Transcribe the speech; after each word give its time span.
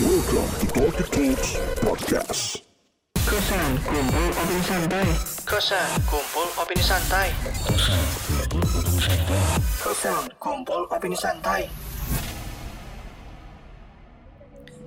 Welcome 0.00 0.48
to 0.64 0.66
Talkie 0.72 1.04
Talks 1.12 1.50
Podcast. 1.84 2.64
Kosan 3.20 3.76
kumpul 3.84 4.32
opini 4.32 4.62
santai. 4.64 5.04
Kosan 5.44 5.88
kumpul 6.08 6.48
opini 6.56 6.80
santai. 6.80 7.28
Kosan 9.76 10.24
kumpul 10.40 10.88
opini 10.88 11.12
santai. 11.12 11.68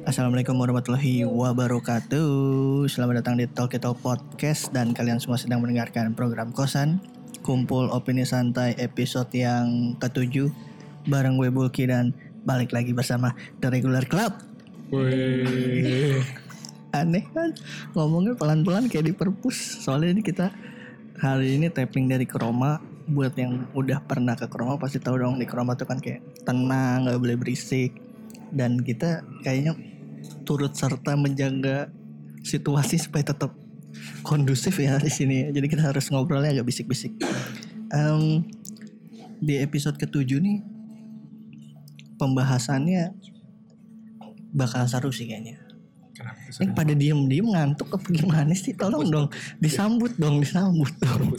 Assalamualaikum 0.10 0.58
warahmatullahi 0.58 1.30
wabarakatuh 1.30 2.90
Selamat 2.90 3.22
datang 3.22 3.38
di 3.38 3.46
Talk 3.46 3.78
Talk 3.78 4.02
Podcast 4.02 4.74
Dan 4.74 4.98
kalian 4.98 5.22
semua 5.22 5.38
sedang 5.38 5.62
mendengarkan 5.62 6.18
program 6.18 6.50
Kosan 6.50 6.98
Kumpul 7.46 7.94
Opini 7.94 8.26
Santai 8.26 8.74
episode 8.82 9.30
yang 9.38 9.94
ketujuh 10.02 10.50
Bareng 11.06 11.38
gue 11.38 11.54
Bulky 11.54 11.86
dan 11.86 12.18
balik 12.50 12.74
lagi 12.74 12.98
bersama 12.98 13.38
The 13.62 13.70
Regular 13.70 14.10
Club 14.10 14.53
Aneh 16.94 17.26
kan? 17.34 17.50
Ngomongnya 17.98 18.38
pelan-pelan 18.38 18.86
kayak 18.86 19.10
di 19.10 19.14
perpus 19.18 19.82
Soalnya 19.82 20.14
ini 20.14 20.22
kita 20.22 20.54
hari 21.18 21.58
ini 21.58 21.74
tapping 21.74 22.06
dari 22.06 22.30
Kroma. 22.30 22.78
Buat 23.04 23.36
yang 23.36 23.68
udah 23.76 24.00
pernah 24.06 24.38
ke 24.38 24.48
Kroma 24.48 24.80
pasti 24.80 25.02
tahu 25.02 25.20
dong 25.20 25.42
di 25.42 25.50
Kroma 25.50 25.76
tuh 25.76 25.90
kan 25.90 25.98
kayak 26.00 26.46
tenang 26.46 27.10
gak 27.10 27.20
boleh 27.20 27.36
berisik. 27.36 27.98
Dan 28.54 28.78
kita 28.80 29.26
kayaknya 29.42 29.74
turut 30.46 30.78
serta 30.78 31.18
menjaga 31.18 31.90
situasi 32.46 33.02
supaya 33.02 33.34
tetap 33.34 33.52
kondusif 34.22 34.78
ya 34.78 35.02
di 35.02 35.10
sini. 35.10 35.50
Jadi 35.50 35.66
kita 35.68 35.84
harus 35.90 36.08
ngobrolnya 36.14 36.54
agak 36.54 36.70
bisik-bisik. 36.70 37.18
Em, 37.90 38.46
di 39.44 39.60
episode 39.60 40.00
ketujuh 40.00 40.40
nih 40.40 40.64
pembahasannya 42.16 43.33
bakal 44.54 44.86
seru 44.86 45.10
sih 45.10 45.26
kayaknya. 45.26 45.58
Ini 46.62 46.78
pada 46.78 46.94
diem-diem 46.94 47.50
ngantuk 47.50 47.90
apa 47.90 48.08
gimana 48.14 48.54
sih? 48.54 48.78
Tolong 48.78 49.10
dong 49.10 49.28
disambut 49.58 50.14
dong, 50.22 50.40
disambut 50.40 50.94
dong. 51.02 51.34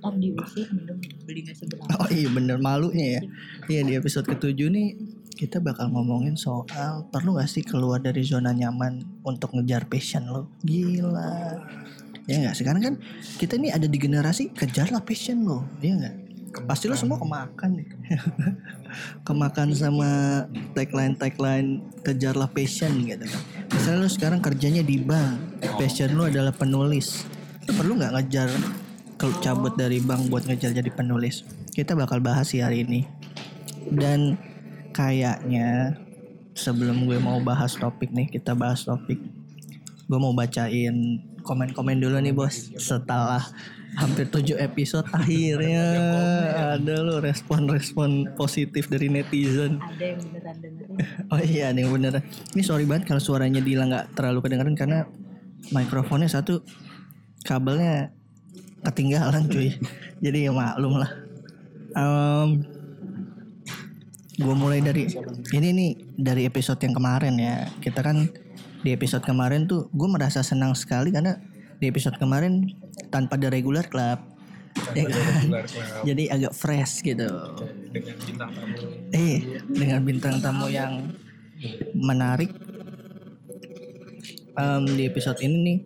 Ntar 0.00 0.14
diusir 0.16 0.68
mending 0.72 1.00
beli 1.24 1.40
nasi. 1.44 1.64
Oh 1.96 2.08
iya 2.12 2.28
bener 2.28 2.60
malunya 2.60 3.20
ya. 3.20 3.22
Iya 3.68 3.80
di 3.88 3.92
episode 3.96 4.28
ketujuh 4.28 4.68
nih 4.68 4.96
kita 5.36 5.60
bakal 5.64 5.88
ngomongin 5.88 6.36
soal 6.36 7.08
perlu 7.08 7.40
gak 7.40 7.48
sih 7.48 7.64
keluar 7.64 8.04
dari 8.04 8.20
zona 8.20 8.52
nyaman 8.52 9.00
untuk 9.24 9.56
ngejar 9.56 9.88
passion 9.88 10.28
lo? 10.28 10.52
Gila. 10.60 11.56
Ya 12.28 12.36
nggak 12.46 12.56
sekarang 12.56 12.82
kan 12.84 12.94
kita 13.40 13.58
ini 13.58 13.72
ada 13.72 13.90
di 13.90 13.98
generasi 13.98 14.54
kejarlah 14.54 15.02
passion 15.02 15.42
lo, 15.42 15.66
ya 15.82 15.96
nggak? 15.98 16.16
Pasti 16.50 16.90
lo 16.90 16.98
semua 16.98 17.18
kemakan 17.18 17.70
nih. 17.78 17.88
kemakan 19.26 19.70
sama 19.70 20.10
tagline 20.74 21.14
tagline 21.14 21.78
kejarlah 22.02 22.50
passion 22.50 22.90
gitu 23.06 23.22
kan. 23.22 23.42
Misalnya 23.70 23.98
lo 24.02 24.10
sekarang 24.10 24.40
kerjanya 24.42 24.82
di 24.82 24.98
bank, 24.98 25.62
passion 25.78 26.10
lo 26.18 26.26
adalah 26.26 26.50
penulis. 26.50 27.22
Lo 27.66 27.72
perlu 27.78 27.94
nggak 28.02 28.12
ngejar 28.18 28.50
kalau 29.14 29.36
cabut 29.38 29.76
dari 29.78 30.02
bank 30.02 30.32
buat 30.32 30.48
ngejar 30.48 30.74
jadi 30.74 30.90
penulis? 30.90 31.46
Kita 31.70 31.94
bakal 31.94 32.18
bahas 32.18 32.50
sih 32.50 32.64
hari 32.64 32.82
ini. 32.82 33.06
Dan 33.86 34.34
kayaknya 34.90 35.94
sebelum 36.56 37.06
gue 37.06 37.20
mau 37.22 37.38
bahas 37.38 37.78
topik 37.78 38.10
nih, 38.10 38.26
kita 38.26 38.58
bahas 38.58 38.82
topik. 38.82 39.22
Gue 40.10 40.18
mau 40.18 40.34
bacain 40.34 41.22
komen-komen 41.46 42.02
dulu 42.02 42.18
nih 42.18 42.34
bos. 42.34 42.74
Setelah 42.74 43.44
hampir 43.98 44.30
7 44.30 44.54
episode 44.60 45.06
akhirnya 45.18 45.84
ada 46.78 46.94
lo 47.02 47.18
respon-respon 47.18 48.36
positif 48.38 48.86
dari 48.86 49.10
netizen. 49.10 49.82
Ada 49.82 50.04
yang 50.14 50.20
beneran 50.22 50.56
dengerin. 50.62 50.88
Oh 51.32 51.40
iya 51.40 51.72
ada 51.72 51.78
yang 51.80 51.90
beneran. 51.90 52.22
Ini 52.54 52.62
sorry 52.62 52.84
banget 52.86 53.10
kalau 53.10 53.22
suaranya 53.22 53.58
Dila 53.62 53.88
nggak 53.88 54.06
terlalu 54.14 54.38
kedengeran 54.46 54.76
karena 54.78 54.98
mikrofonnya 55.74 56.30
satu 56.30 56.62
kabelnya 57.42 58.14
ketinggalan 58.86 59.48
cuy. 59.50 59.74
Jadi 60.24 60.38
ya 60.46 60.52
maklum 60.52 61.00
lah. 61.00 61.10
Em 61.96 62.50
gue 64.40 64.56
mulai 64.56 64.80
dari 64.80 65.04
ini 65.52 65.68
nih 65.68 65.90
dari 66.16 66.42
episode 66.48 66.80
yang 66.80 66.96
kemarin 66.96 67.36
ya. 67.36 67.68
Kita 67.82 68.00
kan 68.00 68.30
di 68.80 68.90
episode 68.96 69.20
kemarin 69.20 69.68
tuh 69.68 69.92
gue 69.92 70.08
merasa 70.08 70.40
senang 70.40 70.72
sekali 70.72 71.12
karena 71.12 71.36
di 71.80 71.88
episode 71.88 72.16
kemarin 72.16 72.68
tanpa 73.10 73.36
ada 73.36 73.50
regular 73.50 73.84
club. 73.86 74.18
Ya 74.94 75.04
kan? 75.06 75.50
Jadi 76.06 76.30
agak 76.30 76.54
fresh 76.54 77.02
gitu. 77.02 77.26
dengan 77.90 78.16
bintang 78.22 78.50
tamu 78.54 78.74
Eh, 79.10 79.38
dengan 79.66 80.00
bintang 80.06 80.36
tamu 80.38 80.66
yang 80.70 81.10
menarik. 81.92 82.50
Em, 84.54 84.82
di 84.94 85.02
episode 85.06 85.38
ini 85.42 85.56
nih 85.62 85.78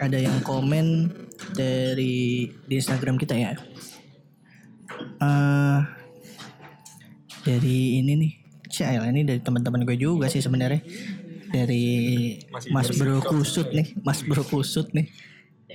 ada 0.00 0.18
yang 0.18 0.38
komen 0.42 1.10
dari 1.54 2.48
di 2.66 2.74
Instagram 2.78 3.18
kita 3.18 3.34
ya. 3.34 3.54
Eh, 5.20 5.80
dari 7.44 8.00
ini 8.00 8.12
nih, 8.16 8.32
Cil 8.70 9.02
ini 9.10 9.26
dari 9.26 9.40
teman-teman 9.42 9.82
gue 9.84 9.96
juga 9.96 10.30
sih 10.30 10.40
sebenarnya. 10.40 10.80
Dari 11.50 12.38
Masih 12.46 12.70
Mas 12.70 12.88
Bro. 12.94 13.18
Kusut 13.26 13.74
nih, 13.74 13.98
Mas 14.06 14.22
Bro 14.22 14.46
Kusut 14.46 14.94
nih. 14.94 15.10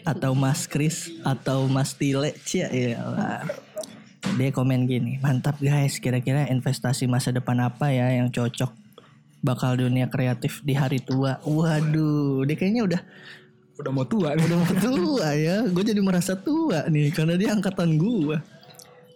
Atau 0.04 0.36
Mas 0.36 0.68
Kris 0.68 1.14
atau 1.24 1.70
Mas 1.72 1.96
Tile, 1.96 2.36
Cia 2.44 2.68
ya. 2.68 3.00
Dia 4.36 4.50
komen 4.50 4.90
gini, 4.90 5.22
mantap 5.22 5.62
guys, 5.62 6.02
kira-kira 6.02 6.50
investasi 6.50 7.06
masa 7.06 7.30
depan 7.30 7.62
apa 7.62 7.94
ya 7.94 8.10
yang 8.20 8.34
cocok 8.34 8.74
bakal 9.46 9.78
dunia 9.78 10.10
kreatif 10.10 10.66
di 10.66 10.74
hari 10.74 10.98
tua. 10.98 11.38
Waduh, 11.46 12.42
dia 12.50 12.58
kayaknya 12.58 12.84
udah 12.90 13.02
udah 13.76 13.92
mau 13.92 14.08
tua 14.08 14.34
udah 14.34 14.58
mau 14.58 14.76
tua 14.82 15.30
ya. 15.38 15.62
Gue 15.70 15.84
jadi 15.86 16.02
merasa 16.02 16.34
tua 16.34 16.90
nih 16.90 17.14
karena 17.14 17.38
dia 17.38 17.54
angkatan 17.54 18.02
gue. 18.02 18.38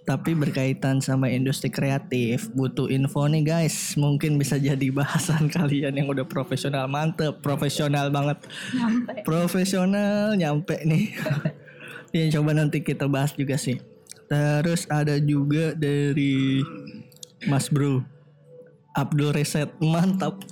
Tapi 0.09 0.33
berkaitan 0.33 1.05
sama 1.05 1.29
industri 1.29 1.69
kreatif, 1.69 2.49
butuh 2.57 2.89
info 2.89 3.29
nih 3.29 3.45
guys. 3.45 3.93
Mungkin 3.93 4.41
bisa 4.41 4.57
jadi 4.57 4.89
bahasan 4.89 5.45
kalian 5.53 5.93
yang 5.93 6.09
udah 6.09 6.25
profesional, 6.25 6.89
mantep, 6.89 7.37
profesional 7.45 8.09
banget. 8.09 8.41
Nyampe. 8.73 9.21
Profesional 9.21 10.33
nyampe 10.33 10.81
nih. 10.81 11.13
ya 12.17 12.25
coba 12.41 12.57
nanti 12.57 12.81
kita 12.81 13.05
bahas 13.05 13.37
juga 13.37 13.53
sih. 13.61 13.77
Terus 14.25 14.89
ada 14.89 15.13
juga 15.21 15.77
dari 15.77 16.65
Mas 17.45 17.69
Bro 17.69 18.01
Abdul 18.97 19.29
Reset 19.29 19.69
mantap. 19.77 20.41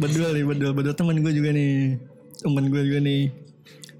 bedul 0.00 0.32
nih 0.32 0.44
bedul 0.44 0.72
bedul 0.72 0.94
temen 0.96 1.20
gue 1.20 1.32
juga 1.32 1.52
nih 1.52 2.00
temen 2.40 2.64
gue 2.72 2.80
juga 2.80 3.00
nih. 3.04 3.43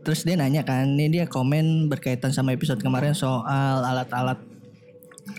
Terus 0.04 0.20
dia 0.28 0.36
nanya 0.36 0.60
kan, 0.68 0.84
ini 0.84 1.08
dia 1.08 1.24
komen 1.24 1.88
berkaitan 1.88 2.28
sama 2.28 2.52
episode 2.52 2.84
kemarin 2.84 3.16
soal 3.16 3.80
alat-alat 3.80 4.36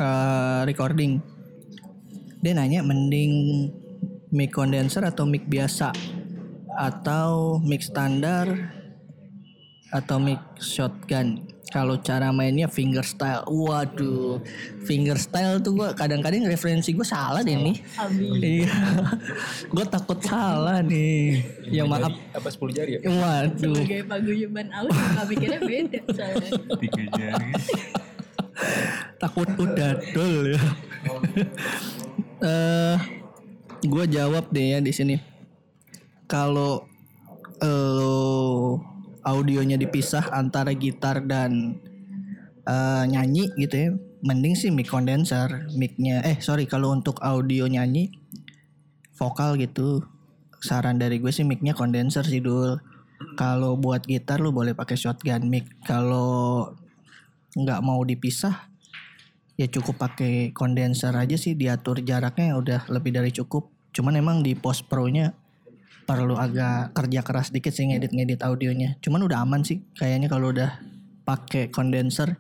eh, 0.02 0.62
recording. 0.66 1.22
Dia 2.42 2.58
nanya 2.58 2.82
mending 2.82 3.32
mic 4.34 4.50
condenser 4.50 5.06
atau 5.06 5.30
mic 5.30 5.46
biasa 5.46 5.94
atau 6.76 7.62
mic 7.62 7.86
standar 7.86 8.74
atau 9.94 10.18
mic 10.18 10.42
shotgun. 10.58 11.55
Kalau 11.76 12.00
cara 12.00 12.32
mainnya 12.32 12.72
fingerstyle, 12.72 13.44
waduh, 13.52 14.40
fingerstyle 14.88 15.60
tuh 15.60 15.76
gue 15.76 15.92
kadang-kadang 15.92 16.48
referensi 16.48 16.96
gue 16.96 17.04
salah 17.04 17.44
deh 17.44 17.52
nih. 17.52 17.76
Abi. 18.00 18.64
Iya, 18.64 18.72
gue 19.76 19.86
takut 19.92 20.16
salah 20.24 20.80
nih. 20.80 21.44
Ya 21.68 21.84
maaf, 21.84 22.16
apa 22.32 22.48
10 22.48 22.72
jari 22.72 22.92
ya 22.96 23.12
waduh. 23.12 23.76
Sebagai 23.76 24.08
paguyuban 24.08 24.72
aus 24.72 24.96
suka 24.96 25.24
mikirnya 25.28 25.60
beda 25.60 26.00
soalnya. 26.16 26.50
tiga 26.80 27.04
jari 27.12 27.52
takut 29.20 29.50
udah 29.60 30.00
dol 30.16 30.56
ya. 30.56 30.62
Eh, 32.40 32.98
gue 33.84 34.06
jawab 34.08 34.48
deh 34.52 34.76
ya 34.76 34.80
di 34.80 34.96
sini. 34.96 35.20
Kalau 36.24 36.88
eh 37.60 38.95
audionya 39.26 39.76
dipisah 39.76 40.30
antara 40.32 40.72
gitar 40.78 41.26
dan 41.26 41.82
eh, 42.64 43.04
nyanyi 43.10 43.50
gitu 43.58 43.76
ya, 43.76 43.90
mending 44.22 44.54
sih 44.54 44.70
mic 44.70 44.88
condenser, 44.88 45.66
micnya. 45.74 46.22
Eh 46.22 46.38
sorry 46.40 46.70
kalau 46.70 46.94
untuk 46.94 47.18
audio 47.26 47.66
nyanyi 47.66 48.14
vokal 49.18 49.58
gitu, 49.58 50.06
saran 50.62 51.02
dari 51.02 51.18
gue 51.18 51.34
sih 51.34 51.44
micnya 51.44 51.74
condenser 51.74 52.24
sih 52.24 52.40
dul. 52.40 52.78
Kalau 53.40 53.80
buat 53.80 54.06
gitar 54.06 54.38
lu 54.44 54.54
boleh 54.54 54.78
pakai 54.78 54.96
shotgun 54.96 55.50
mic. 55.50 55.66
Kalau 55.82 56.70
nggak 57.56 57.82
mau 57.82 58.04
dipisah 58.04 58.76
ya 59.56 59.68
cukup 59.72 59.96
pakai 59.96 60.52
kondenser 60.52 61.16
aja 61.16 61.40
sih 61.40 61.56
diatur 61.56 62.04
jaraknya 62.04 62.60
udah 62.60 62.82
lebih 62.92 63.16
dari 63.16 63.32
cukup 63.32 63.72
cuman 63.96 64.20
emang 64.20 64.38
di 64.44 64.52
post 64.60 64.92
pro 64.92 65.08
nya 65.08 65.32
perlu 66.06 66.38
agak 66.38 66.94
kerja 66.94 67.22
keras 67.26 67.50
dikit 67.50 67.74
sih 67.74 67.90
ngedit-ngedit 67.90 68.46
audionya 68.46 68.98
cuman 69.02 69.26
udah 69.26 69.42
aman 69.42 69.66
sih 69.66 69.82
kayaknya 69.98 70.30
kalau 70.30 70.54
udah 70.54 70.78
pakai 71.26 71.74
kondenser 71.74 72.38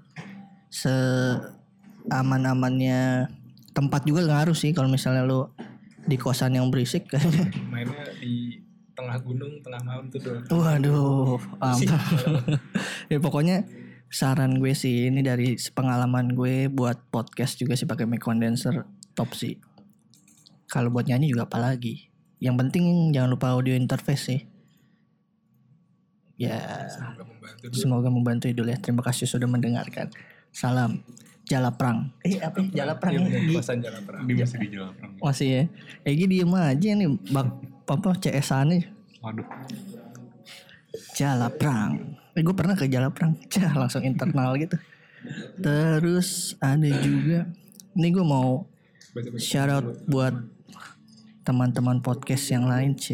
se 0.69 0.93
aman-amannya 2.13 3.25
tempat 3.73 4.05
juga 4.05 4.23
ngaruh 4.29 4.53
sih 4.53 4.71
kalau 4.71 4.85
misalnya 4.85 5.25
lu 5.25 5.49
di 6.05 6.21
kosan 6.21 6.53
yang 6.53 6.69
berisik 6.69 7.09
kayaknya. 7.09 7.49
mainnya 7.65 8.05
di 8.21 8.61
tengah 8.93 9.17
gunung 9.19 9.59
tengah 9.59 9.81
malam 9.83 10.05
tuh 10.07 10.21
doang 10.21 10.45
Waduh, 10.47 11.41
ampun. 11.59 11.99
ya 13.11 13.17
pokoknya 13.19 13.65
saran 14.07 14.61
gue 14.61 14.71
sih 14.71 15.11
ini 15.11 15.19
dari 15.19 15.59
pengalaman 15.75 16.31
gue 16.37 16.71
buat 16.71 17.09
podcast 17.11 17.59
juga 17.59 17.75
sih 17.75 17.89
pakai 17.89 18.07
mic 18.07 18.23
condenser 18.23 18.87
top 19.17 19.35
sih. 19.35 19.59
Kalau 20.71 20.93
buat 20.93 21.09
nyanyi 21.09 21.35
juga 21.35 21.49
apalagi. 21.49 22.14
Yang 22.39 22.55
penting 22.65 22.85
jangan 23.15 23.29
lupa 23.31 23.55
audio 23.55 23.73
interface 23.73 24.23
sih. 24.27 24.41
Ya, 26.35 26.59
semoga 26.91 27.23
membantu 27.23 27.65
semoga 27.71 28.09
membantu 28.11 28.45
Idul 28.51 28.67
ya. 28.67 28.77
Terima 28.79 28.99
kasih 28.99 29.23
sudah 29.23 29.47
mendengarkan. 29.47 30.11
Salam 30.51 30.99
Jalaprang. 31.45 32.11
Eh 32.25 32.41
apa 32.41 32.59
ya? 32.59 32.83
Jalaprang 32.83 33.13
Iya, 33.15 33.39
ya? 33.39 33.53
kosan 33.53 33.77
jalan 33.79 34.01
perang 34.01 34.25
Dia 34.25 34.35
masih 34.43 34.57
di 34.59 34.67
jalan 34.73 34.91
perang. 34.97 35.11
Masih 35.21 35.47
ya. 35.47 35.63
Egi 36.03 36.25
diem 36.25 36.51
aja 36.51 36.89
nih 36.91 37.09
bak 37.31 37.47
apa 37.85 38.09
CS 38.17 38.49
nih. 38.65 38.83
Waduh. 39.21 39.47
Jalaprang. 41.15 42.17
Eh, 42.35 42.41
gue 42.43 42.55
pernah 42.55 42.75
ke 42.75 42.89
Jalaprang. 42.89 43.37
Cah, 43.51 43.71
langsung 43.77 44.03
internal 44.03 44.57
gitu. 44.59 44.75
Terus 45.61 46.59
ada 46.59 46.89
juga. 46.99 47.47
Ini 47.95 48.07
gue 48.11 48.25
mau 48.25 48.67
shout 49.39 49.71
out 49.71 49.85
buat 50.09 50.35
teman-teman 51.45 52.01
podcast 52.01 52.49
yang 52.49 52.65
lain. 52.65 52.97
C. 52.97 53.13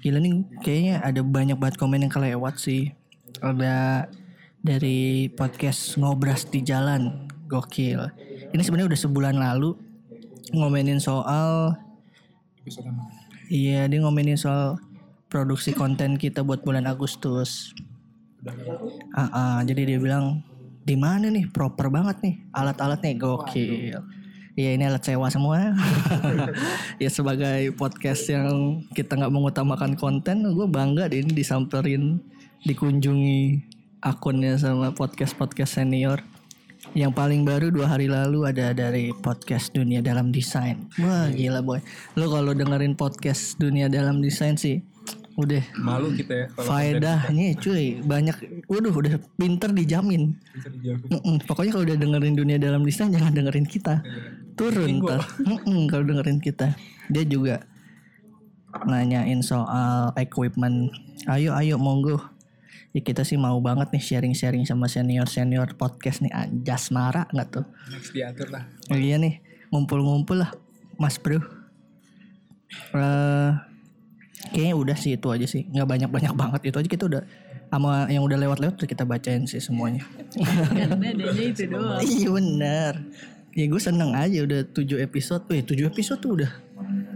Gila 0.00 0.22
nih 0.22 0.46
kayaknya 0.62 1.02
ada 1.02 1.20
banyak 1.20 1.58
banget 1.58 1.76
komen 1.76 2.06
yang 2.06 2.12
kelewat 2.14 2.62
sih. 2.62 2.94
Ada 3.42 4.06
dari 4.62 5.28
podcast 5.34 5.98
ngobras 5.98 6.46
di 6.46 6.62
jalan. 6.62 7.26
Gokil. 7.44 8.00
Ini 8.54 8.62
sebenarnya 8.64 8.94
udah 8.94 9.00
sebulan 9.04 9.36
lalu 9.36 9.76
ngomenin 10.54 11.02
soal 11.02 11.76
Iya 13.52 13.84
dia 13.84 13.98
ngomenin 14.00 14.40
soal 14.40 14.80
produksi 15.28 15.76
konten 15.76 16.16
kita 16.16 16.40
buat 16.40 16.64
bulan 16.64 16.88
Agustus. 16.88 17.76
Ah, 19.12 19.28
ah, 19.28 19.58
jadi 19.60 19.84
dia 19.84 19.98
bilang 20.00 20.40
di 20.84 20.96
mana 20.96 21.28
nih 21.28 21.48
proper 21.52 21.92
banget 21.92 22.24
nih 22.24 22.34
alat-alatnya 22.56 23.12
gokil. 23.20 24.00
Iya 24.54 24.78
ini 24.78 24.86
alat 24.86 25.02
sewa 25.02 25.26
semua. 25.34 25.74
ya 27.02 27.10
sebagai 27.10 27.74
podcast 27.74 28.22
yang 28.30 28.86
kita 28.94 29.18
nggak 29.18 29.34
mengutamakan 29.34 29.98
konten, 29.98 30.46
gue 30.46 30.66
bangga 30.70 31.10
deh 31.10 31.26
ini 31.26 31.34
disamperin, 31.34 32.22
dikunjungi 32.62 33.66
akunnya 33.98 34.54
sama 34.54 34.94
podcast 34.94 35.34
podcast 35.34 35.82
senior. 35.82 36.22
Yang 36.94 37.18
paling 37.18 37.42
baru 37.42 37.74
dua 37.74 37.98
hari 37.98 38.06
lalu 38.06 38.46
ada 38.46 38.70
dari 38.70 39.10
podcast 39.10 39.74
Dunia 39.74 39.98
Dalam 39.98 40.30
Desain. 40.30 40.86
Wah 41.02 41.26
gila 41.34 41.58
boy. 41.58 41.82
Lo 42.14 42.30
kalau 42.30 42.54
dengerin 42.54 42.94
podcast 42.94 43.58
Dunia 43.58 43.90
Dalam 43.90 44.22
Desain 44.22 44.54
sih, 44.54 44.78
udah 45.34 45.66
malu 45.82 46.14
kita 46.14 46.30
ya 46.30 46.46
faedahnya 46.54 47.58
cuy 47.58 47.98
banyak. 48.06 48.38
Waduh 48.70 48.94
udah 48.94 49.18
pinter 49.34 49.74
dijamin. 49.74 50.38
dijawab 50.54 51.10
Mm-mm, 51.10 51.42
Pokoknya 51.42 51.70
kalau 51.74 51.84
udah 51.90 51.98
dengerin 51.98 52.38
Dunia 52.38 52.58
Dalam 52.62 52.86
Desain 52.86 53.10
jangan 53.10 53.34
dengerin 53.34 53.66
kita. 53.66 53.98
Turun. 54.54 55.02
Mm-mm, 55.42 55.90
Kalau 55.90 56.04
dengerin 56.04 56.38
kita. 56.38 56.74
Dia 57.10 57.24
juga 57.24 57.66
nanyain 58.82 59.38
soal 59.40 60.10
equipment. 60.16 60.90
Ayo 61.26 61.54
ayo 61.54 61.78
monggo. 61.78 62.18
Ya 62.90 63.02
kita 63.02 63.26
sih 63.26 63.34
mau 63.34 63.58
banget 63.58 63.90
nih 63.90 63.98
sharing-sharing 63.98 64.62
sama 64.62 64.86
senior-senior 64.86 65.74
podcast 65.74 66.22
nih 66.22 66.30
anjas 66.30 66.94
marah 66.94 67.26
nggak 67.26 67.48
tuh? 67.50 67.66
next 67.90 68.14
diatur 68.14 68.46
lah 68.54 68.70
Oh, 68.86 68.94
iya 68.94 69.18
nih, 69.18 69.42
ngumpul-ngumpul 69.74 70.38
lah, 70.38 70.54
Mas 70.94 71.18
Bro. 71.18 71.42
Eh, 72.94 73.50
kayaknya 74.54 74.74
udah 74.78 74.94
sih 74.94 75.18
itu 75.18 75.26
aja 75.26 75.42
sih, 75.42 75.66
nggak 75.66 75.88
banyak-banyak 75.90 76.32
banget 76.38 76.60
itu 76.70 76.76
aja 76.78 76.88
kita 76.88 77.04
udah 77.10 77.22
sama 77.66 78.06
yang 78.06 78.22
udah 78.22 78.38
lewat-lewat 78.38 78.78
kita 78.86 79.02
bacain 79.02 79.42
sih 79.50 79.58
semuanya. 79.58 80.06
Karena 80.78 81.10
adanya 81.10 81.42
itu 81.42 81.66
doang. 81.66 81.98
iya 81.98 82.28
benar. 82.30 82.92
Ya 83.54 83.70
gue 83.70 83.78
seneng 83.78 84.10
aja 84.18 84.42
udah 84.42 84.66
7 84.66 84.98
episode. 84.98 85.46
Wih 85.46 85.62
7 85.62 85.86
episode 85.86 86.18
tuh 86.18 86.42
udah 86.42 86.50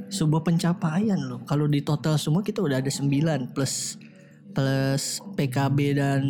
sebuah 0.09 0.47
pencapaian 0.47 1.19
loh. 1.19 1.43
Kalau 1.45 1.67
di 1.67 1.83
total 1.83 2.15
semua 2.15 2.47
kita 2.47 2.63
udah 2.63 2.79
ada 2.79 2.91
9 2.91 3.53
plus 3.53 3.99
plus 4.55 5.21
PKB 5.35 5.99
dan 5.99 6.23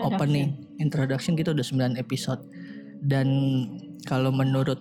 opening 0.00 0.56
introduction 0.80 1.36
kita 1.36 1.52
udah 1.52 1.64
9 1.94 2.00
episode. 2.00 2.40
Dan 3.04 3.28
kalau 4.08 4.32
menurut 4.32 4.80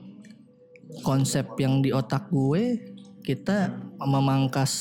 konsep 1.04 1.45
yang 1.60 1.84
di 1.84 1.92
otak 1.92 2.31
gue 2.31 2.80
kita 3.22 3.72
memangkas 4.01 4.72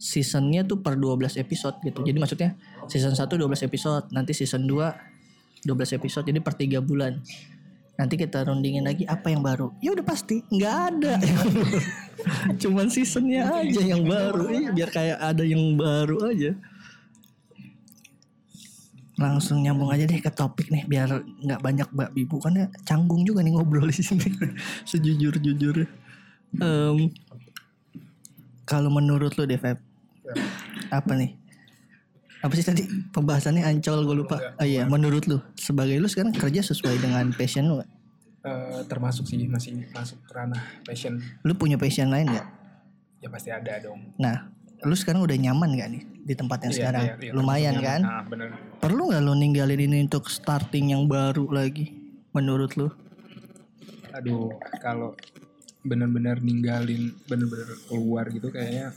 seasonnya 0.00 0.64
tuh 0.64 0.80
per 0.80 0.96
12 0.96 1.36
episode 1.36 1.76
gitu. 1.84 2.00
Jadi 2.00 2.16
maksudnya 2.16 2.56
season 2.88 3.12
1 3.12 3.24
12 3.24 3.68
episode, 3.68 4.08
nanti 4.16 4.32
season 4.32 4.64
2 4.64 5.68
12 5.68 5.96
episode 6.00 6.24
jadi 6.24 6.40
per 6.40 6.56
3 6.56 6.80
bulan. 6.80 7.20
Nanti 8.00 8.16
kita 8.16 8.48
rundingin 8.48 8.88
lagi 8.88 9.04
apa 9.04 9.28
yang 9.28 9.44
baru. 9.44 9.76
Ya 9.84 9.92
udah 9.92 10.00
pasti 10.00 10.40
nggak 10.48 10.76
ada. 10.88 11.20
Cuman 12.64 12.88
seasonnya 12.88 13.44
aja 13.44 13.80
yang 13.84 14.08
baru. 14.08 14.48
Iya, 14.48 14.72
biar 14.72 14.88
kayak 14.88 15.18
ada 15.20 15.44
yang 15.44 15.76
baru 15.76 16.32
aja. 16.32 16.56
Langsung 19.20 19.60
nyambung 19.60 19.92
aja 19.92 20.08
deh 20.08 20.16
ke 20.16 20.32
topik 20.32 20.72
nih 20.72 20.88
biar 20.88 21.12
nggak 21.44 21.60
banyak 21.60 21.88
mbak 21.92 22.10
bibu 22.16 22.40
kan 22.40 22.56
ya 22.56 22.72
canggung 22.88 23.20
juga 23.20 23.44
nih 23.44 23.52
ngobrol 23.52 23.92
di 23.92 24.00
sini. 24.00 24.32
Sejujur 24.88 25.36
jujur. 25.36 25.84
kalau 28.64 28.88
menurut 28.88 29.36
lo 29.36 29.44
deh 29.44 29.60
Feb, 29.60 29.76
apa 30.88 31.12
nih? 31.20 31.39
Apa 32.40 32.52
sih 32.56 32.64
tadi 32.64 32.82
pembahasannya 33.12 33.62
ancol 33.62 34.00
gue 34.02 34.16
lupa. 34.16 34.36
Oh 34.56 34.64
iya, 34.64 34.88
menurut 34.88 35.28
lu 35.28 35.38
sebagai 35.54 36.00
lu 36.00 36.08
sekarang 36.08 36.32
kerja 36.32 36.64
sesuai 36.64 36.96
dengan 36.98 37.28
passion 37.32 37.68
lu? 37.68 37.76
Eh, 38.40 38.80
termasuk 38.88 39.28
sih 39.28 39.36
masih 39.44 39.84
masuk 39.92 40.16
ranah 40.32 40.64
passion 40.80 41.20
Lu 41.44 41.52
punya 41.52 41.76
passion 41.76 42.08
lain 42.08 42.24
gak? 42.26 42.48
ya 43.20 43.28
pasti 43.28 43.52
ada 43.52 43.76
dong 43.76 44.00
Nah, 44.16 44.48
lu 44.80 44.96
sekarang 44.96 45.20
udah 45.20 45.36
nyaman 45.36 45.76
gak 45.76 45.92
nih 45.92 46.02
di 46.24 46.32
tempat 46.32 46.64
yang 46.64 46.72
Iya, 46.72 46.78
sekarang? 46.80 47.04
iya, 47.04 47.14
iya, 47.20 47.32
Lumayan 47.36 47.76
kan? 47.76 48.00
nyaman. 48.00 48.16
ah 48.16 48.24
bener 48.24 48.48
Perlu 48.80 49.12
gak 49.12 49.20
lu 49.20 49.36
ninggalin 49.36 49.76
ini 49.76 49.96
untuk 50.00 50.32
starting 50.32 50.96
yang 50.96 51.04
baru 51.04 51.52
lagi? 51.52 51.92
Menurut 52.32 52.72
lu? 52.74 52.88
aduh 54.10 54.48
kalau 54.80 55.12
bener-bener 55.80 56.40
ninggalin 56.40 57.12
bener-bener 57.24 57.76
keluar 57.86 58.26
gitu 58.26 58.48
kayaknya 58.48 58.90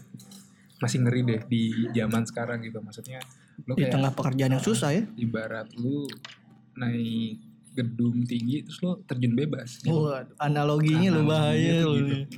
masih 0.83 0.99
ngeri 0.99 1.21
deh 1.23 1.41
di 1.47 1.63
zaman 1.91 2.23
sekarang 2.23 2.59
gitu 2.61 2.83
maksudnya 2.83 3.19
lo 3.63 3.73
Di 3.73 3.81
kayak 3.81 3.93
tengah 3.95 4.11
pekerjaan 4.11 4.51
yang 4.53 4.63
susah 4.63 4.89
ya? 4.91 5.03
ibarat 5.15 5.67
lu 5.73 6.03
naik 6.75 7.39
gedung 7.73 8.21
tinggi 8.23 8.61
terus 8.61 8.79
lo 8.81 9.01
terjun 9.03 9.33
bebas 9.33 9.81
gitu. 9.81 9.97
Wah, 9.97 10.21
analoginya 10.37 11.09
lu 11.09 11.25
bahaya 11.25 11.81
lu. 11.81 11.97
gitu. 11.97 12.37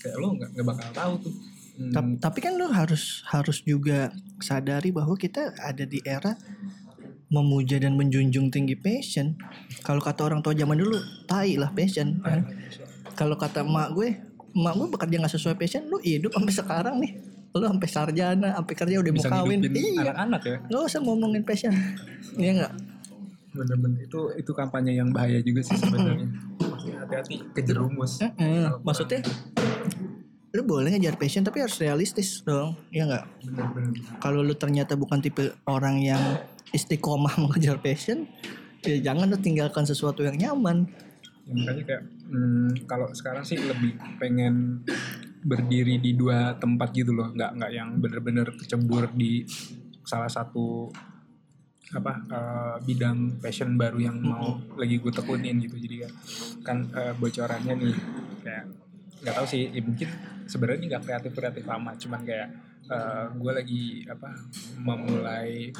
kayak 0.00 0.16
lo 0.16 0.28
nggak 0.32 0.48
nggak 0.54 0.66
bakal 0.66 0.88
tahu 0.94 1.14
tuh 1.28 1.34
Hmm, 1.70 1.96
Ta- 1.96 2.28
Tapi 2.28 2.38
kan 2.44 2.60
lu 2.60 2.68
harus 2.68 3.24
harus 3.24 3.64
juga 3.64 4.12
sadari 4.36 4.92
bahwa 4.92 5.16
kita 5.16 5.56
ada 5.56 5.88
di 5.88 6.04
era 6.04 6.36
memuja 7.30 7.80
dan 7.80 7.96
menjunjung 7.96 8.50
tinggi 8.50 8.76
passion. 8.76 9.32
Kalau 9.80 10.02
kata 10.02 10.28
orang 10.28 10.42
tua 10.42 10.52
zaman 10.52 10.76
dulu, 10.76 10.98
tai 11.24 11.56
lah 11.56 11.72
passion. 11.72 12.20
kan? 12.20 12.44
Kalau 13.14 13.38
kata 13.38 13.62
emak 13.62 13.96
gue, 13.96 14.08
emak 14.52 14.74
gue 14.76 14.86
bekerja 14.92 15.16
nggak 15.24 15.32
sesuai 15.32 15.56
passion, 15.56 15.88
lu 15.88 15.96
hidup 16.02 16.34
sampai 16.34 16.52
sekarang 16.52 16.94
nih. 17.00 17.12
Lu 17.50 17.60
sampai 17.60 17.88
sarjana, 17.88 18.48
sampai 18.54 18.74
kerja 18.74 18.96
udah 18.96 19.10
mau 19.10 19.18
bisa 19.18 19.28
kawin. 19.28 19.58
ngidupin 19.58 19.82
Iya. 19.90 20.00
anak-anak 20.04 20.42
ya 20.44 20.56
Gak 20.66 20.82
usah 20.86 21.00
ngomongin 21.00 21.42
passion. 21.42 21.74
Iya 22.34 22.52
nggak? 22.56 22.72
bener-bener 23.50 24.06
itu 24.06 24.20
itu 24.36 24.52
kampanye 24.52 24.94
yang 24.94 25.10
bahaya 25.10 25.42
juga 25.42 25.58
sih 25.60 25.74
sebenarnya 25.74 26.22
hati-hati 26.96 27.42
kejerumus 27.50 28.22
Eh, 28.22 28.70
maksudnya 28.80 29.26
lu 30.50 30.62
boleh 30.62 30.90
ngejar 30.90 31.14
passion 31.14 31.42
tapi 31.42 31.58
harus 31.58 31.74
realistis 31.76 32.42
dong. 32.42 32.78
Iya 32.88 33.06
nggak? 33.06 33.24
kalau 34.18 34.40
lu 34.40 34.54
ternyata 34.54 34.94
bukan 34.94 35.18
tipe 35.18 35.42
orang 35.64 35.98
yang 35.98 36.22
istiqomah 36.68 37.34
mengejar 37.42 37.78
passion 37.78 38.30
ya 38.80 39.02
jangan 39.04 39.26
lu 39.26 39.36
tinggalkan 39.36 39.82
sesuatu 39.82 40.22
yang 40.22 40.38
nyaman 40.38 40.86
Ya, 41.42 41.54
makanya 41.56 41.82
kayak 41.84 42.02
hmm, 42.30 42.70
kalau 42.86 43.10
sekarang 43.10 43.42
sih 43.42 43.58
lebih 43.58 43.98
pengen 44.16 44.86
berdiri 45.40 45.96
di 46.00 46.12
dua 46.16 46.56
tempat 46.56 46.92
gitu 46.92 47.12
loh. 47.16 47.32
Nggak 47.32 47.50
nggak 47.56 47.70
yang 47.72 47.88
bener-bener 47.98 48.46
kecebur 48.56 49.12
di 49.16 49.44
salah 50.04 50.28
satu 50.28 50.90
apa 51.90 52.12
eh, 52.30 52.76
bidang 52.86 53.42
passion 53.42 53.74
baru 53.74 53.98
yang 53.98 54.16
mau 54.22 54.60
lagi 54.78 55.00
gue 55.00 55.12
tekunin 55.12 55.58
gitu. 55.62 55.76
Jadi 55.80 55.96
kan 56.04 56.12
kan 56.62 56.78
eh, 56.94 57.12
bocorannya 57.18 57.74
nih 57.74 57.96
kayak 58.46 58.64
nggak 59.20 59.34
tahu 59.36 59.46
sih 59.46 59.68
ya 59.68 59.82
mungkin 59.84 60.08
sebenarnya 60.48 60.96
nggak 60.96 61.02
kreatif 61.04 61.32
kreatif 61.36 61.64
amat 61.68 61.96
cuman 62.00 62.22
kayak 62.24 62.50
gue 63.38 63.52
lagi 63.54 64.02
apa 64.10 64.34
memulai 64.82 65.70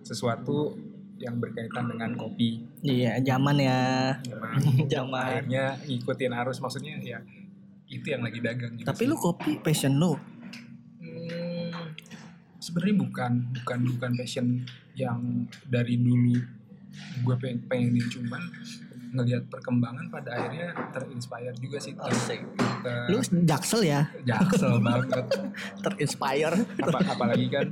sesuatu 0.00 0.72
yang 1.20 1.38
berkaitan 1.38 1.92
dengan 1.92 2.10
kopi. 2.16 2.64
Iya 2.82 3.22
zaman 3.22 3.56
ya. 3.60 3.82
Emang 4.26 4.60
zaman. 4.94 5.24
Akhirnya 5.28 5.76
ngikutin 5.86 6.32
arus 6.34 6.58
maksudnya 6.58 6.96
ya 7.04 7.20
itu 7.86 8.06
yang 8.08 8.22
lagi 8.24 8.40
dagang 8.40 8.74
gitu 8.76 8.86
Tapi 8.88 9.02
sih. 9.04 9.10
lu 9.10 9.16
kopi 9.16 9.52
passion 9.60 9.96
lu. 9.96 10.16
Hmm, 10.98 11.70
sebenarnya 12.58 12.96
bukan 12.98 13.32
bukan 13.60 13.78
bukan 13.94 14.10
passion 14.16 14.46
yang 14.94 15.20
dari 15.66 16.00
dulu 16.00 16.38
gue 17.22 17.34
pengen 17.38 17.58
pengenin. 17.66 18.06
Cuman 18.08 18.42
ngelihat 19.14 19.46
perkembangan 19.46 20.10
pada 20.10 20.26
akhirnya 20.34 20.74
terinspire 20.90 21.54
juga 21.62 21.78
sih. 21.78 21.94
Ter, 21.94 22.10
ter- 22.82 23.06
Lu 23.06 23.22
jaksel 23.22 23.86
ya, 23.86 24.10
jaksel 24.26 24.82
banget. 24.82 25.22
Terinspire, 25.86 26.66
apa 26.82 26.98
apalagi 26.98 27.46
kan? 27.46 27.70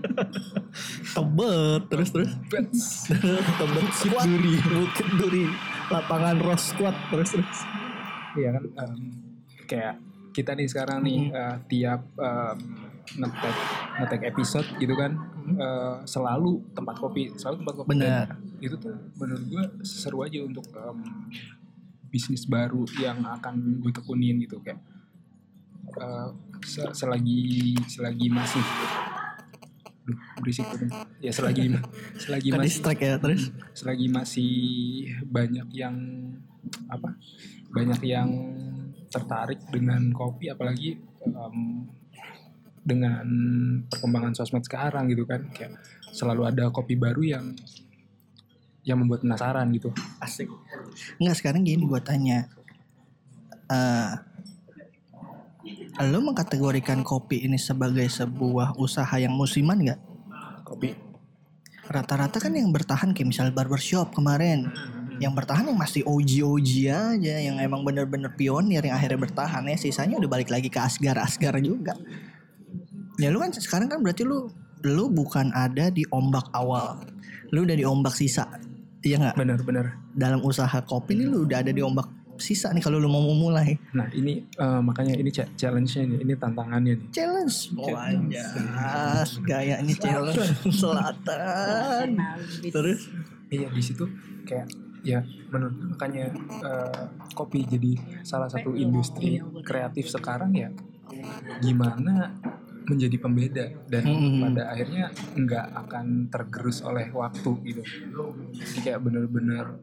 Tebet 1.10 1.82
terus 1.90 2.08
terus. 2.14 2.30
Tebet. 2.46 2.66
Squat. 3.98 4.22
duri, 4.22 4.54
bukit 4.60 5.08
duri, 5.18 5.44
lapangan 5.90 6.38
ross 6.38 6.70
squat 6.70 6.94
terus 7.10 7.34
terus. 7.34 7.58
Iya 8.38 8.48
kan? 8.54 8.64
Em, 8.86 9.00
kayak 9.72 9.94
kita 10.30 10.52
nih 10.52 10.64
sekarang 10.66 11.00
nih 11.00 11.20
Hmm. 11.26 11.34
eh, 11.34 11.56
tiap 11.66 12.00
em, 12.14 12.58
ngetek 13.12 13.56
ngetek 13.98 14.22
episode 14.28 14.68
gitu 14.76 14.94
kan 14.94 15.12
eh, 15.54 15.96
selalu 16.04 16.60
tempat 16.72 16.96
kopi 16.96 17.32
selalu 17.34 17.56
tempat 17.60 17.74
kopi 17.78 17.88
Benar. 17.90 18.26
Itu 18.58 18.76
tuh 18.76 18.94
menurut 19.16 19.44
gue 19.44 19.64
seru 19.82 20.20
aja 20.20 20.38
untuk 20.40 20.64
em, 20.70 20.98
bisnis 22.06 22.44
baru 22.44 22.84
yang 22.96 23.20
akan 23.22 23.80
gue 23.80 23.88
tekunin 23.90 24.36
gitu 24.38 24.60
kayak 24.60 24.80
se- 26.62 26.94
selagi 26.94 27.40
selagi 27.86 28.26
masih 28.28 28.62
Duh, 30.02 30.18
berisik 30.42 30.66
tuh 30.66 30.90
ya 31.22 31.30
selagi 31.30 31.78
selagi 32.18 32.48
Ke 32.50 32.58
masih 32.58 32.82
ya 32.98 33.14
terus. 33.16 33.42
selagi 33.70 34.06
masih 34.08 34.52
banyak 35.24 35.68
yang 35.70 35.94
apa 36.90 37.14
banyak 37.70 38.00
yang 38.02 38.28
tertarik 39.12 39.60
dengan 39.68 40.08
kopi 40.16 40.48
apalagi 40.48 40.96
em, 41.28 41.84
dengan 42.82 43.26
perkembangan 43.86 44.34
sosmed 44.34 44.64
sekarang 44.66 45.06
gitu 45.12 45.28
kan 45.28 45.46
kayak 45.54 45.78
selalu 46.10 46.50
ada 46.50 46.72
kopi 46.74 46.98
baru 46.98 47.22
yang 47.22 47.46
yang 48.82 48.98
membuat 48.98 49.22
penasaran 49.22 49.70
gitu 49.70 49.94
Asik. 50.18 50.50
Enggak 51.22 51.36
sekarang 51.38 51.62
gini 51.62 51.86
gue 51.86 52.00
tanya. 52.02 52.50
eh 53.72 54.12
lo 56.02 56.18
mengkategorikan 56.18 57.06
kopi 57.06 57.46
ini 57.46 57.60
sebagai 57.60 58.04
sebuah 58.10 58.74
usaha 58.80 59.14
yang 59.20 59.32
musiman 59.32 59.78
nggak? 59.78 60.00
kopi 60.66 60.96
Rata-rata 61.86 62.40
kan 62.40 62.56
yang 62.56 62.72
bertahan 62.72 63.12
kayak 63.12 63.28
misal 63.28 63.52
barbershop 63.52 64.16
kemarin. 64.16 64.72
Yang 65.22 65.32
bertahan 65.38 65.64
yang 65.70 65.78
masih 65.78 66.02
OG-OG 66.02 66.70
aja. 66.90 67.34
Yang 67.38 67.56
emang 67.62 67.86
bener-bener 67.86 68.34
pionir 68.34 68.82
yang 68.82 68.98
akhirnya 68.98 69.22
bertahan 69.22 69.62
ya. 69.70 69.78
Sisanya 69.78 70.18
udah 70.18 70.30
balik 70.30 70.50
lagi 70.50 70.66
ke 70.66 70.82
Asgar-Asgar 70.82 71.62
juga. 71.62 71.94
Ya 73.22 73.30
lu 73.30 73.38
kan 73.38 73.54
sekarang 73.54 73.86
kan 73.86 74.02
berarti 74.02 74.26
lu 74.26 74.50
lu 74.82 75.06
bukan 75.06 75.54
ada 75.54 75.94
di 75.94 76.02
ombak 76.10 76.50
awal. 76.50 77.06
Lu 77.54 77.62
udah 77.62 77.76
di 77.78 77.86
ombak 77.86 78.18
sisa. 78.18 78.50
Iya 79.02 79.18
nggak? 79.18 79.34
bener-bener 79.38 79.86
dalam 80.14 80.42
usaha 80.46 80.78
kopi 80.82 81.18
ini 81.18 81.26
lu 81.26 81.42
udah 81.42 81.58
ada 81.58 81.74
di 81.74 81.82
ombak 81.82 82.22
sisa 82.38 82.70
nih 82.74 82.82
kalau 82.82 82.98
lu 82.98 83.06
mau 83.06 83.22
memulai 83.22 83.78
nah 83.94 84.06
ini 84.14 84.42
eh, 84.46 84.80
makanya 84.82 85.14
ini 85.14 85.30
cha- 85.30 85.50
challenge-nya 85.54 86.06
nih 86.06 86.18
ini 86.26 86.32
tantangannya 86.38 86.92
nih 86.98 87.08
challenge 87.14 87.70
Wanjas 87.78 89.42
gayanya 89.46 89.94
challenge 89.94 90.54
selatan 90.82 92.18
terus 92.66 93.10
Iya 93.52 93.68
di 93.68 93.82
situ 93.84 94.08
kayak 94.48 94.64
ya 95.02 95.20
menurut 95.50 95.76
makanya 95.94 96.30
eh, 96.62 97.04
kopi 97.34 97.66
jadi 97.66 98.22
salah 98.22 98.46
satu 98.46 98.74
industri 98.78 99.42
kreatif 99.66 100.08
sekarang 100.10 100.54
ya 100.54 100.70
gimana 101.58 102.38
menjadi 102.86 103.16
pembeda 103.18 103.66
dan 103.86 104.02
Mm-mm. 104.06 104.42
pada 104.42 104.74
akhirnya 104.74 105.14
nggak 105.38 105.66
akan 105.86 106.06
tergerus 106.26 106.82
oleh 106.82 107.14
waktu 107.14 107.50
gitu. 107.62 107.82
Jadi 108.58 108.78
kayak 108.82 109.00
bener-bener 109.02 109.78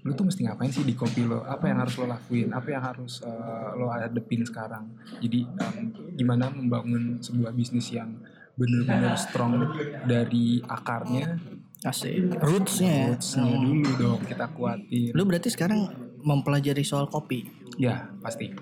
lu 0.00 0.16
tuh 0.16 0.24
mesti 0.24 0.48
ngapain 0.48 0.72
sih 0.72 0.84
di 0.84 0.96
kopi 0.96 1.28
lo? 1.28 1.44
Apa 1.44 1.68
yang 1.68 1.84
harus 1.84 1.96
lo 2.00 2.08
lakuin? 2.08 2.48
Apa 2.56 2.68
yang 2.72 2.84
harus 2.84 3.20
eh, 3.20 3.68
lo 3.76 3.92
hadepin 3.92 4.44
sekarang? 4.48 4.88
Jadi 5.20 5.44
em, 5.44 5.92
gimana 6.16 6.48
membangun 6.48 7.20
sebuah 7.20 7.52
bisnis 7.52 7.92
yang 7.92 8.16
bener-bener 8.56 9.16
strong 9.16 9.60
dari 10.04 10.60
akarnya 10.64 11.36
asik. 11.84 12.36
Rootsnya 12.40 12.92
ya? 12.92 13.06
Rootsnya. 13.14 13.44
Dulu 13.48 13.90
dong 13.96 14.20
kita 14.24 14.46
kuatin 14.52 15.12
lu 15.16 15.22
berarti 15.24 15.48
sekarang 15.48 15.88
mempelajari 16.20 16.84
soal 16.84 17.08
kopi? 17.08 17.48
Ya 17.80 18.12
pasti. 18.20 18.52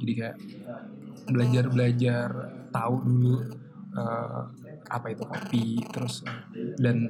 Jadi 0.00 0.12
kayak 0.16 0.36
belajar 1.30 1.64
belajar 1.68 2.28
tahu 2.72 2.96
dulu 3.04 3.34
eh, 3.96 4.40
apa 4.90 5.06
itu 5.12 5.24
kopi 5.24 5.64
terus 5.88 6.24
dan 6.80 7.08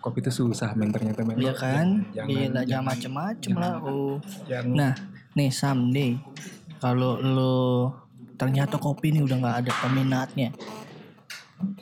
kopi 0.00 0.24
itu 0.24 0.32
susah 0.32 0.72
men 0.74 0.90
ternyata 0.90 1.22
men 1.24 1.36
Iya 1.36 1.54
kan? 1.56 2.04
Jangan 2.12 2.28
gila 2.28 2.40
jangan. 2.44 2.64
jangan, 2.66 2.84
macem-macem 2.88 3.52
lah. 3.56 3.74
Oh. 3.84 4.16
Jangan 4.48 4.74
nah 4.76 4.92
nih 5.36 5.50
someday 5.52 6.18
kalau 6.82 7.20
lu 7.20 7.86
ternyata 8.34 8.80
kopi 8.80 9.12
ini 9.12 9.20
udah 9.22 9.36
nggak 9.36 9.58
ada 9.62 9.72
peminatnya 9.84 10.48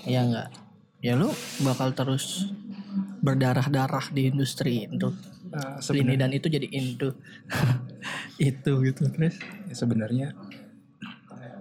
ya 0.03 0.27
nggak 0.27 0.49
ya 0.99 1.15
lu 1.15 1.31
bakal 1.63 1.95
terus 1.95 2.51
berdarah-darah 3.23 4.11
di 4.15 4.31
industri 4.31 4.87
itu. 4.87 5.11
Eh, 5.49 5.97
ini 5.97 6.15
dan 6.21 6.29
itu 6.31 6.47
jadi 6.47 6.69
into 6.69 7.17
itu 8.39 8.73
gitu 8.85 9.03
terus 9.09 9.41
ya 9.41 9.75
sebenarnya 9.75 10.29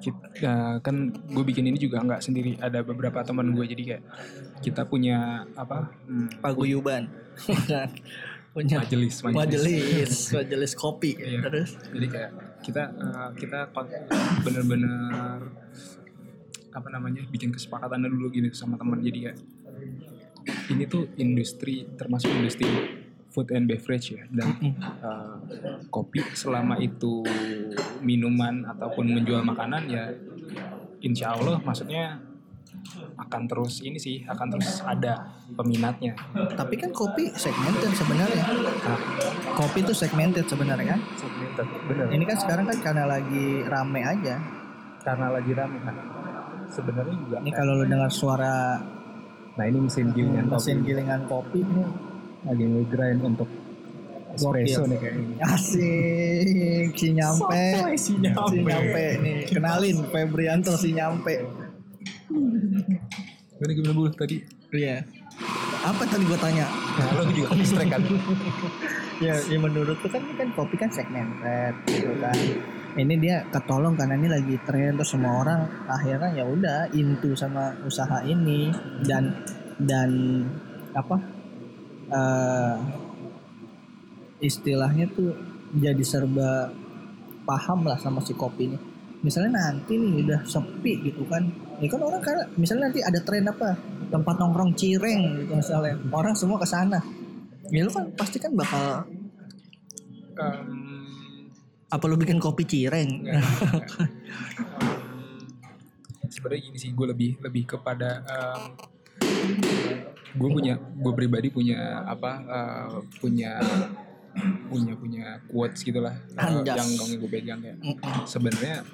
kit- 0.03 0.27
ya, 0.37 0.77
kan 0.83 1.09
gue 1.09 1.43
bikin 1.47 1.65
ini 1.71 1.77
juga 1.79 2.03
nggak 2.03 2.21
sendiri. 2.21 2.59
Ada 2.59 2.83
beberapa 2.83 3.23
teman 3.23 3.55
gue 3.55 3.65
jadi 3.65 3.83
kayak 3.95 4.03
kita 4.61 4.83
punya 4.85 5.47
apa 5.55 5.89
hmm, 6.05 6.41
paguyuban. 6.43 7.07
Punya 8.57 8.81
majelis 8.81 9.21
majelis. 9.21 10.13
majelis 10.41 10.71
kopi 10.73 11.13
Iya. 11.13 11.45
terus? 11.45 11.77
Jadi 11.93 12.07
kayak 12.09 12.31
kita 12.65 12.89
eh, 12.89 13.29
kita 13.37 13.69
bener-bener 14.41 15.45
apa 16.77 16.93
namanya 16.93 17.25
bikin 17.33 17.49
kesepakatan 17.49 18.05
dulu 18.05 18.29
gitu 18.29 18.53
sama 18.53 18.77
teman 18.77 19.01
jadi 19.01 19.33
kayak 19.33 19.37
ini 20.71 20.83
tuh 20.87 21.11
industri 21.19 21.83
termasuk 21.97 22.31
industri 22.31 22.67
food 23.37 23.53
and 23.53 23.69
beverage 23.69 24.17
ya. 24.17 24.25
Dan 24.33 24.57
eh, 24.81 25.35
kopi 25.93 26.25
selama 26.33 26.81
itu 26.81 27.21
minuman 28.01 28.65
ataupun 28.65 29.13
menjual 29.13 29.45
makanan 29.45 29.85
ya 29.85 30.09
insya 31.05 31.37
Allah 31.37 31.61
maksudnya 31.61 32.17
akan 33.17 33.45
terus 33.45 33.83
ini 33.85 34.01
sih 34.01 34.25
akan 34.25 34.57
terus 34.57 34.81
ada 34.81 35.29
peminatnya. 35.53 36.17
Tapi 36.33 36.81
kan 36.81 36.89
kopi 36.89 37.29
segmented 37.37 37.93
sebenarnya. 37.93 38.43
Nah, 38.47 38.99
kopi 39.53 39.85
itu 39.85 39.93
segmented 39.93 40.45
sebenarnya 40.49 40.97
kan? 40.97 41.01
Segmented 41.13 41.67
bener. 41.85 42.05
Ini 42.09 42.23
kan 42.25 42.37
sekarang 42.41 42.65
kan 42.65 42.77
karena 42.81 43.03
lagi 43.05 43.61
rame 43.65 44.01
aja. 44.01 44.35
Karena 45.03 45.27
lagi 45.29 45.51
rame 45.53 45.77
kan 45.83 46.16
sebenarnya 46.69 47.15
juga 47.15 47.35
ini 47.41 47.51
kalau 47.51 47.73
lu 47.77 47.85
dengar 47.85 48.11
suara 48.11 48.79
Nah 49.57 49.65
ini 49.65 49.89
mesin 49.89 50.13
gilingan 50.13 50.45
mesin 50.53 50.77
kopi. 50.77 50.85
gilingan 50.85 51.21
kopi 51.25 51.59
ini 51.65 51.83
lagi 52.45 52.61
ngegrind 52.63 53.21
untuk 53.25 53.49
espresso 54.37 54.85
nih 54.85 54.97
kayaknya. 55.01 55.35
asik 55.49 56.93
si 56.93 57.07
nyampe 57.09 57.63
si 57.97 58.13
nyampe. 58.21 58.53
si 58.53 58.57
nyampe 58.61 59.05
nih 59.17 59.37
kenalin 59.49 59.97
Febrianto 60.13 60.77
si 60.77 60.93
nyampe 60.93 61.41
Gimana 63.57 63.73
gimana 63.73 63.93
bu 63.97 64.03
tadi? 64.13 64.37
iya 64.77 65.01
apa 65.81 66.03
tadi 66.05 66.23
gua 66.29 66.37
tanya 66.37 66.69
Nah 66.69 67.09
lo 67.17 67.23
juga 67.33 67.49
kan 67.57 67.87
kan? 67.97 68.01
ya, 69.25 69.33
ya 69.41 69.57
menurut 69.57 69.97
tuh 70.05 70.09
kan 70.13 70.21
ini 70.21 70.33
kan 70.37 70.49
kopi 70.53 70.75
kan 70.77 70.89
segmented 70.93 71.73
gitu 71.89 72.13
kan 72.21 72.37
ini 72.97 73.13
dia 73.21 73.45
ketolong 73.53 73.93
karena 73.93 74.17
ini 74.17 74.27
lagi 74.27 74.55
tren 74.65 74.97
terus 74.97 75.13
semua 75.13 75.45
orang 75.45 75.61
akhirnya 75.85 76.41
ya 76.41 76.43
udah 76.43 76.89
into 76.97 77.37
sama 77.37 77.77
usaha 77.85 78.25
ini. 78.25 78.73
Dan 79.05 79.31
dan 79.77 80.09
apa 80.97 81.15
eh 82.09 82.75
istilahnya 84.41 85.05
tuh 85.13 85.33
jadi 85.77 86.01
serba 86.01 86.73
paham 87.45 87.85
lah 87.85 87.97
sama 88.01 88.19
si 88.25 88.33
kopi 88.33 88.73
ini. 88.73 88.77
Misalnya 89.21 89.73
nanti 89.73 89.97
nih 89.97 90.25
udah 90.25 90.41
sepi 90.45 91.05
gitu 91.05 91.25
kan 91.25 91.45
ini 91.77 91.89
kan 91.89 92.01
orang 92.01 92.21
karena 92.21 92.43
misalnya 92.57 92.89
nanti 92.89 93.01
ada 93.01 93.19
tren 93.21 93.45
apa 93.45 93.77
tempat 94.09 94.35
nongkrong 94.41 94.73
cireng 94.77 95.45
gitu 95.45 95.53
misalnya 95.53 95.93
orang 96.09 96.33
semua 96.33 96.57
ke 96.57 96.67
sana. 96.69 96.97
Ya 97.69 97.83
lu 97.83 97.91
kan 97.91 98.09
pasti 98.15 98.37
kan 98.41 98.53
bakal 98.55 99.03
Em, 100.37 100.86
apa 101.87 102.03
lu 102.05 102.19
bikin 102.19 102.37
kopi 102.37 102.67
cireng 102.67 103.23
enggak, 103.23 103.39
enggak. 103.39 103.87
Em, 104.83 106.27
Sebenarnya 106.27 106.61
gini 106.67 106.77
sih 106.77 106.91
gue 106.91 107.07
lebih 107.07 107.31
lebih 107.39 107.63
kepada 107.63 108.19
gue 110.37 110.49
punya 110.51 110.75
gue 110.77 111.13
pribadi 111.15 111.47
punya 111.49 112.03
apa 112.03 112.31
eh, 112.43 112.95
punya 113.17 113.57
punya 114.69 114.93
punya 114.93 115.25
quotes 115.49 115.81
gitulah 115.81 116.13
Anjas. 116.37 116.77
yang 116.77 117.17
gue 117.17 117.29
pegang 117.31 117.59
kayak 117.63 117.79
Mm-mm. 117.81 118.27
sebenarnya 118.29 118.85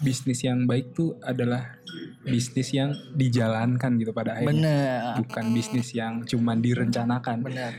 bisnis 0.00 0.40
yang 0.44 0.64
baik 0.68 0.92
tuh 0.92 1.16
adalah 1.24 1.80
bisnis 2.24 2.72
yang 2.72 2.92
dijalankan 3.16 3.96
gitu 3.96 4.12
pada 4.12 4.36
akhirnya 4.36 4.52
Bener. 4.52 5.00
bukan 5.24 5.44
bisnis 5.56 5.88
yang 5.96 6.24
cuman 6.28 6.60
direncanakan 6.60 7.40
Bener. 7.40 7.72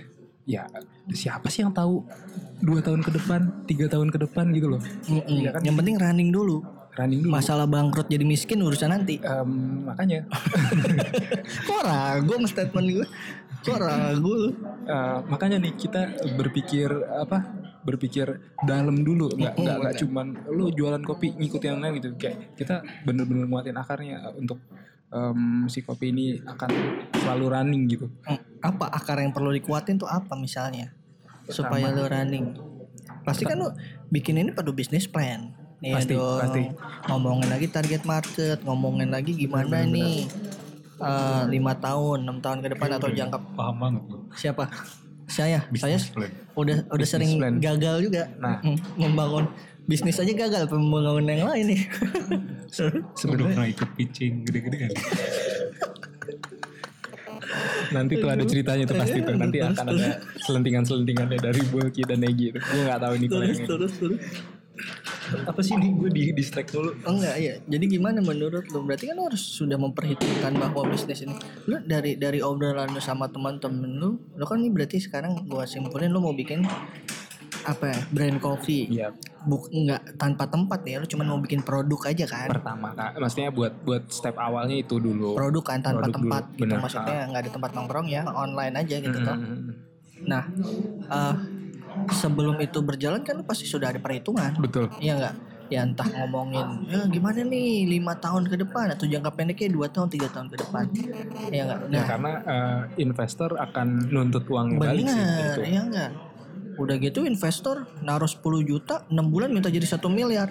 Ya 0.52 0.68
siapa 1.16 1.48
sih 1.48 1.64
yang 1.64 1.72
tahu 1.72 2.04
dua 2.60 2.84
tahun 2.84 3.00
ke 3.02 3.12
depan 3.16 3.42
tiga 3.64 3.88
tahun 3.88 4.12
ke 4.12 4.20
depan 4.28 4.52
gitu 4.52 4.68
loh 4.76 4.82
Mm-mm. 5.08 5.40
Iya 5.40 5.50
kan? 5.56 5.62
Yang 5.64 5.76
penting 5.80 5.96
running 5.98 6.30
dulu. 6.30 6.58
running 7.00 7.24
dulu 7.24 7.32
Masalah 7.32 7.66
bangkrut 7.66 8.12
jadi 8.12 8.28
miskin 8.28 8.60
urusan 8.60 8.92
nanti. 8.92 9.16
Em, 9.24 9.50
makanya 9.88 10.28
Kok 11.68 11.82
ragu 11.82 12.36
statement 12.46 12.88
gue? 12.92 13.08
Kok 13.64 13.78
ragu 13.80 14.32
lu? 14.36 14.50
eh, 14.84 15.18
makanya 15.32 15.58
nih 15.62 15.74
kita 15.78 16.02
berpikir 16.36 16.92
apa 17.08 17.48
berpikir 17.82 18.28
dalam 18.62 19.02
dulu 19.02 19.30
nggak 19.34 19.54
nggak 19.58 19.78
nggak 19.82 19.96
cuman 20.06 20.28
lu 20.54 20.70
jualan 20.70 21.02
kopi 21.02 21.34
ngikut 21.34 21.62
yang 21.66 21.82
lain 21.82 21.98
gitu 21.98 22.14
kayak 22.14 22.54
kita 22.54 22.86
bener-bener 23.06 23.50
nguatin 23.50 23.74
akarnya 23.74 24.22
untuk 24.38 24.62
em, 25.12 25.40
si 25.68 25.80
kopi 25.80 26.10
ini 26.10 26.26
akan 26.42 26.70
selalu 27.14 27.46
running 27.50 27.84
gitu 27.86 28.08
Mm, 28.24 28.40
Apa 28.62 28.88
akar 28.90 29.18
yang 29.18 29.32
perlu 29.32 29.50
dikuatin 29.50 29.98
tuh 29.98 30.06
apa 30.06 30.34
misalnya? 30.36 30.94
Supaya 31.46 31.90
lu 31.90 32.06
running. 32.06 32.54
Pasti 33.22 33.44
kan 33.44 33.58
lu 33.58 33.74
bikin 34.08 34.38
ini 34.38 34.50
perlu 34.50 34.72
bisnis 34.72 35.06
plan. 35.06 35.52
Iya 35.78 35.98
Pasti, 35.98 36.14
dong. 36.14 36.40
pasti. 36.40 36.62
Ngomongin 37.08 37.50
lagi 37.50 37.68
target 37.68 38.02
market, 38.04 38.62
ngomongin 38.62 39.10
lagi 39.10 39.34
gimana 39.34 39.82
nih 39.84 40.30
eh, 40.96 41.44
lima 41.50 41.74
tahun, 41.76 42.22
enam 42.22 42.38
tahun 42.38 42.62
ke 42.62 42.68
depan 42.72 42.90
atau 42.94 43.10
jangka 43.10 43.38
Paham 43.52 43.76
banget 43.76 44.04
siapa? 44.32 44.70
Saya, 45.26 45.64
saya 45.72 45.96
Business 45.98 46.12
plan. 46.12 46.30
udah 46.54 46.78
udah 46.86 46.92
Business 46.94 47.10
sering 47.10 47.32
plan. 47.36 47.54
gagal 47.58 47.96
juga 48.04 48.24
Nah. 48.38 48.60
Mm, 48.62 48.78
membangun 49.00 49.46
bisnis 49.90 50.22
aja 50.22 50.34
gagal 50.34 50.70
membangun 50.72 51.26
yang 51.26 51.48
lain 51.50 51.66
nih. 51.76 51.82
Udah 53.32 53.46
pernah 53.52 53.68
ikut 53.68 53.90
pitching 53.98 54.46
gede-gedean. 54.48 54.92
nanti 57.92 58.14
tuh 58.18 58.30
ada 58.32 58.44
ceritanya 58.48 58.84
tuh 58.88 58.98
pasti 58.98 59.20
tuh 59.20 59.36
nanti 59.36 59.58
akan 59.60 59.86
ada 59.92 60.08
selentingan-selentingannya 60.48 61.40
dari 61.40 61.62
Bulky 61.68 62.04
dan 62.08 62.24
itu 62.24 62.56
gue 62.56 62.82
nggak 62.88 63.00
tahu 63.00 63.14
kalau 63.28 63.28
terus 63.28 63.60
yang 63.60 63.60
ini. 63.60 63.68
terus 63.68 63.94
terus. 64.00 64.20
apa 65.48 65.62
sih 65.64 65.78
nih 65.78 65.90
gue 65.96 66.10
di 66.12 66.24
distract 66.36 66.76
dulu 66.76 66.92
Oh 67.08 67.16
enggak 67.16 67.38
ya. 67.40 67.54
Jadi 67.64 67.86
gimana 67.88 68.20
menurut 68.20 68.68
lu? 68.68 68.84
Berarti 68.84 69.14
kan 69.14 69.16
lu 69.16 69.30
harus 69.30 69.40
sudah 69.40 69.78
memperhitungkan 69.80 70.58
bahwa 70.58 70.92
bisnis 70.92 71.24
ini 71.24 71.36
lu 71.70 71.80
dari 71.86 72.20
dari 72.20 72.44
obrolan 72.44 72.92
lu 72.92 73.00
sama 73.00 73.32
teman-teman 73.32 73.92
lu, 73.96 74.20
lu 74.36 74.44
kan 74.44 74.60
ini 74.60 74.74
berarti 74.74 75.00
sekarang 75.00 75.48
gua 75.48 75.64
simpulin 75.64 76.12
lu 76.12 76.20
mau 76.20 76.36
bikin 76.36 76.66
apa 77.66 77.84
ya? 77.94 78.00
Brand 78.10 78.38
coffee. 78.42 78.84
Iya. 78.90 79.08
Buk 79.42 79.70
enggak 79.74 80.02
tanpa 80.22 80.46
tempat 80.46 80.80
ya, 80.86 81.02
lu 81.02 81.08
cuma 81.10 81.26
mau 81.26 81.42
bikin 81.42 81.66
produk 81.66 82.14
aja 82.14 82.26
kan. 82.30 82.50
pertama 82.50 82.94
kak 82.94 83.18
maksudnya 83.18 83.50
buat 83.50 83.74
buat 83.82 84.04
step 84.14 84.38
awalnya 84.38 84.78
itu 84.78 85.02
dulu 85.02 85.34
Produk 85.34 85.64
kan 85.66 85.80
tanpa 85.82 86.06
Produk 86.06 86.16
tempat 86.22 86.44
dulu, 86.46 86.54
gitu. 86.54 86.62
bener. 86.66 86.78
Maksudnya 86.82 87.20
nggak 87.30 87.42
ada 87.42 87.52
tempat 87.52 87.72
nongkrong 87.74 88.08
ya, 88.10 88.22
online 88.30 88.76
aja 88.78 88.96
gitu 89.02 89.18
toh. 89.18 89.38
Mm-mm. 89.38 89.74
Nah, 90.30 90.44
eh, 91.10 91.36
sebelum 92.14 92.58
itu 92.62 92.80
berjalan 92.86 93.22
kan 93.26 93.34
lu 93.38 93.44
pasti 93.46 93.66
sudah 93.66 93.90
ada 93.90 94.00
perhitungan. 94.00 94.54
betul 94.62 94.90
Iya 95.02 95.18
enggak? 95.18 95.36
Ya 95.72 95.88
entah 95.88 96.04
ngomongin 96.04 96.68
ya 96.92 97.08
gimana 97.08 97.48
nih 97.48 97.88
lima 97.88 98.12
tahun 98.20 98.44
ke 98.52 98.60
depan 98.60 98.92
atau 98.92 99.08
jangka 99.08 99.32
pendeknya 99.32 99.72
dua 99.72 99.88
tahun 99.88 100.12
tiga 100.12 100.28
tahun 100.28 100.52
ke 100.52 100.58
depan. 100.68 100.84
Iya 101.48 101.62
enggak? 101.64 101.80
ya 101.96 102.02
karena 102.04 102.32
eh, 102.44 102.82
investor 103.00 103.56
akan 103.56 103.88
nuntut 104.12 104.44
uang 104.52 104.76
balik 104.78 105.08
sih 105.08 105.16
gitu. 105.24 105.62
iya 105.64 105.82
enggak? 105.88 106.12
Udah 106.82 106.98
gitu 106.98 107.22
investor 107.24 107.86
naruh 108.02 108.26
10 108.26 108.42
juta 108.66 109.06
6 109.06 109.14
bulan 109.30 109.54
minta 109.54 109.70
jadi 109.70 109.86
satu 109.86 110.10
miliar. 110.10 110.50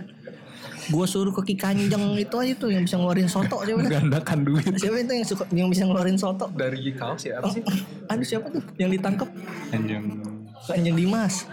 Gua 0.89 1.05
suruh 1.05 1.31
ke 1.33 1.43
Ki 1.45 1.57
Kanjeng 1.57 2.17
itu 2.17 2.37
aja 2.37 2.55
tuh 2.57 2.71
yang 2.71 2.83
bisa 2.83 2.97
ngeluarin 2.97 3.27
soto 3.27 3.63
siapa 3.63 3.79
tuh? 3.79 3.91
menggandakan 3.91 4.39
duit 4.43 4.65
Siapa 4.75 4.97
itu 4.99 5.13
yang 5.13 5.27
suka 5.27 5.45
yang 5.53 5.69
bisa 5.69 5.83
ngeluarin 5.85 6.17
soto? 6.17 6.47
dari 6.53 6.81
kaos 6.93 7.23
ya 7.23 7.39
apa 7.39 7.49
sih 7.49 7.63
Aduh 8.09 8.27
siapa 8.27 8.47
tuh 8.49 8.63
yang 8.75 8.89
ditangkap? 8.89 9.29
Anjing 9.71 10.19
Kanjeng 10.61 10.97
Dimas. 10.97 11.47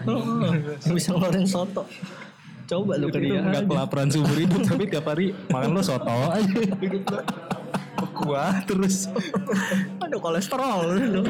yang 0.84 0.94
bisa 0.96 1.08
ngeluarin 1.12 1.44
soto. 1.44 1.82
Coba 2.66 2.92
lu 2.96 3.08
ke 3.08 3.20
dia. 3.20 3.40
nggak 3.40 3.64
kelaparan 3.64 4.08
seumur 4.08 4.36
hidup 4.36 4.60
tapi 4.64 4.84
tiap 4.86 5.06
hari 5.06 5.32
makan 5.48 5.70
lo 5.72 5.82
soto 5.82 6.12
aja 6.28 6.60
kuah 8.12 8.54
terus 8.64 9.06
Aduh 10.00 10.18
kolesterol 10.18 10.78
lu. 10.98 11.22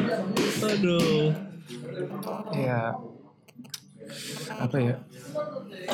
Aduh. 0.64 1.28
ya 2.54 2.94
apa 4.58 4.76
ya 4.80 4.94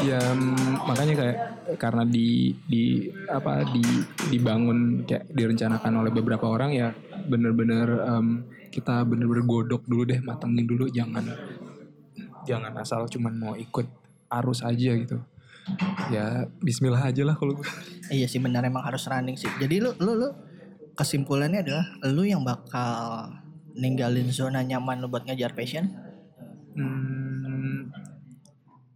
ya 0.03 0.20
mm, 0.20 0.87
makanya 0.87 1.14
kayak 1.14 1.38
karena 1.79 2.03
di 2.07 2.55
di 2.66 3.11
apa 3.31 3.62
di 3.68 3.85
dibangun 4.31 5.07
kayak 5.07 5.31
direncanakan 5.31 6.05
oleh 6.05 6.12
beberapa 6.14 6.46
orang 6.50 6.74
ya 6.74 6.90
bener-bener 7.27 7.88
em, 8.05 8.46
kita 8.70 9.07
bener-bener 9.07 9.46
godok 9.46 9.87
dulu 9.87 10.03
deh 10.07 10.18
matengin 10.22 10.66
dulu 10.66 10.90
jangan 10.90 11.24
jangan 12.44 12.72
asal 12.79 13.07
cuman 13.07 13.35
mau 13.38 13.55
ikut 13.55 13.87
arus 14.29 14.61
aja 14.66 14.92
gitu 14.98 15.18
ya 16.12 16.44
Bismillah 16.61 17.09
aja 17.09 17.22
lah 17.24 17.37
kalau 17.38 17.57
Iya 18.12 18.29
sih 18.29 18.40
benar 18.40 18.61
emang 18.68 18.85
harus 18.85 19.09
running 19.09 19.37
sih. 19.38 19.48
Jadi 19.57 19.81
lu 19.81 19.96
lu 19.96 20.12
lu 20.12 20.29
kesimpulannya 20.92 21.64
adalah 21.64 21.87
lu 22.12 22.22
yang 22.29 22.44
bakal 22.44 23.33
ninggalin 23.74 24.29
zona 24.29 24.61
nyaman 24.61 25.00
lu 25.00 25.09
buat 25.09 25.24
ngejar 25.24 25.57
passion. 25.57 25.88
Hmm. 26.77 27.13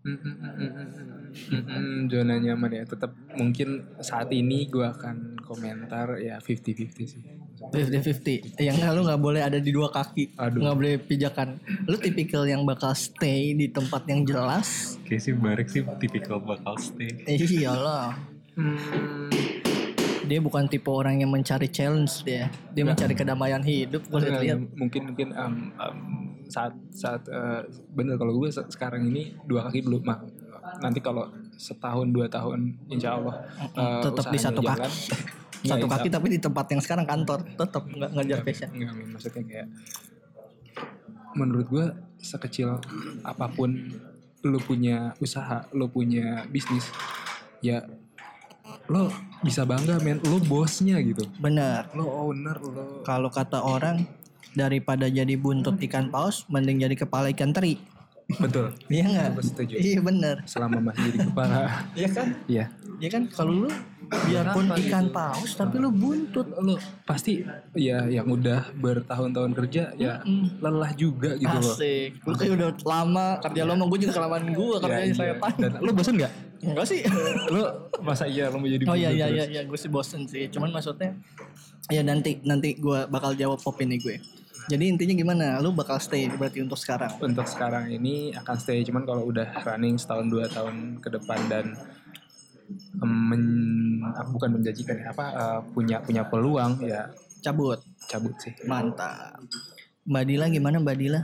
Mm, 0.08 0.16
mm, 0.16 0.36
mm, 0.40 0.52
mm, 0.56 0.70
mm, 0.72 1.52
mm, 1.52 1.62
mm, 1.68 1.98
zona 2.08 2.34
nyaman 2.40 2.70
ya. 2.72 2.84
Tetap 2.88 3.12
mungkin 3.36 3.84
saat 4.00 4.32
ini 4.32 4.64
gue 4.64 4.88
akan 4.88 5.44
komentar 5.44 6.16
ya 6.16 6.40
50-50 6.40 7.04
sih. 7.04 7.22
50-50 7.68 8.56
Yang 8.56 8.76
nggak 8.80 8.92
lu 8.96 9.00
nggak 9.04 9.20
boleh 9.20 9.42
ada 9.44 9.60
di 9.60 9.68
dua 9.68 9.92
kaki. 9.92 10.32
Aduh. 10.40 10.64
nggak 10.64 10.76
boleh 10.80 10.94
pijakan. 10.96 11.60
Lu 11.84 12.00
tipikal 12.00 12.48
yang 12.48 12.64
bakal 12.64 12.96
stay 12.96 13.52
di 13.52 13.68
tempat 13.68 14.08
yang 14.08 14.24
jelas? 14.24 14.96
Kayak 15.04 15.20
sih 15.28 15.34
Barek 15.36 15.68
sih 15.68 15.84
tipikal 16.00 16.40
bakal 16.40 16.80
stay. 16.80 17.12
Eh, 17.28 17.36
Iyalah. 17.36 18.16
Hmm, 18.58 19.30
Dia 20.28 20.40
bukan 20.44 20.68
tipe 20.68 20.88
orang 20.88 21.20
yang 21.20 21.30
mencari 21.32 21.68
challenge 21.68 22.24
dia. 22.24 22.48
Dia 22.72 22.84
mencari 22.84 23.12
kedamaian 23.16 23.60
hidup 23.64 24.08
Gue 24.08 24.24
lihat 24.24 24.60
mungkin 24.76 25.12
mungkin 25.12 25.28
em, 25.32 25.54
em, 25.72 26.27
saat 26.48 26.72
saat 26.90 27.22
eh, 27.24 27.62
bener 27.90 28.16
kalau 28.16 28.32
gue 28.34 28.48
se- 28.48 28.66
sekarang 28.68 29.04
ini 29.04 29.36
dua 29.42 29.64
kaki 29.64 29.82
dulu 29.82 30.00
mah 30.02 30.18
nanti 30.78 30.98
kalau 30.98 31.28
setahun 31.54 32.08
dua 32.08 32.26
tahun 32.26 32.72
insya 32.88 33.14
Allah 33.14 33.34
eh, 33.70 34.02
Tetap 34.02 34.24
di 34.26 34.38
satu 34.38 34.60
jalan. 34.60 34.76
kaki 34.80 34.88
Ya, 35.58 35.74
Satu 35.74 35.84
insya- 35.84 35.94
kaki 35.96 36.08
tapi 36.08 36.26
di 36.28 36.38
tempat 36.38 36.66
yang 36.68 36.78
sekarang 36.78 37.02
kantor 37.04 37.42
Tetap 37.52 37.82
nggak 37.84 38.10
ngejar 38.12 38.40
passion 38.42 38.70
Enggak, 38.70 38.92
men. 38.94 39.06
maksudnya 39.10 39.42
kayak 39.42 39.66
menurut 41.34 41.66
gue 41.68 41.86
sekecil 42.18 42.78
apa 43.22 43.46
pun 43.48 43.70
lu 44.40 44.58
punya 44.60 45.18
usaha, 45.18 45.66
lu 45.72 45.86
punya 45.88 46.46
bisnis, 46.46 46.86
ya 47.58 47.82
lo 48.86 49.10
bisa 49.40 49.62
bangga 49.62 49.98
men, 49.98 50.22
lo 50.22 50.38
bosnya 50.40 50.98
gitu. 51.00 51.26
Bener 51.36 51.90
Lo 51.92 52.06
owner, 52.24 52.54
lo 52.56 53.02
Kalau 53.02 53.28
kata 53.28 53.60
orang 53.60 54.06
daripada 54.58 55.06
jadi 55.06 55.34
buntut 55.34 55.78
ikan 55.80 56.10
paus, 56.10 56.42
mending 56.46 56.82
jadi 56.82 56.98
kepala 56.98 57.30
ikan 57.30 57.50
teri. 57.50 57.78
betul. 58.36 58.74
Iya 58.90 59.04
nggak? 59.06 59.40
Setuju. 59.40 59.74
Iya 59.78 59.98
bener. 60.02 60.36
Selama 60.44 60.82
masih 60.82 61.08
jadi 61.08 61.18
kepala, 61.24 61.58
Iya 61.96 62.08
kan? 62.10 62.26
iya. 62.44 62.64
Iya 62.98 63.08
kan? 63.08 63.22
Kalau 63.30 63.52
lu 63.56 63.70
biarpun 64.08 64.66
ikan 64.82 65.06
paus, 65.08 65.54
tapi 65.54 65.76
lu 65.76 65.88
buntut. 65.88 66.44
Lo 66.50 66.76
pasti 67.04 67.40
ya 67.72 68.04
yang 68.04 68.26
udah 68.26 68.68
bertahun-tahun 68.74 69.52
kerja 69.54 69.94
ya 69.94 70.20
lelah 70.58 70.92
juga 70.92 71.36
gitu 71.36 71.56
loh. 71.56 71.72
Asik. 71.72 72.20
Lu 72.20 72.34
kayak 72.34 72.52
udah 72.52 72.68
lama 72.82 73.26
kerja 73.38 73.60
lo 73.62 73.72
mau 73.74 73.86
gue 73.86 74.00
juga 74.02 74.12
kelamaan 74.14 74.44
gue 74.48 74.66
Ya, 74.68 74.80
kerjanya 74.82 75.06
iya. 75.06 75.14
saya 75.14 75.32
pan. 75.34 75.54
Dan 75.56 75.70
lo 75.78 75.90
bosan 75.92 76.14
nggak? 76.16 76.32
Enggak 76.58 76.86
sih. 76.86 77.00
Lo 77.54 77.62
masa 78.00 78.26
iya 78.26 78.50
lo 78.50 78.58
mau 78.58 78.66
jadi 78.66 78.82
Oh 78.82 78.92
iya 78.92 79.08
iya 79.08 79.24
terus? 79.24 79.36
iya 79.38 79.44
iya 79.48 79.60
gue 79.62 79.78
sih 79.78 79.88
bosen 79.88 80.26
sih. 80.26 80.50
Cuman 80.50 80.68
maksudnya 80.68 81.14
ya 81.86 82.02
nanti 82.02 82.42
nanti 82.42 82.74
gue 82.74 83.06
bakal 83.06 83.32
jawab 83.32 83.62
opini 83.62 83.96
gue. 83.96 84.18
Jadi 84.68 84.84
intinya 84.86 85.14
gimana? 85.16 85.46
Lu 85.58 85.72
bakal 85.72 85.96
stay 85.96 86.28
berarti 86.28 86.60
untuk 86.60 86.76
sekarang. 86.76 87.08
untuk 87.18 87.44
sekarang 87.44 87.88
ini 87.88 88.30
akan 88.32 88.56
stay 88.56 88.84
cuman 88.84 89.02
kalau 89.02 89.24
udah 89.24 89.48
running 89.64 89.96
setahun 89.96 90.28
dua 90.28 90.44
tahun 90.46 91.00
ke 91.00 91.08
depan 91.10 91.40
dan 91.48 91.64
em, 93.00 93.12
men- 93.32 93.56
ah, 94.06 94.28
bukan 94.28 94.52
menjanjikan 94.54 95.00
apa 95.04 95.24
eh, 95.30 95.60
punya 95.72 95.98
punya 95.98 96.22
peluang 96.22 96.76
ya 96.80 97.08
Cabut. 97.38 97.80
cabut 98.04 98.34
sih 98.36 98.52
Mantap. 98.64 99.40
Mbak 100.04 100.24
Dila 100.24 100.44
gimana 100.48 100.76
Mbak 100.76 100.96
Dila? 100.96 101.20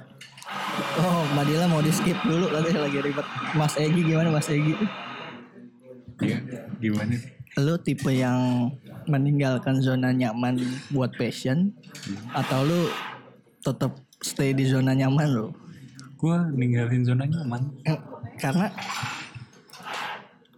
Oh 0.99 1.25
Mbak 1.31 1.45
Dila 1.45 1.65
mau 1.67 1.81
di 1.81 1.91
skip 1.91 2.17
dulu 2.23 2.49
tadi 2.49 2.73
lagi 2.73 2.99
ribet. 2.99 3.27
Mas 3.53 3.75
Egi 3.77 4.01
gimana 4.01 4.29
Mas 4.31 4.49
Egi? 4.49 4.73
Iya, 6.21 6.39
gimana 6.79 7.13
sih? 7.13 7.29
Lu 7.57 7.75
tipe 7.77 8.11
yang 8.11 8.71
meninggalkan 9.05 9.79
zona 9.79 10.11
nyaman 10.11 10.57
buat 10.89 11.13
passion 11.13 11.71
atau 12.31 12.63
lu 12.63 12.81
tetap 13.65 13.97
stay 14.21 14.53
di 14.53 14.69
zona 14.69 14.93
nyaman 14.93 15.29
lu? 15.33 15.49
gue 16.25 16.39
ninggalin 16.57 17.05
zona 17.05 17.25
nyaman. 17.29 17.63
Eh, 17.85 17.99
karena 18.41 18.73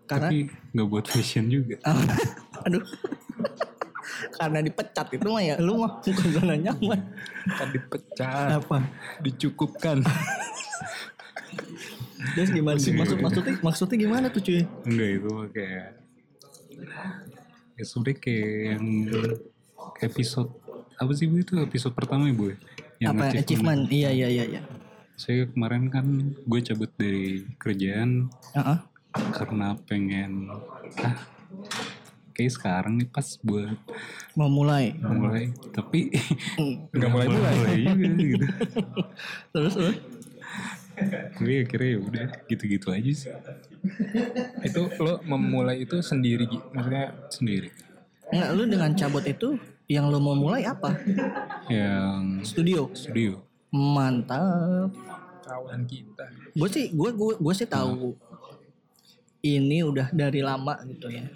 karena 0.07 0.31
tapi 0.31 0.47
nggak 0.71 0.87
buat 0.87 1.07
fashion 1.11 1.51
juga. 1.51 1.83
Aduh. 2.66 2.87
Karena 4.38 4.62
dipecat 4.62 5.11
itu 5.11 5.27
mah 5.27 5.42
ya 5.42 5.59
lu 5.59 5.83
mah 5.83 5.99
bukan 5.99 6.29
zona 6.31 6.55
nyaman. 6.55 7.01
Kan 7.51 7.69
dipecat. 7.75 8.62
Apa? 8.62 8.79
Dicukupkan. 9.27 10.07
Terus 12.38 12.51
gimana? 12.55 12.79
Sih 12.79 12.95
maksud 12.95 13.19
maksudnya 13.19 13.55
maksudnya 13.59 13.97
gimana 13.99 14.27
tuh 14.31 14.47
cuy? 14.47 14.62
Enggak 14.87 15.11
itu 15.19 15.31
kayak 15.51 15.88
ya 17.77 17.85
sebenernya 17.85 18.14
kayak 18.23 18.55
yang 18.71 18.87
episode 19.99 20.51
apa 20.95 21.11
sih 21.19 21.27
bu? 21.27 21.42
Itu 21.42 21.59
episode 21.59 21.99
pertama 21.99 22.31
ya 22.31 22.35
bu 22.38 22.55
ya? 22.55 22.57
Yang 23.02 23.16
apa 23.16 23.32
achievement 23.35 23.88
iya 23.92 24.11
iya 24.11 24.28
iya 24.28 24.44
iya. 24.56 24.62
Saya 25.16 25.48
kemarin 25.48 25.88
kan 25.88 26.06
gue 26.37 26.61
cabut 26.61 26.92
dari 27.00 27.44
kerjaan 27.56 28.28
Heeh. 28.52 28.78
karena 29.32 29.72
pengen 29.88 30.52
ah 31.00 31.16
kayak 32.37 32.52
sekarang 32.52 33.00
nih 33.00 33.09
pas 33.09 33.24
buat 33.40 33.76
mau 34.37 34.52
mulai. 34.52 34.92
Mulai 35.00 35.56
tapi 35.72 36.12
Nggak 36.92 37.11
mulai-mulai. 37.11 37.80
juga. 38.12 38.12
Gitu. 38.12 38.46
Terus 39.56 39.72
terus? 39.72 39.96
Tapi 41.37 41.52
akhirnya 41.64 41.88
ya 41.92 42.00
udah 42.00 42.26
gitu-gitu 42.48 42.88
aja 42.92 43.12
sih. 43.12 43.32
Itu 44.64 44.88
lo 45.00 45.20
memulai 45.24 45.85
itu 45.85 46.00
sendiri 46.00 46.48
maksudnya 46.72 47.12
sendiri? 47.28 47.68
Enggak, 48.32 48.48
lu 48.56 48.62
dengan 48.68 48.90
cabut 48.96 49.24
itu 49.24 49.61
yang 49.87 50.11
lu 50.11 50.18
mau 50.18 50.35
mulai 50.35 50.66
apa? 50.66 50.99
Yang 51.70 52.51
studio. 52.55 52.90
Studio. 52.94 53.42
Mantap. 53.70 54.90
Kawan 55.46 55.87
kita. 55.87 56.27
Gue 56.59 56.68
sih 56.70 56.90
gue 56.90 57.11
gue 57.14 57.33
gue 57.38 57.55
sih 57.55 57.70
tahu 57.70 58.18
ini 59.46 59.87
udah 59.87 60.11
dari 60.11 60.42
lama 60.42 60.75
gitu 60.90 61.07
ya. 61.07 61.31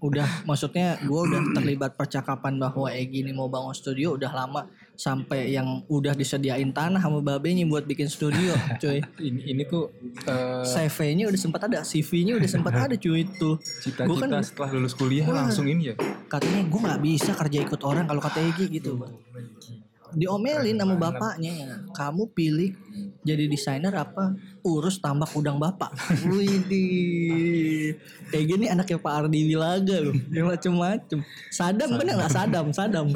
Udah 0.00 0.44
maksudnya 0.48 0.96
gue 1.04 1.20
udah 1.28 1.52
terlibat 1.52 1.96
percakapan 1.96 2.56
bahwa 2.56 2.88
Egi 2.88 3.20
ini 3.24 3.32
mau 3.36 3.48
bangun 3.52 3.76
studio 3.76 4.16
udah 4.16 4.32
lama 4.32 4.68
sampai 4.94 5.50
yang 5.54 5.82
udah 5.90 6.14
disediain 6.14 6.70
tanah 6.70 7.02
sama 7.02 7.18
babenya 7.20 7.66
buat 7.66 7.84
bikin 7.84 8.06
studio 8.06 8.54
cuy. 8.82 9.02
Ini 9.18 9.40
ini 9.54 9.62
tuh 9.66 9.90
eh, 10.26 10.64
CV-nya 10.64 11.28
udah 11.28 11.40
sempat 11.40 11.60
ada 11.66 11.82
CV-nya 11.82 12.38
udah 12.38 12.50
sempat 12.50 12.72
ada 12.88 12.94
cuy 12.94 13.26
itu. 13.26 13.50
Cita-cita 13.60 14.26
kan 14.26 14.42
setelah 14.42 14.70
lulus 14.74 14.94
kuliah 14.94 15.26
Wah. 15.28 15.46
langsung 15.46 15.66
ini 15.66 15.92
ya? 15.92 15.94
Katanya 16.30 16.66
gue 16.66 16.80
nggak 16.80 17.00
bisa 17.02 17.30
kerja 17.34 17.58
ikut 17.62 17.80
orang 17.82 18.06
kalau 18.08 18.22
kata 18.22 18.38
Egi 18.40 18.66
gitu 18.80 18.98
diomelin 20.14 20.78
sama 20.78 20.94
bapaknya. 20.96 21.84
kamu 21.94 22.30
pilih 22.34 22.70
jadi 23.24 23.48
desainer 23.48 23.94
apa? 23.94 24.36
Urus 24.64 25.00
tambak 25.00 25.32
udang 25.34 25.58
bapak. 25.58 25.90
Widih 26.24 27.96
kayak 28.30 28.44
gini 28.48 28.64
anaknya 28.68 28.98
Pak 29.00 29.12
Ardi 29.26 29.40
Wilaga 29.48 29.96
loh. 30.00 30.14
Dia 30.30 30.42
macem-macem. 30.44 31.18
Sadam 31.50 31.96
bener 31.98 32.20
nggak? 32.20 32.32
Sadam 32.32 32.66
Sadam. 32.70 33.06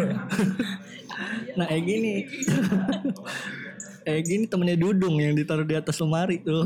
Nah 1.57 1.67
kayak 1.67 1.85
gini. 1.85 2.15
Kayak 4.07 4.23
gini 4.25 4.45
temennya 4.49 4.77
Dudung 4.81 5.21
yang 5.21 5.37
ditaruh 5.37 5.69
di 5.69 5.77
atas 5.77 6.01
lemari 6.01 6.41
tuh. 6.41 6.65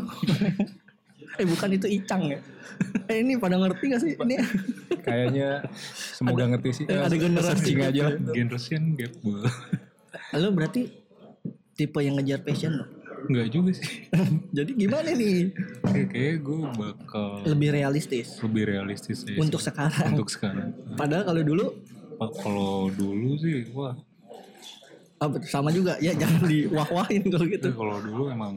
Eh 1.40 1.47
bukan 1.49 1.75
itu 1.75 1.88
Icang 1.88 2.29
ya? 2.29 2.38
Eh 3.09 3.25
ini 3.25 3.40
pada 3.40 3.57
ngerti 3.57 3.85
gak 3.88 4.01
sih? 4.05 4.12
Ini 4.14 4.37
kayaknya 5.03 5.64
semoga 6.14 6.45
ngerti 6.55 6.68
sih. 6.71 6.85
eh, 6.87 7.01
ada 7.01 7.16
generasi 7.16 7.49
searching 7.57 7.79
aja 7.83 8.03
lah. 8.12 8.12
Generation 8.37 8.83
gap 8.95 9.12
lo 10.38 10.48
berarti 10.53 10.88
tipe 11.77 11.98
yang 12.05 12.20
ngejar 12.20 12.44
passion 12.44 12.72
lo 12.79 12.87
Enggak 13.22 13.55
juga 13.55 13.70
sih. 13.70 14.11
Jadi 14.57 14.70
gimana 14.75 15.14
nih? 15.14 15.55
Kayak 16.11 16.42
gue 16.42 16.59
bakal 16.75 17.46
lebih 17.46 17.70
realistis. 17.70 18.42
Lebih 18.42 18.64
realistis 18.66 19.22
aja 19.22 19.38
untuk 19.38 19.62
sih. 19.62 19.70
sekarang. 19.70 20.11
Untuk 20.18 20.31
sekarang. 20.31 20.75
Padahal 20.98 21.31
kalau 21.31 21.42
dulu? 21.46 21.66
Kalau 22.18 22.90
dulu 22.90 23.38
sih 23.38 23.66
wah. 23.70 23.94
Apa, 25.22 25.38
sama 25.46 25.70
juga? 25.70 25.94
Ya 26.03 26.14
jangan 26.22 26.51
diwah-wahin 26.51 27.22
kalau 27.31 27.46
gitu. 27.46 27.66
Itu 27.70 27.79
kalau 27.79 27.98
dulu 28.03 28.22
emang 28.27 28.55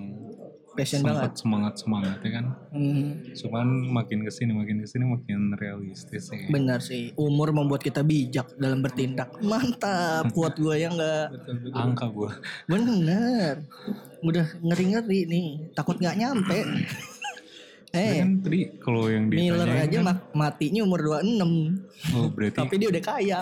passion 0.76 1.02
banget. 1.02 1.16
sempat 1.16 1.34
semangat 1.40 1.74
semangat 1.80 2.18
ya 2.20 2.32
kan? 2.36 2.46
Hmm, 2.70 3.08
cuman 3.32 3.68
makin 3.90 4.20
ke 4.22 4.32
sini 4.32 4.52
makin 4.52 4.84
ke 4.84 4.88
sini 4.88 5.04
makin 5.08 5.40
realistis 5.56 6.28
ya 6.28 6.38
benar 6.48 6.80
sih. 6.80 7.16
Umur 7.16 7.50
membuat 7.50 7.80
kita 7.80 8.04
bijak 8.04 8.52
dalam 8.56 8.84
bertindak. 8.84 9.32
Mantap. 9.40 10.30
Kuat 10.32 10.60
gue 10.60 10.76
ya 10.76 10.92
enggak 10.92 11.32
angka 11.72 12.06
gue 12.08 12.32
bener 12.68 13.64
udah 14.22 14.46
ngeri-ngeri 14.60 15.20
nih. 15.26 15.48
Takut 15.72 15.96
nggak 15.96 16.16
nyampe. 16.16 16.60
Eh 17.96 18.16
kan 18.22 18.44
tadi 18.44 18.60
kalau 18.78 19.08
yang 19.08 19.32
Miller 19.32 19.64
ditanyain 19.64 19.88
aja 19.88 19.98
kan, 19.98 20.06
ma- 20.06 20.24
matinya 20.52 20.82
umur 20.84 21.00
26 21.24 22.12
oh 22.12 22.28
berarti 22.30 22.58
tapi 22.60 22.76
dia 22.76 22.90
udah 22.92 23.04
kaya. 23.04 23.42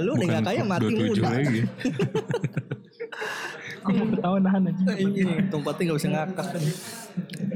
Lu 0.00 0.16
udah 0.16 0.40
gak 0.40 0.44
kaya 0.48 0.62
mati 0.64 0.88
27 0.88 1.20
muda. 1.20 1.28
lagi 1.36 1.60
aku 3.86 3.94
mau 3.94 4.06
ketawa 4.10 4.38
nahan 4.42 4.62
aja 4.66 4.82
Iya, 4.98 5.46
tumpatnya 5.46 5.82
gak 5.86 5.98
bisa 5.98 6.10
ngakak 6.10 6.46
kan. 6.50 6.62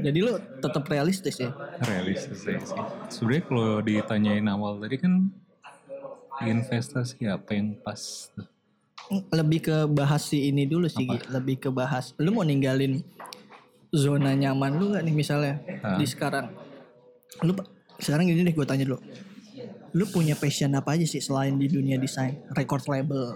Jadi 0.01 0.17
lu 0.17 0.31
tetap 0.57 0.83
realistis 0.87 1.35
ya. 1.37 1.51
realistis 1.83 2.39
aja 2.41 2.63
sih 2.63 2.81
sebenarnya 3.11 3.43
kalau 3.45 3.69
ditanyain 3.81 4.47
awal 4.47 4.79
tadi 4.79 4.95
kan 4.95 5.13
investasi 6.41 7.27
apa 7.27 7.51
yang 7.51 7.75
pas 7.77 7.99
tuh? 8.31 8.47
Lebih 9.29 9.59
ke 9.61 9.75
bahas 9.85 10.23
si 10.23 10.47
ini 10.47 10.63
dulu 10.63 10.87
sih, 10.87 11.03
Gi. 11.03 11.19
lebih 11.29 11.59
ke 11.59 11.69
bahas. 11.69 12.15
Lu 12.15 12.31
mau 12.31 12.41
ninggalin 12.41 13.03
zona 13.91 14.31
nyaman 14.31 14.79
lu 14.79 14.95
gak 14.95 15.03
nih 15.03 15.11
misalnya 15.13 15.59
Ah. 15.83 15.99
di 15.99 16.07
sekarang? 16.07 16.47
Lu 17.43 17.51
sekarang 17.99 18.25
gini 18.25 18.41
deh 18.41 18.55
gue 18.55 18.63
tanya 18.63 18.87
dulu. 18.87 19.03
Lu 19.91 20.07
punya 20.07 20.33
passion 20.33 20.71
apa 20.71 20.95
aja 20.95 21.03
sih 21.03 21.19
selain 21.19 21.59
di 21.59 21.67
dunia 21.67 21.99
desain? 21.99 22.39
Record 22.55 22.87
label, 22.87 23.35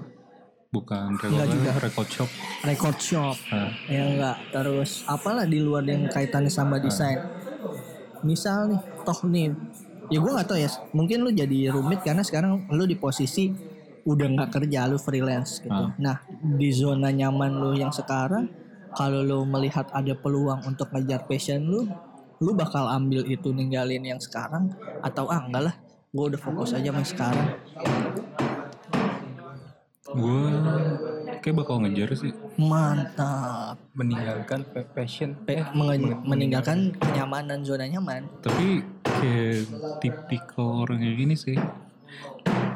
bukan 0.76 1.16
Enggak 1.16 1.48
juga. 1.48 1.70
record, 1.72 1.84
record 1.84 2.10
shop 2.12 2.30
record 2.62 2.98
shop, 3.00 3.36
Ah. 3.50 3.72
ya 3.88 4.04
enggak. 4.04 4.38
Terus 4.52 4.92
apalah 5.06 5.46
di 5.46 5.60
luar 5.60 5.84
yang 5.84 6.06
kaitannya 6.06 6.52
sama 6.52 6.76
desain? 6.78 7.24
Misal 8.22 8.74
nih, 8.74 8.82
toh 9.02 9.20
nih, 9.24 9.54
ya 10.10 10.18
gue 10.18 10.32
nggak 10.34 10.48
tahu 10.50 10.58
ya. 10.58 10.70
Mungkin 10.92 11.18
lu 11.22 11.30
jadi 11.30 11.70
rumit 11.70 12.02
karena 12.02 12.22
sekarang 12.22 12.66
lu 12.70 12.84
di 12.84 12.98
posisi 12.98 13.54
udah 14.04 14.28
nggak 14.28 14.50
kerja, 14.52 14.86
lu 14.86 14.98
freelance 14.98 15.62
gitu. 15.62 15.72
Ah. 15.72 15.94
Nah, 15.96 16.18
di 16.58 16.70
zona 16.70 17.10
nyaman 17.10 17.56
lu 17.56 17.74
yang 17.74 17.90
sekarang, 17.90 18.50
kalau 18.92 19.22
lu 19.22 19.40
melihat 19.46 19.86
ada 19.92 20.14
peluang 20.14 20.62
untuk 20.66 20.90
ngejar 20.90 21.26
passion 21.26 21.62
lu, 21.62 21.86
lu 22.38 22.52
bakal 22.52 22.86
ambil 22.88 23.24
itu 23.24 23.50
ninggalin 23.50 24.04
yang 24.04 24.20
sekarang 24.20 24.74
atau 25.00 25.30
ah 25.30 25.46
enggak 25.46 25.64
lah, 25.70 25.76
gue 26.10 26.26
udah 26.34 26.42
fokus 26.42 26.74
aja 26.74 26.90
sama 26.90 27.04
sekarang. 27.06 27.48
Gue 30.16 30.42
kayak 31.38 31.56
bakal 31.58 31.78
ngejar 31.78 32.10
sih 32.14 32.32
Mantap. 32.56 33.76
meninggalkan 33.92 34.64
pa- 34.66 34.88
passion 34.90 35.36
Pe- 35.38 35.68
menge- 35.72 36.18
meninggalkan 36.22 36.96
kenyamanan 36.96 37.62
zona 37.62 37.86
nyaman. 37.86 38.26
tapi 38.40 38.82
kayak 39.04 39.68
tipikal 40.00 40.82
orang 40.82 41.00
kayak 41.00 41.18
gini 41.18 41.36
sih 41.36 41.58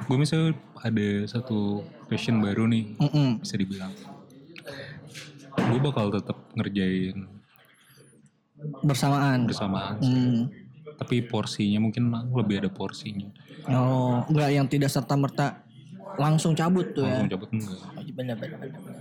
gue 0.02 0.16
misalnya 0.16 0.52
ada 0.78 1.08
satu 1.26 1.82
passion 2.06 2.40
baru 2.40 2.66
nih 2.66 2.98
Mm-mm. 2.98 3.40
bisa 3.40 3.56
dibilang 3.56 3.94
gue 5.52 5.80
bakal 5.80 6.10
tetap 6.10 6.38
ngerjain 6.54 7.28
Bersamaan. 8.82 9.46
bersamaan 9.46 9.96
Hmm. 9.98 10.52
tapi 10.98 11.22
porsinya 11.22 11.80
mungkin 11.80 12.04
lebih 12.30 12.60
ada 12.60 12.70
porsinya 12.70 13.32
Oh, 13.66 14.24
enggak 14.26 14.50
yang 14.50 14.66
tidak 14.66 14.90
serta 14.90 15.14
merta 15.14 15.62
langsung 16.20 16.52
cabut 16.54 16.84
tuh 16.92 17.02
ya. 17.02 17.16
langsung 17.16 17.32
cabut 17.32 17.50
enggak 17.50 17.80
Benar 18.12 18.36
benar 18.36 18.58
benar. 18.60 18.94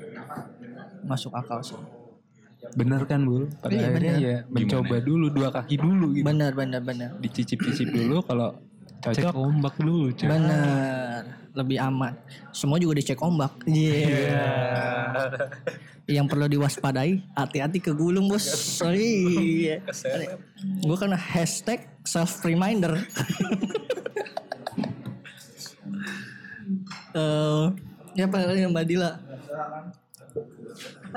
Masuk 1.04 1.32
akal 1.32 1.58
sih. 1.60 1.78
bener 2.74 3.00
kan 3.04 3.22
bu 3.22 3.46
pada 3.56 3.70
Iya, 3.70 3.86
akhirnya 3.88 4.14
bener. 4.14 4.22
ya 4.24 4.38
mencoba 4.48 4.96
dulu 5.00 5.26
dua 5.28 5.48
kaki 5.48 5.74
dulu 5.76 6.06
gitu 6.12 6.24
Benar 6.24 6.52
benar 6.52 6.80
benar. 6.80 7.10
dicicip-cicip 7.18 7.88
dulu 7.88 8.18
kalau 8.20 8.50
cek 9.00 9.14
cocok 9.20 9.34
ombak 9.36 9.74
dulu 9.78 10.10
cek 10.10 10.26
Benar. 10.26 11.22
Lebih 11.48 11.78
aman. 11.80 12.14
Semua 12.50 12.78
juga 12.78 12.94
dicek 12.94 13.18
ombak. 13.18 13.50
Iya. 13.64 14.38
Yang 16.08 16.26
perlu 16.28 16.46
diwaspadai, 16.48 17.18
hati-hati 17.32 17.78
ke 17.78 17.90
gulung 17.90 18.26
bos. 18.26 18.46
Iya. 18.80 19.82
Gue 20.78 20.96
kan 20.96 21.10
hashtag 21.12 21.82
self 22.02 22.42
reminder. 22.42 22.94
Eh, 27.18 27.64
ya 28.14 28.26
paling 28.30 28.70
Mbak 28.70 28.86
Dila. 28.86 29.10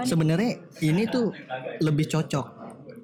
Sebenarnya 0.02 0.58
ini 0.82 1.06
tuh 1.06 1.36
lebih 1.84 2.10
cocok 2.10 2.46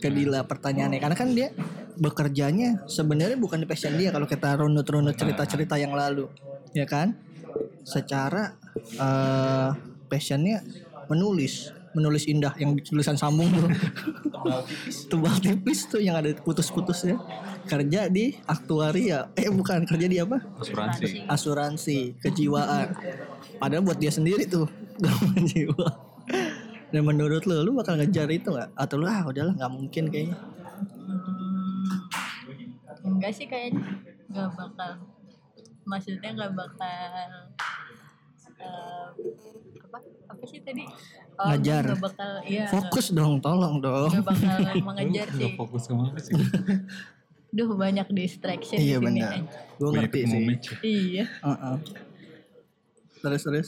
ke 0.01 0.09
Dila 0.09 0.41
pertanyaannya. 0.45 0.99
Karena 1.01 1.17
kan 1.17 1.29
dia 1.33 1.51
bekerjanya 1.97 2.85
sebenarnya 2.85 3.37
bukan 3.41 3.65
di 3.65 3.67
passion 3.69 3.97
dia 3.97 4.13
kalau 4.13 4.29
kita 4.29 4.53
runut-runut 4.57 5.17
cerita-cerita 5.17 5.77
yang 5.77 5.93
lalu. 5.93 6.29
Ya 6.73 6.85
kan? 6.89 7.17
Secara 7.85 8.57
eh 8.97 9.69
passionnya 10.07 10.63
menulis 11.11 11.76
menulis 11.97 12.29
indah 12.29 12.53
yang 12.61 12.77
tulisan 12.85 13.17
sambung 13.17 13.49
tuh. 13.49 13.65
Tebal 15.09 15.33
tipis 15.41 15.89
tuh 15.89 15.97
yang 15.97 16.21
ada 16.21 16.29
putus-putusnya. 16.45 17.17
Kerja 17.65 18.05
di 18.07 18.37
aktuaria. 18.45 19.33
Eh 19.33 19.49
bukan, 19.49 19.83
kerja 19.89 20.05
di 20.05 20.21
apa? 20.21 20.37
asuransi 20.61 21.25
Asuransi 21.25 21.99
kejiwaan. 22.21 22.93
Padahal 23.57 23.81
buat 23.81 23.97
dia 23.97 24.13
sendiri 24.13 24.45
tuh 24.45 24.69
gangguan 25.01 25.43
jiwa. 25.49 25.89
Dan 26.87 27.03
menurut 27.03 27.43
lu, 27.43 27.67
lu 27.67 27.71
bakal 27.75 27.99
ngejar 27.99 28.31
itu 28.31 28.53
gak? 28.53 28.71
Atau 28.77 29.01
lu 29.01 29.09
ah 29.09 29.27
udahlah 29.27 29.57
nggak 29.57 29.73
mungkin 29.73 30.03
kayaknya. 30.07 30.37
Enggak 33.03 33.31
sih 33.35 33.47
kayaknya 33.49 33.83
nggak 34.31 34.49
bakal. 34.55 34.91
Maksudnya 35.83 36.29
nggak 36.35 36.53
bakal 36.55 37.11
eh, 38.61 39.07
apa 39.83 39.97
apa 40.31 40.43
sih 40.47 40.59
tadi? 40.63 40.83
Oh, 41.37 41.53
Ngajar. 41.53 41.83
Bakal 42.01 42.31
iya. 42.49 42.65
Fokus 42.65 43.13
dong, 43.13 43.37
tolong 43.37 43.77
dong. 43.77 44.09
Nggak 44.09 44.25
bakal 44.25 44.57
mengejar 44.81 45.27
sih. 45.29 45.37
nggak 45.37 45.53
fokus 45.53 45.83
apa 45.93 46.17
sih 46.17 46.33
Duh 47.57 47.69
banyak 47.77 48.07
distraction 48.11 48.75
Iya 48.75 48.97
di 48.99 49.07
sini. 49.21 49.39
Gue 49.79 49.89
ngerti 49.93 50.19
sih. 50.25 50.41
match 50.43 50.67
Iya. 50.83 51.25
Heeh. 51.29 51.75
Terus 53.21 53.41
terus. 53.45 53.67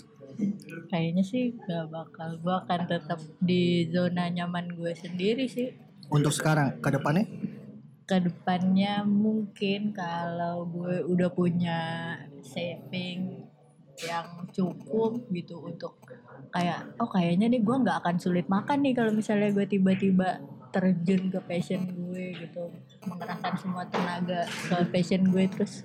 Kayaknya 0.90 1.24
sih 1.24 1.56
gak 1.58 1.88
bakal. 1.94 2.40
Gue 2.42 2.56
akan 2.58 2.82
tetap 2.90 3.20
di 3.40 3.88
zona 3.92 4.28
nyaman 4.28 4.72
gue 4.76 4.92
sendiri 4.96 5.48
sih. 5.48 5.72
Untuk 6.10 6.34
sekarang, 6.34 6.82
ke 6.82 6.90
depannya? 6.90 7.26
Ke 8.10 8.18
depannya 8.24 9.06
mungkin 9.06 9.94
kalau 9.94 10.66
gue 10.66 11.06
udah 11.06 11.30
punya 11.30 11.80
saving 12.42 13.49
yang 14.06 14.28
cukup 14.50 15.28
gitu 15.30 15.60
untuk 15.60 16.00
kayak 16.50 16.88
oh 16.98 17.10
kayaknya 17.10 17.52
nih 17.52 17.62
gue 17.62 17.76
nggak 17.84 17.98
akan 18.00 18.16
sulit 18.18 18.48
makan 18.48 18.82
nih 18.82 18.94
kalau 18.96 19.12
misalnya 19.12 19.52
gue 19.52 19.66
tiba-tiba 19.68 20.40
terjun 20.70 21.34
ke 21.34 21.40
passion 21.44 21.82
gue 21.90 22.26
gitu 22.38 22.70
mengerahkan 23.10 23.54
semua 23.58 23.84
tenaga 23.90 24.46
ke 24.46 24.76
passion 24.94 25.26
gue 25.28 25.46
terus 25.50 25.84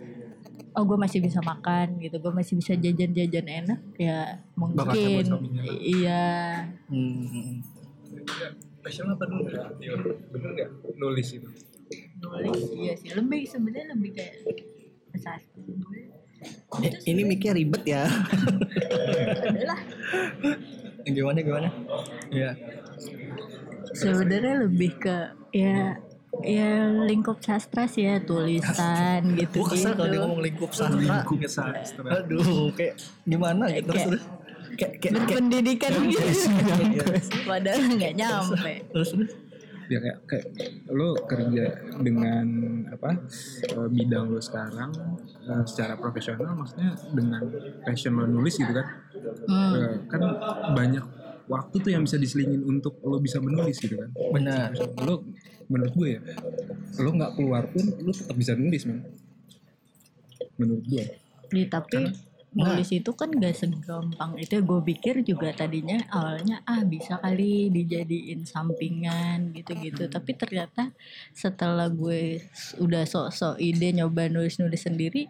oh 0.74 0.82
gue 0.84 0.98
masih 0.98 1.18
bisa 1.22 1.40
makan 1.42 1.98
gitu 1.98 2.16
gue 2.20 2.32
masih 2.32 2.54
bisa 2.58 2.74
jajan-jajan 2.76 3.46
enak 3.46 3.80
ya 3.96 4.42
mungkin 4.54 5.24
iya 5.80 6.64
Hmm. 6.86 7.60
Passion 8.80 9.10
apa 9.10 9.24
dulu 9.26 9.48
ya? 9.48 9.68
Bener 10.30 10.50
gak? 10.54 10.70
Nulis 10.96 11.28
itu. 11.34 11.48
nulis 12.24 12.62
iya 12.72 12.96
sih 12.96 13.12
lebih 13.12 13.44
sebenarnya 13.44 13.92
lebih 13.92 14.16
kayak 14.16 14.34
sastra 15.20 15.60
gue 15.60 16.00
Eh, 16.80 16.92
ini 17.06 17.22
mikir 17.24 17.52
ribet 17.52 17.82
ya. 17.84 18.04
adalah 19.44 19.78
gimana 21.04 21.38
gimana? 21.38 21.68
Iya. 22.28 22.50
sebenarnya 23.94 24.66
lebih 24.66 24.98
ke 24.98 25.16
ya 25.52 25.94
ya 26.42 26.70
lingkup 27.06 27.38
sastra 27.38 27.86
sih 27.86 28.02
ya 28.02 28.18
tulisan 28.18 29.38
gitu 29.38 29.62
Gue 29.62 29.70
kesel 29.70 29.94
kalau 29.94 30.10
dia 30.10 30.18
ngomong 30.18 30.42
lingkup 30.42 30.70
sastra. 30.70 30.98
Lingkup 30.98 31.38
sastra. 31.46 32.08
Aduh, 32.18 32.74
kayak 32.74 32.98
gimana 33.22 33.70
gitu 33.70 33.86
terus 33.86 33.94
Kayak- 33.94 34.10
terus. 34.10 34.24
Kayak 34.74 34.92
kayak 34.98 34.98
kayak 34.98 35.12
berpendidikan 35.30 35.92
gitu 36.04 36.26
Iya. 36.26 37.06
padahal 37.46 37.80
nggak 37.86 38.12
nyampe 38.18 38.72
terus 38.90 39.08
terus. 39.14 39.30
Ya 39.90 39.98
kayak, 40.00 40.18
kayak 40.24 40.46
lo 40.92 41.16
kerja 41.28 41.64
dengan 42.00 42.46
apa 42.88 43.20
eh, 43.68 43.88
bidang 43.92 44.32
lo 44.32 44.40
sekarang 44.40 44.90
eh, 45.44 45.64
secara 45.68 46.00
profesional 46.00 46.56
maksudnya 46.56 46.96
dengan 47.12 47.42
passion 47.84 48.16
lo 48.16 48.26
nulis 48.28 48.56
gitu 48.56 48.72
kan 48.72 48.86
Hmm. 49.44 49.72
Eh, 49.76 49.96
kan 50.08 50.20
banyak 50.76 51.04
waktu 51.48 51.76
tuh 51.80 51.90
yang 51.92 52.04
bisa 52.04 52.16
diselingin 52.16 52.64
untuk 52.64 53.00
lo 53.04 53.20
bisa 53.20 53.40
menulis 53.40 53.76
gitu 53.80 53.96
kan 53.96 54.10
Benar. 54.12 54.72
lo 55.04 55.24
menurut 55.68 55.92
gue 55.96 56.08
ya 56.16 56.20
lo 57.00 57.10
nggak 57.12 57.32
keluar 57.36 57.68
pun 57.68 57.84
lo 58.04 58.12
tetap 58.12 58.36
bisa 58.36 58.52
nulis 58.56 58.84
man 58.88 59.04
menurut 60.56 60.84
gue 60.88 61.04
Nih, 61.52 61.70
tapi 61.70 62.02
nulis 62.54 62.90
itu 62.94 63.10
kan 63.18 63.34
gak 63.34 63.58
segampang 63.58 64.38
itu 64.38 64.62
gue 64.62 64.80
pikir 64.94 65.26
juga 65.26 65.50
tadinya 65.50 65.98
awalnya 66.14 66.62
ah 66.64 66.86
bisa 66.86 67.18
kali 67.18 67.68
dijadiin 67.74 68.46
sampingan 68.46 69.50
gitu-gitu. 69.52 70.06
Tapi 70.06 70.32
ternyata 70.38 70.94
setelah 71.34 71.90
gue 71.90 72.38
udah 72.78 73.04
sok-sok 73.04 73.58
ide 73.58 73.90
nyoba 73.92 74.30
nulis-nulis 74.30 74.86
sendiri 74.86 75.26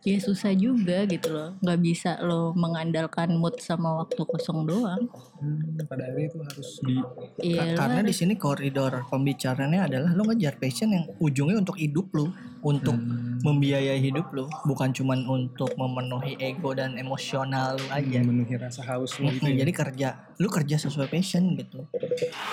ya 0.00 0.16
susah 0.16 0.52
juga 0.56 1.04
gitu 1.04 1.28
loh 1.32 1.48
nggak 1.60 1.80
bisa 1.84 2.10
lo 2.24 2.56
mengandalkan 2.56 3.36
mood 3.36 3.60
sama 3.60 4.00
waktu 4.00 4.22
kosong 4.24 4.64
doang 4.64 5.02
Hmm, 5.40 5.88
pada 5.88 6.04
akhirnya 6.04 6.28
itu 6.28 6.40
harus 6.44 6.68
di 6.84 6.96
iya 7.40 7.64
Ka- 7.72 7.88
Karena 7.88 8.00
lo 8.04 8.08
di 8.08 8.12
sini 8.12 8.34
koridor 8.36 8.92
pembicaranya 9.08 9.88
adalah 9.88 10.12
lu 10.12 10.28
ngejar 10.28 10.60
passion 10.60 10.92
yang 10.92 11.04
ujungnya 11.16 11.56
untuk 11.56 11.80
hidup 11.80 12.12
lu, 12.12 12.28
untuk 12.60 12.92
membiayai 13.40 13.96
hidup 14.04 14.28
lu, 14.36 14.44
bukan 14.68 14.92
cuman 14.92 15.24
untuk 15.24 15.72
memenuhi 15.80 16.36
ego 16.36 16.76
dan 16.76 17.00
emosional 17.00 17.80
lu 17.80 17.88
aja. 17.88 18.20
memenuhi 18.20 18.52
rasa 18.60 18.84
haus 18.84 19.16
lo 19.16 19.32
gitu 19.32 19.48
Mm, 19.48 19.56
ya. 19.56 19.64
Jadi 19.64 19.72
kerja, 19.72 20.08
lu 20.36 20.48
kerja 20.52 20.76
sesuai 20.76 21.08
passion 21.08 21.56
gitu. 21.56 21.80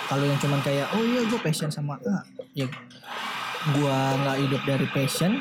Kalau 0.08 0.24
yang 0.24 0.40
cuman 0.40 0.60
kayak, 0.64 0.88
oh 0.96 1.04
iya 1.04 1.22
gue 1.28 1.40
passion 1.44 1.68
sama 1.68 2.00
A, 2.08 2.24
ya 2.56 2.72
gua 3.76 4.16
nggak 4.16 4.38
hidup 4.48 4.62
dari 4.64 4.88
passion, 4.96 5.32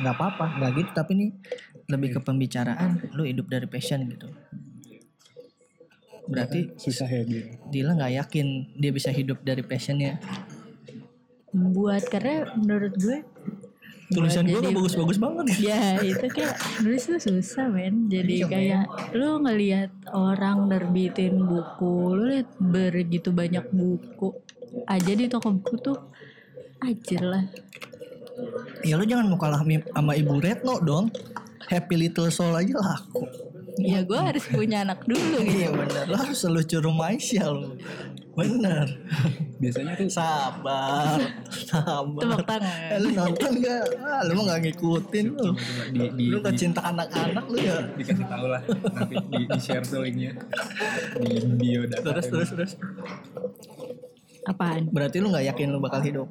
nggak 0.00 0.14
apa-apa, 0.14 0.44
nggak 0.56 0.70
gitu. 0.74 0.90
Tapi 0.92 1.12
nih 1.14 1.30
lebih 1.86 2.08
ke 2.16 2.20
pembicaraan, 2.20 2.90
lu 3.12 3.22
hidup 3.22 3.46
dari 3.46 3.66
passion 3.66 4.04
gitu. 4.06 4.28
Berarti 6.24 6.70
susah 6.76 7.06
ya 7.06 7.22
dia 7.22 7.58
Dila 7.66 7.92
nggak 7.92 8.12
yakin 8.16 8.46
dia 8.78 8.90
bisa 8.90 9.10
hidup 9.10 9.42
dari 9.42 9.62
passionnya. 9.62 10.18
buat 11.50 12.06
karena 12.06 12.46
menurut 12.54 12.94
gue 12.94 13.26
Tulisan 14.10 14.42
gue 14.42 14.58
jadi- 14.58 14.70
bagus-bagus 14.70 15.18
banget 15.18 15.44
ya. 15.50 15.54
ya 15.70 15.82
itu 15.98 16.26
kayak 16.30 16.54
nulis 16.82 17.02
tuh 17.06 17.18
susah 17.18 17.66
men 17.66 18.06
jadi 18.06 18.42
Iya, 18.42 18.46
kayak 18.46 18.84
lu 19.14 19.42
ngelihat 19.42 19.90
orang 20.10 20.66
nerbitin 20.66 21.42
buku 21.42 21.94
lu 22.14 22.24
lihat 22.30 22.50
begitu 22.58 23.30
banyak 23.30 23.66
buku 23.66 24.30
aja 24.86 25.10
di 25.10 25.26
toko 25.26 25.50
buku 25.50 25.74
tuh 25.80 25.98
ajar 26.82 27.22
lah 27.22 27.44
Ya 28.82 28.94
lu 28.94 29.04
jangan 29.04 29.26
mau 29.26 29.36
kalah 29.36 29.60
sama 29.62 30.12
Ibu 30.12 30.34
Retno 30.38 30.80
dong. 30.80 31.08
Happy 31.66 31.94
Little 31.96 32.28
Soul 32.28 32.56
aja 32.56 32.74
laku. 32.74 33.22
ya 33.78 34.02
gue 34.02 34.18
harus 34.18 34.42
punya 34.44 34.82
anak 34.82 35.06
dulu 35.06 35.40
gitu 35.40 35.56
Iya 35.62 35.70
bener, 35.70 36.04
lu 36.04 36.16
harus 36.18 36.36
selucu 36.36 36.76
Rumaisya 36.76 37.46
lu. 37.48 37.78
Bener. 38.34 38.86
biasanya 39.56 39.92
tuh 39.94 40.08
Sabar, 40.08 41.20
sabar. 41.46 42.18
tepuk 42.18 42.42
tangan 42.42 42.90
Eh, 42.90 42.98
lu 42.98 43.08
nonton 43.12 43.52
gak? 43.60 43.82
Ah, 44.00 44.20
lu 44.24 44.32
mah 44.34 44.44
gak 44.50 44.60
ngikutin 44.66 45.26
lu. 45.30 45.52
di, 45.92 46.00
di, 46.12 46.24
Lu 46.28 46.40
gak 46.40 46.56
cinta 46.56 46.80
anak-anak 46.82 47.44
lu 47.46 47.56
ya. 47.56 47.76
dikasih 47.98 48.26
tahu 48.26 48.46
lah 48.48 48.62
nanti 48.90 49.14
di, 49.22 49.40
di 49.46 49.58
share 49.58 49.84
tuh 49.84 50.00
linknya 50.00 50.32
di 51.16 51.30
bio 51.54 51.86
data 51.86 52.10
Terus, 52.10 52.26
terus, 52.26 52.48
terus. 52.50 52.72
apaan 54.42 54.88
Berarti 54.88 55.16
lu 55.20 55.30
gak 55.30 55.46
yakin 55.46 55.68
lu 55.68 55.78
bakal 55.78 56.00
hidup? 56.00 56.28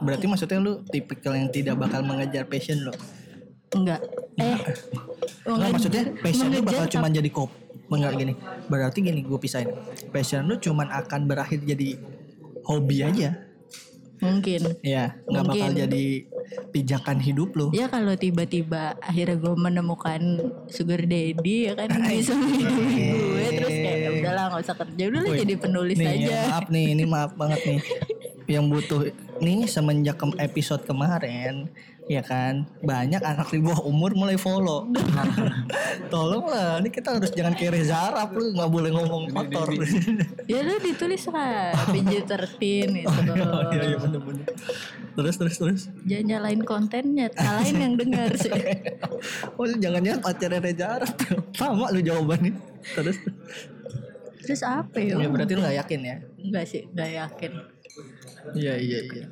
Berarti 0.00 0.24
maksudnya 0.24 0.58
lu 0.58 0.80
tipikal 0.88 1.36
yang 1.36 1.52
tidak 1.52 1.76
bakal 1.76 2.00
mengejar 2.00 2.48
passion 2.48 2.80
lu? 2.80 2.92
enggak 3.70 4.02
eh 4.34 4.58
Enggak 5.46 5.70
maksudnya 5.70 6.02
passion 6.18 6.50
lu 6.50 6.60
bakal 6.60 6.86
cuma 6.90 7.06
jadi 7.06 7.30
kop. 7.30 7.50
Enggak 7.86 8.12
gini. 8.18 8.34
Berarti 8.66 8.98
gini 8.98 9.20
gue 9.22 9.38
pisahin. 9.38 9.70
Passion 10.10 10.42
lu 10.42 10.56
cuman 10.56 10.90
akan 10.90 11.20
berakhir 11.26 11.60
jadi 11.62 12.00
hobi 12.64 13.04
aja. 13.04 13.30
mungkin 14.20 14.60
Ya, 14.84 15.16
nggak 15.24 15.44
bakal 15.48 15.72
jadi 15.72 16.28
pijakan 16.76 17.24
hidup 17.24 17.56
lu. 17.56 17.72
ya 17.72 17.88
kalau 17.88 18.12
tiba-tiba 18.12 18.92
akhirnya 19.00 19.40
gue 19.40 19.54
menemukan 19.56 20.20
sugar 20.68 21.08
daddy 21.08 21.64
ya 21.64 21.72
kan 21.72 21.88
bisa 21.88 22.36
menghidupi 22.36 23.00
gue 23.00 23.44
terus 23.48 23.76
kayak 23.80 23.96
"Ya 23.96 24.10
udahlah 24.20 24.44
nggak 24.52 24.60
usah 24.60 24.76
kerja 24.76 25.02
udah 25.08 25.20
lah 25.24 25.32
jadi 25.40 25.54
penulis 25.56 25.96
nih, 25.96 26.08
aja 26.20 26.28
ya, 26.28 26.40
maaf 26.52 26.66
nih, 26.68 26.84
ini 26.92 27.04
maaf 27.08 27.32
banget 27.32 27.60
nih. 27.64 27.78
Yang 28.50 28.64
butuh 28.66 29.00
nih 29.38 29.70
semenjak 29.70 30.18
ke 30.18 30.26
episode 30.42 30.82
kemarin 30.82 31.70
ya 32.10 32.26
kan? 32.26 32.66
Banyak 32.82 33.22
anak 33.22 33.54
di 33.54 33.62
bawah 33.62 33.86
umur 33.86 34.10
mulai 34.18 34.34
follow. 34.34 34.90
Tolonglah 36.12 36.82
ini 36.82 36.90
kita 36.90 37.14
harus 37.14 37.30
jangan 37.30 37.54
kayak 37.54 37.78
Reza 37.78 38.10
Arab 38.10 38.34
lu 38.34 38.50
nggak 38.50 38.70
boleh 38.74 38.90
ngomong 38.90 39.30
kotor. 39.30 39.70
ya 40.50 40.66
lu 40.66 40.74
ditulis 40.82 41.22
lah 41.30 41.70
PG-13 41.94 42.58
itu 42.90 43.06
oh, 43.06 43.62
iya 43.70 43.94
iya 43.94 43.96
bener-bener 44.02 44.42
terus 45.14 45.34
terus 45.38 45.56
terus. 45.62 45.82
Jangan 46.02 46.26
nyalain 46.26 46.62
kontennya 46.66 47.30
salahin 47.30 47.78
yang 47.78 47.94
dengar 47.94 48.34
sih. 48.34 48.50
Oh 49.60 49.68
jangan 49.68 50.00
jangan 50.00 50.20
pacarnya 50.24 50.58
Reza 50.58 50.86
Arab. 50.98 51.14
Sama 51.54 51.94
lu 51.94 52.02
jawabannya. 52.02 52.56
Terus. 52.98 53.16
Terus 54.42 54.60
apa 54.66 54.96
ya? 54.98 55.14
Ya 55.20 55.28
berarti 55.30 55.52
lu 55.54 55.62
nggak 55.62 55.76
yakin 55.86 56.00
ya? 56.02 56.16
Enggak 56.40 56.64
sih 56.66 56.82
enggak 56.90 57.10
yakin 57.14 57.52
Iya 58.56 58.74
iya 58.80 58.98
iya. 59.04 59.26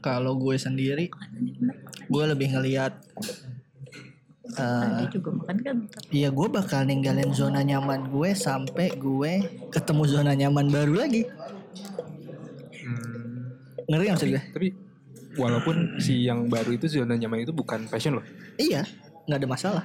Kalau 0.00 0.36
gue 0.36 0.56
sendiri, 0.56 1.08
gue 2.08 2.24
lebih 2.24 2.52
ngelihat 2.56 2.96
Tadi 4.54 5.04
juga 5.10 5.30
makan 5.34 5.56
kentang. 5.58 6.02
Iya 6.14 6.28
gue 6.30 6.48
bakal 6.52 6.86
ninggalin 6.86 7.34
zona 7.34 7.66
nyaman 7.66 8.06
gue 8.06 8.30
sampai 8.38 8.94
gue 8.94 9.32
ketemu 9.72 10.02
zona 10.06 10.32
nyaman 10.36 10.70
baru 10.70 10.94
lagi. 10.94 11.26
Hmm, 12.84 13.56
Ngeri 13.90 14.04
nggak 14.14 14.20
gue? 14.30 14.42
tapi 14.54 14.68
walaupun 15.34 15.98
si 15.98 16.28
yang 16.28 16.46
baru 16.46 16.76
itu 16.76 16.86
zona 16.86 17.18
nyaman 17.18 17.42
itu 17.42 17.50
bukan 17.50 17.90
passion 17.90 18.20
loh. 18.20 18.24
Iya, 18.54 18.86
nggak 19.26 19.38
ada 19.42 19.48
masalah. 19.48 19.84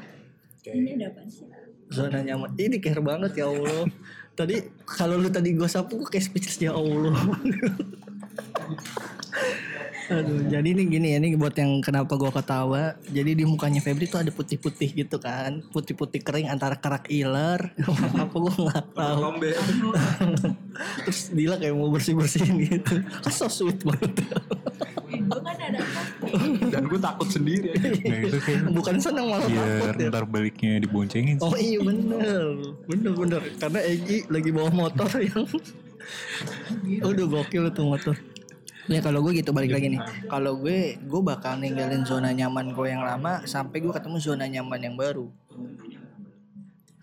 Ini 0.67 1.01
ada 1.01 1.17
apa 1.17 1.21
sih? 1.25 1.47
Zona 1.89 2.21
nyaman. 2.21 2.53
Ini 2.53 2.77
care 2.77 3.01
banget 3.01 3.31
ya 3.41 3.49
Allah. 3.49 3.89
tadi 4.39 4.55
kalau 4.87 5.19
lu 5.19 5.27
tadi 5.27 5.51
gue 5.51 5.67
sapu 5.67 5.99
kayak 6.07 6.23
speechless 6.23 6.55
ya 6.63 6.71
Allah. 6.71 7.11
Aduh, 10.09 10.41
jadi 10.49 10.67
ini 10.73 10.83
gini 10.89 11.07
ya, 11.13 11.17
ini 11.21 11.37
buat 11.37 11.53
yang 11.53 11.85
kenapa 11.85 12.17
gue 12.17 12.31
ketawa. 12.33 12.97
Jadi 13.05 13.31
di 13.37 13.43
mukanya 13.45 13.77
Febri 13.77 14.09
tuh 14.09 14.25
ada 14.25 14.33
putih-putih 14.33 14.89
gitu 15.05 15.21
kan, 15.21 15.61
putih-putih 15.69 16.25
kering 16.25 16.49
antara 16.49 16.73
kerak 16.73 17.05
iler, 17.13 17.77
apa 18.25 18.33
gue 18.33 18.53
nggak 18.57 18.85
tahu. 18.97 19.17
Lombe. 19.21 19.53
Terus 21.05 21.29
Dila 21.29 21.55
kayak 21.61 21.73
mau 21.77 21.93
bersih-bersihin 21.93 22.55
gitu. 22.65 23.05
Kan 23.05 23.33
so 23.33 23.45
sweet 23.45 23.85
banget. 23.85 24.25
Gue 25.09 25.39
kan 25.45 25.57
ada? 25.57 25.79
Dan 26.73 26.83
gue 26.89 26.99
takut 27.01 27.27
sendiri. 27.29 27.69
Nah 27.77 28.19
itu 28.25 28.37
kayak 28.41 28.71
Bukan 28.73 28.95
senang 28.97 29.29
malah 29.29 29.45
takut 29.45 29.93
biar 29.93 29.95
ya. 29.97 30.09
ntar 30.09 30.25
baliknya 30.25 30.81
diboncengin. 30.81 31.37
Oh 31.41 31.53
iya 31.57 31.81
bener 31.81 32.77
Bener 32.85 33.13
bener 33.17 33.41
Karena 33.57 33.79
Egi 33.83 34.25
lagi 34.29 34.49
bawa 34.53 34.69
motor 34.71 35.09
yang 35.17 35.45
Udah 37.03 37.25
gokil 37.29 37.69
tuh 37.73 37.85
motor 37.85 38.15
Ya 38.89 38.99
kalau 39.05 39.21
gue 39.21 39.37
gitu 39.37 39.53
balik 39.53 39.69
lagi 39.69 39.93
nih. 39.93 40.01
Kalau 40.25 40.57
gue 40.57 40.97
Gue 41.05 41.21
bakal 41.21 41.61
ninggalin 41.61 42.01
zona 42.01 42.33
nyaman 42.33 42.73
gue 42.73 42.87
yang 42.89 43.05
lama 43.05 43.45
Sampai 43.45 43.85
gue 43.85 43.93
ketemu 43.93 44.17
zona 44.17 44.49
nyaman 44.49 44.81
yang 44.81 44.95
baru. 44.97 45.29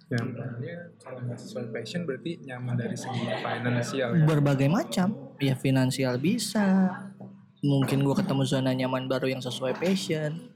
Nyamannya 0.07 0.79
kalau 1.03 1.19
nggak 1.27 1.39
sesuai 1.39 1.67
passion 1.75 2.07
berarti 2.07 2.39
nyaman 2.47 2.79
dari 2.79 2.95
segi 2.95 3.27
finansial 3.43 4.09
ya. 4.15 4.23
Berbagai 4.23 4.69
macam. 4.71 5.35
Ya 5.43 5.55
finansial 5.59 6.19
bisa. 6.23 6.91
Mungkin 7.63 8.07
gue 8.07 8.15
ketemu 8.15 8.43
zona 8.47 8.71
nyaman 8.71 9.11
baru 9.11 9.31
yang 9.31 9.43
sesuai 9.43 9.79
passion. 9.79 10.55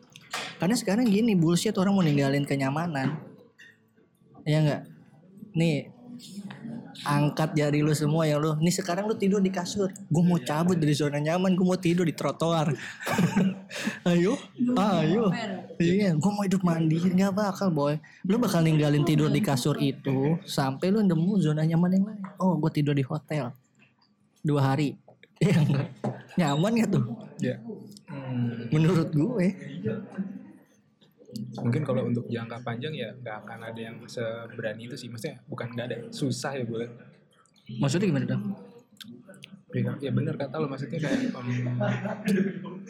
Karena 0.63 0.77
sekarang 0.79 1.11
gini 1.11 1.35
Bullshit 1.35 1.75
orang 1.79 1.99
mau 1.99 2.05
ninggalin 2.07 2.47
kenyamanan. 2.47 3.19
Ya 4.47 4.63
enggak 4.63 4.83
Nih 5.55 5.91
angkat 7.07 7.55
jari 7.57 7.81
lu 7.81 7.95
semua 7.95 8.27
ya 8.27 8.37
lu. 8.37 8.55
Nih 8.59 8.75
sekarang 8.75 9.07
lu 9.07 9.15
tidur 9.15 9.39
di 9.39 9.51
kasur. 9.53 9.91
Gue 10.09 10.23
mau 10.23 10.39
cabut 10.41 10.77
dari 10.77 10.95
zona 10.95 11.19
nyaman, 11.19 11.55
gue 11.55 11.67
mau 11.67 11.79
tidur 11.79 12.05
di 12.05 12.15
trotoar. 12.17 12.73
ayo, 14.11 14.35
ayo. 14.77 15.31
Iya, 15.81 16.15
gue 16.15 16.31
mau 16.31 16.45
hidup 16.45 16.63
mandiri 16.63 17.11
nggak 17.15 17.33
bakal 17.35 17.69
boy. 17.71 17.99
Lu 18.27 18.37
bakal 18.37 18.65
ninggalin 18.67 19.05
tidur 19.07 19.31
di 19.31 19.41
kasur 19.43 19.79
itu 19.79 20.39
sampai 20.45 20.91
lu 20.91 21.03
nemu 21.03 21.39
zona 21.41 21.63
nyaman 21.63 21.91
yang 21.97 22.05
lain. 22.09 22.23
Oh, 22.39 22.59
gue 22.59 22.71
tidur 22.73 22.95
di 22.95 23.03
hotel 23.07 23.55
dua 24.41 24.73
hari. 24.73 24.97
Iya 25.41 25.57
enggak? 25.57 25.89
Nyaman 26.37 26.73
gak 26.85 26.91
tuh? 26.93 27.05
Ya. 27.41 27.57
Hmm, 28.09 28.69
Menurut 28.69 29.09
gue. 29.13 29.47
Mungkin 31.57 31.83
kalau 31.83 32.07
untuk 32.07 32.27
jangka 32.27 32.59
panjang 32.61 32.93
ya 32.93 33.09
nggak 33.15 33.37
akan 33.47 33.59
ada 33.71 33.81
yang 33.81 33.97
seberani 34.05 34.87
itu 34.87 34.97
sih. 34.99 35.09
Maksudnya 35.09 35.39
bukan 35.47 35.67
nggak 35.73 35.87
ada, 35.87 35.97
susah 36.11 36.59
ya 36.59 36.65
boleh. 36.67 36.89
Maksudnya 37.79 38.07
gimana 38.11 38.27
dong? 38.27 38.45
Ya, 39.71 39.95
ya 40.03 40.11
bener 40.11 40.35
kata 40.35 40.59
lo 40.59 40.67
maksudnya 40.67 40.99
kayak 40.99 41.31
em, 41.31 41.79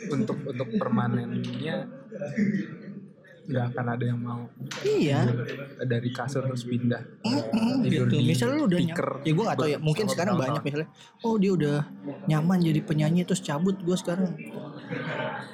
untuk 0.09 0.41
untuk 0.49 0.69
permanennya 0.81 1.85
nggak 3.45 3.65
akan 3.75 3.87
ada 3.99 4.05
yang 4.07 4.21
mau 4.23 4.49
Iya. 4.81 5.27
dari 5.83 6.09
kasur 6.09 6.47
terus 6.47 6.65
pindah 6.65 7.03
Mm, 7.21 7.85
tidur 7.85 8.07
gitu. 8.09 8.23
Misalnya 8.23 8.57
lu 8.57 8.65
udah 8.71 8.81
nyaman, 8.81 9.27
ya 9.27 9.33
gue 9.35 9.45
gak 9.45 9.59
tau 9.59 9.69
ya. 9.69 9.79
Mungkin 9.83 10.07
sekarang 10.09 10.35
banyak 10.39 10.63
misalnya. 10.63 10.89
Oh 11.21 11.35
dia 11.37 11.53
udah 11.53 11.77
nyaman 12.31 12.59
jadi 12.63 12.81
penyanyi 12.81 13.27
terus 13.27 13.43
cabut 13.43 13.77
gue 13.77 13.97
sekarang. 13.99 14.33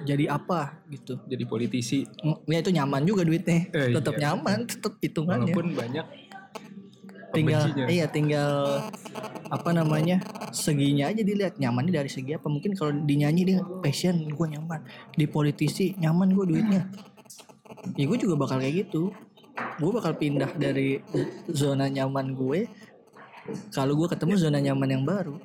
Jadi 0.06 0.24
apa 0.30 0.80
gitu? 0.88 1.20
jadi 1.28 1.44
politisi 1.44 2.08
Ya 2.48 2.58
itu 2.62 2.70
nyaman 2.72 3.04
juga 3.04 3.22
duitnya. 3.26 3.68
Eh, 3.74 3.92
tetap 3.92 4.16
iya. 4.16 4.32
nyaman, 4.32 4.64
tetap 4.64 4.96
hitungannya. 5.02 5.52
walaupun 5.52 5.66
banyak 5.76 6.06
tinggal 7.36 7.62
pembencinya. 7.68 7.86
iya 7.92 8.06
tinggal 8.08 8.52
apa 9.52 9.70
namanya 9.76 10.16
seginya 10.50 11.12
aja 11.12 11.22
dilihat 11.22 11.60
nyamannya 11.60 11.92
dari 12.02 12.10
segi 12.10 12.34
apa 12.34 12.48
mungkin 12.48 12.72
kalau 12.72 12.92
dinyanyi 12.96 13.42
dia 13.44 13.58
passion 13.84 14.26
gue 14.26 14.46
nyaman 14.56 14.80
di 15.14 15.26
politisi 15.28 15.94
nyaman 16.00 16.32
gue 16.32 16.44
duitnya 16.56 16.82
ya 17.94 18.04
gue 18.08 18.18
juga 18.18 18.34
bakal 18.40 18.58
kayak 18.58 18.88
gitu 18.88 19.12
gue 19.56 19.90
bakal 19.92 20.16
pindah 20.16 20.50
dari 20.56 21.00
zona 21.52 21.86
nyaman 21.86 22.32
gue 22.34 22.66
kalau 23.70 23.94
gue 23.94 24.08
ketemu 24.10 24.32
zona 24.40 24.58
nyaman 24.58 24.88
yang 24.90 25.04
baru 25.06 25.36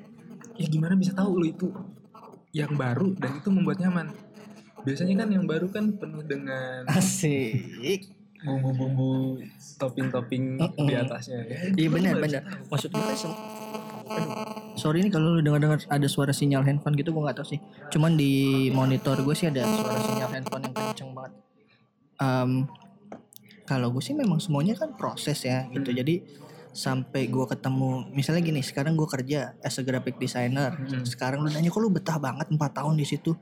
ya 0.58 0.68
gimana 0.68 0.98
bisa 0.98 1.14
tahu 1.14 1.42
lo 1.42 1.46
itu 1.46 1.70
yang 2.52 2.76
baru 2.76 3.16
dan 3.16 3.32
itu 3.40 3.50
membuat 3.52 3.80
nyaman. 3.80 4.12
Biasanya 4.82 5.24
kan 5.24 5.30
yang 5.30 5.46
baru 5.46 5.68
kan 5.72 5.96
penuh 5.96 6.24
dengan 6.26 6.84
asik. 6.90 8.08
bumbu-bumbu 8.42 9.38
topping-topping 9.78 10.58
Mm-mm. 10.58 10.88
di 10.90 10.98
atasnya. 10.98 11.46
Ya, 11.46 11.58
iya 11.78 11.90
benar 11.94 12.18
benar. 12.18 12.42
maksud 12.74 12.90
gue 12.90 13.04
kan 13.06 14.26
sorry 14.76 15.06
nih 15.06 15.14
kalau 15.14 15.38
lu 15.38 15.46
dengar 15.46 15.62
dengar 15.62 15.80
ada 15.88 16.08
suara 16.10 16.34
sinyal 16.34 16.66
handphone 16.66 16.98
gitu 16.98 17.14
gue 17.14 17.22
nggak 17.22 17.38
tahu 17.38 17.48
sih. 17.54 17.60
Cuman 17.94 18.18
di 18.18 18.68
monitor 18.74 19.22
gue 19.22 19.36
sih 19.38 19.48
ada 19.48 19.62
suara 19.62 20.02
sinyal 20.02 20.30
handphone 20.34 20.64
yang 20.66 20.74
kenceng 20.74 21.12
banget. 21.14 21.34
Em, 22.18 22.52
kalau 23.70 23.88
gue 23.94 24.04
sih 24.04 24.18
memang 24.18 24.42
semuanya 24.42 24.74
kan 24.74 24.98
proses 24.98 25.46
ya 25.46 25.70
gitu. 25.70 25.94
Jadi 25.94 26.26
sampai 26.72 27.28
gue 27.28 27.46
ketemu 27.52 28.08
misalnya 28.16 28.42
gini 28.44 28.64
sekarang 28.64 28.96
gue 28.96 29.04
kerja 29.04 29.56
as 29.60 29.76
a 29.80 29.84
graphic 29.84 30.16
designer. 30.18 30.72
Hmm. 30.72 31.04
sekarang 31.04 31.44
lu 31.44 31.52
nanya 31.52 31.68
kok 31.68 31.84
lu 31.84 31.92
betah 31.92 32.16
banget 32.16 32.48
4 32.48 32.58
tahun 32.58 32.96
di 32.96 33.04
situ? 33.04 33.36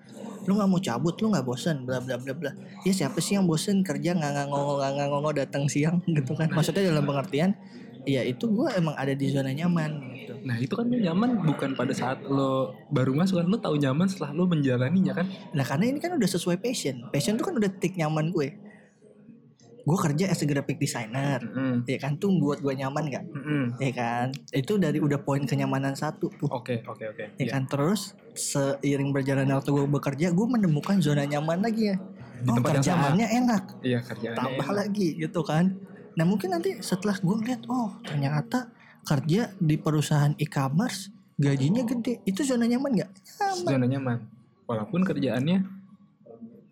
Lu 0.50 0.58
nggak 0.58 0.70
mau 0.70 0.82
cabut 0.82 1.14
lu 1.22 1.30
nggak 1.30 1.46
bosen? 1.46 1.86
Bla 1.86 2.02
bla 2.02 2.18
bla 2.18 2.34
bla. 2.34 2.52
Ya 2.82 2.94
siapa 2.94 3.22
sih 3.22 3.38
yang 3.38 3.46
bosen 3.46 3.86
kerja 3.86 4.18
nggak 4.18 4.32
nggak 4.34 4.48
ngongol 4.50 4.78
nggak 4.82 5.08
ngongol 5.14 5.34
datang 5.38 5.70
siang 5.70 6.02
gitu 6.18 6.34
kan? 6.34 6.50
Maksudnya 6.50 6.90
dalam 6.90 7.06
pengertian 7.06 7.54
ya 8.08 8.26
itu 8.26 8.50
gue 8.50 8.70
emang 8.74 8.98
ada 8.98 9.14
di 9.14 9.30
zona 9.30 9.54
nyaman 9.54 10.18
gitu. 10.18 10.34
Nah 10.42 10.58
itu 10.58 10.74
kan 10.74 10.90
nyaman 10.90 11.46
bukan 11.46 11.78
pada 11.78 11.94
saat 11.94 12.26
lo 12.26 12.74
baru 12.90 13.14
masuk 13.14 13.46
kan? 13.46 13.48
Lo 13.48 13.62
tahu 13.62 13.78
nyaman 13.78 14.10
setelah 14.10 14.34
lo 14.34 14.50
menjalaninya 14.50 15.14
kan? 15.14 15.30
Nah 15.54 15.62
karena 15.62 15.94
ini 15.94 16.02
kan 16.02 16.18
udah 16.18 16.30
sesuai 16.30 16.58
passion. 16.58 17.06
Passion 17.14 17.38
tuh 17.38 17.46
kan 17.46 17.54
udah 17.54 17.70
titik 17.70 17.94
nyaman 17.94 18.34
gue 18.34 18.69
gue 19.90 19.98
kerja 19.98 20.30
as 20.30 20.38
a 20.42 20.46
graphic 20.46 20.78
designer. 20.78 21.42
Mm-mm. 21.42 21.82
ya 21.90 21.98
kan? 21.98 22.22
Tuh 22.22 22.30
buat 22.38 22.62
gue 22.62 22.74
nyaman 22.78 23.10
nggak? 23.10 23.26
Mm-mm. 23.26 23.64
ya 23.82 23.92
kan? 23.98 24.28
Itu 24.54 24.78
dari 24.78 25.02
udah 25.02 25.18
poin 25.26 25.42
kenyamanan 25.50 25.98
satu 25.98 26.30
tuh. 26.30 26.46
Oke 26.54 26.86
oke 26.86 27.10
oke. 27.10 27.24
Ya 27.42 27.46
kan? 27.50 27.66
Terus 27.66 28.14
seiring 28.38 29.10
berjalannya 29.10 29.58
waktu 29.58 29.74
gue 29.74 29.90
bekerja 29.90 30.30
gue 30.30 30.46
menemukan 30.46 31.02
zona 31.02 31.26
nyaman 31.26 31.66
lagi 31.66 31.90
ya. 31.90 31.98
Di 32.40 32.50
oh, 32.54 32.56
tempat 32.62 32.80
yang 32.80 32.86
sama. 32.86 32.94
kerjaannya 33.10 33.28
enak. 33.42 33.64
Iya 33.82 34.00
kerjaan 34.06 34.36
tambah 34.38 34.70
lagi 34.70 35.08
gitu 35.18 35.42
kan? 35.42 35.66
Nah 36.14 36.26
mungkin 36.30 36.54
nanti 36.54 36.78
setelah 36.86 37.18
gue 37.18 37.36
ngeliat 37.42 37.66
oh 37.66 37.98
ternyata 38.06 38.70
kerja 39.02 39.50
di 39.58 39.76
perusahaan 39.82 40.38
e-commerce 40.38 41.10
gajinya 41.42 41.82
gede. 41.82 42.22
Itu 42.30 42.46
zona 42.46 42.70
nyaman 42.70 42.94
nggak? 42.94 43.12
Zona 43.66 43.90
nyaman. 43.90 44.22
Walaupun 44.70 45.02
kerjaannya 45.02 45.79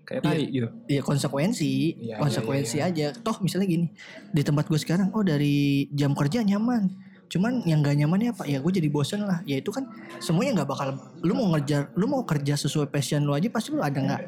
kayak 0.08 0.24
tai 0.24 0.48
gitu 0.48 0.72
ya 0.88 1.04
konsekuensi. 1.04 2.00
Iya, 2.00 2.15
konsekuensi 2.24 2.80
iya, 2.80 2.88
aja. 2.88 3.08
Toh 3.12 3.43
misalnya 3.43 3.67
gini 3.67 3.88
di 4.32 4.41
tempat 4.41 4.72
gue 4.72 4.80
sekarang 4.80 5.12
oh 5.12 5.22
dari 5.22 5.91
jam 5.91 6.15
kerja 6.15 6.48
nyaman. 6.48 6.88
Cuman 7.28 7.67
yang 7.67 7.84
gak 7.84 8.00
nyamannya 8.00 8.32
apa? 8.32 8.48
Ya 8.48 8.63
gue 8.63 8.72
jadi 8.72 8.88
bosen 8.88 9.28
lah. 9.28 9.43
Ya 9.43 9.60
itu 9.60 9.67
kan 9.67 9.91
semuanya 10.24 10.63
nggak 10.63 10.70
bakal 10.72 10.96
lu 11.20 11.36
mau 11.36 11.52
ngejar 11.52 11.91
lu 12.00 12.08
mau 12.08 12.24
kerja 12.24 12.56
sesuai 12.56 12.88
passion 12.88 13.28
lu 13.28 13.36
aja 13.36 13.52
pasti 13.52 13.76
lu 13.76 13.84
ada 13.84 14.00
nggak 14.00 14.24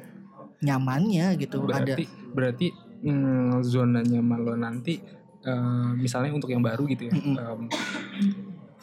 nyamannya 0.67 1.39
gitu. 1.39 1.63
Ada. 1.63 1.95
Berarti 1.95 2.05
berarti 2.35 2.67
mm, 3.07 3.63
zona 3.63 4.03
nyaman 4.03 4.39
lo 4.43 4.53
nanti 4.59 4.99
eh, 5.47 5.89
misalnya 5.95 6.35
untuk 6.35 6.51
yang 6.51 6.59
baru 6.59 6.83
gitu 6.91 7.07
ya 7.07 7.13
Mm-mm. 7.15 7.35
em, 7.39 7.61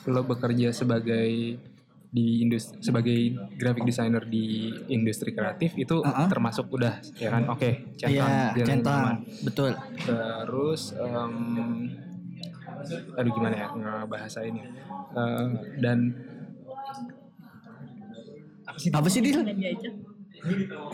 lo 0.08 0.24
bekerja 0.24 0.72
sebagai 0.72 1.60
di 2.16 2.40
industri 2.40 2.80
sebagai 2.80 3.18
graphic 3.52 3.84
designer 3.84 4.24
di 4.24 4.44
industri 4.88 5.30
kreatif 5.30 5.76
itu 5.76 6.00
Uh-uh. 6.00 6.24
termasuk 6.26 6.64
udah 6.66 6.96
ya 7.14 7.28
kan 7.28 7.44
oke 7.46 7.92
centang 7.94 8.08
Iya, 8.10 8.24
zona 8.24 8.56
nyaman. 8.56 8.64
centang, 8.64 9.04
betul. 9.42 9.70
terus 10.00 10.82
em, 10.96 11.34
aduh 13.12 13.30
gimana 13.30 13.54
ya 13.54 13.68
ngebahasa 13.70 14.40
ini 14.42 14.62
Eh, 15.08 15.46
dan 15.78 16.12
apa 18.66 18.76
sih 18.76 18.88
Apa 18.90 19.08
sih 19.08 19.20
dia? 19.20 19.40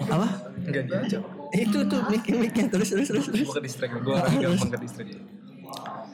Apa? 0.07 0.29
nggak 0.63 0.85
diajak 0.87 1.23
Itu 1.53 1.79
tuh 1.85 2.01
mic 2.07 2.23
micnya 2.25 2.65
terus 2.67 2.89
terus 2.89 3.09
terus 3.09 3.27
terus. 3.27 3.45
gue 3.45 3.57
ke 3.57 3.63
distract 3.63 3.93
gue 3.97 4.15
lagi 4.15 4.37
gampang 4.39 4.71
ke 4.71 4.79
distract 4.79 5.11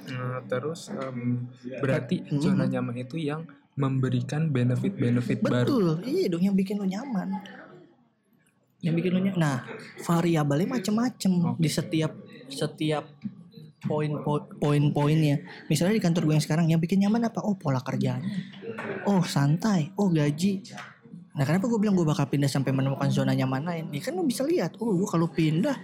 Nah, 0.08 0.40
terus 0.44 0.88
em, 0.88 1.44
berarti 1.78 2.24
Hmm. 2.24 2.40
zona 2.40 2.64
nyaman 2.64 2.96
itu 2.98 3.16
yang 3.16 3.44
memberikan 3.74 4.48
benefit-benefit 4.48 5.38
baru 5.38 5.66
Betul, 5.68 5.86
iya 6.04 6.26
dong 6.26 6.42
yang 6.42 6.56
bikin 6.56 6.76
lu 6.76 6.84
nyaman. 6.84 7.30
yang 8.78 8.94
bikin 8.94 9.10
lu 9.10 9.20
nyaman. 9.20 9.38
Nah, 9.38 9.58
variabelnya 10.00 10.70
macem-macem 10.70 11.32
di 11.58 11.66
setiap 11.66 12.14
setiap 12.46 13.10
poin 13.80 14.10
po- 14.22 14.46
poin-poinnya. 14.54 15.42
Misalnya 15.66 15.94
di 15.94 16.02
kantor 16.02 16.22
gue 16.24 16.34
yang 16.38 16.44
sekarang 16.44 16.66
yang 16.66 16.78
bikin 16.78 17.02
nyaman 17.02 17.26
apa? 17.26 17.42
Oh, 17.42 17.54
pola 17.54 17.82
kerjanya. 17.82 18.22
Oh, 19.02 19.22
santai. 19.22 19.90
Oh, 19.94 20.06
gaji. 20.08 20.62
Nah, 21.34 21.42
kenapa 21.42 21.66
gue 21.66 21.78
bilang 21.78 21.94
gue 21.94 22.02
bakal 22.02 22.26
pindah 22.26 22.46
sampai 22.46 22.70
menemukan 22.70 23.06
zona 23.10 23.30
nyaman 23.30 23.62
lain? 23.62 23.84
Ya 23.90 24.02
kan 24.02 24.14
lu 24.14 24.26
bisa 24.26 24.42
lihat, 24.42 24.74
oh, 24.78 24.90
gue 24.94 25.06
kalau 25.06 25.26
pindah 25.26 25.74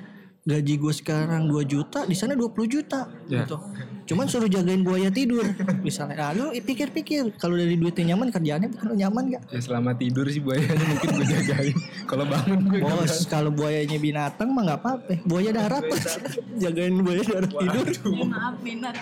gaji 0.45 0.77
gue 0.77 0.93
sekarang 0.93 1.49
2 1.49 1.57
juta, 1.65 2.05
di 2.05 2.13
sana 2.13 2.37
20 2.37 2.53
juta 2.69 3.09
Ya. 3.33 3.49
gitu. 3.49 3.57
Cuman 4.05 4.29
suruh 4.29 4.45
jagain 4.45 4.85
buaya 4.85 5.09
tidur 5.09 5.41
misalnya. 5.81 6.21
Nah, 6.21 6.37
lu 6.37 6.53
pikir-pikir 6.53 7.41
kalau 7.41 7.57
dari 7.57 7.81
duitnya 7.81 8.13
nyaman 8.13 8.29
kerjaannya 8.29 8.69
bikin 8.69 8.85
lu 8.85 9.01
nyaman 9.01 9.33
gak? 9.33 9.49
Ya 9.49 9.61
selama 9.65 9.97
tidur 9.97 10.29
sih 10.29 10.45
buayanya 10.45 10.77
mungkin 10.77 11.09
gue 11.17 11.25
jagain. 11.25 11.73
Kalau 12.13 12.29
bangun 12.29 12.61
gue 12.69 12.85
Bos, 12.85 13.25
kalau 13.25 13.49
buayanya 13.49 13.97
binatang 13.97 14.53
mah 14.53 14.69
nggak 14.69 14.81
apa-apa. 14.85 15.25
Buaya 15.25 15.57
darat, 15.57 15.89
jagain 16.63 17.01
buaya 17.01 17.25
darat 17.25 17.49
tidur. 17.49 17.87
Ya, 17.89 18.25
maaf 18.29 18.61
minat. 18.61 18.93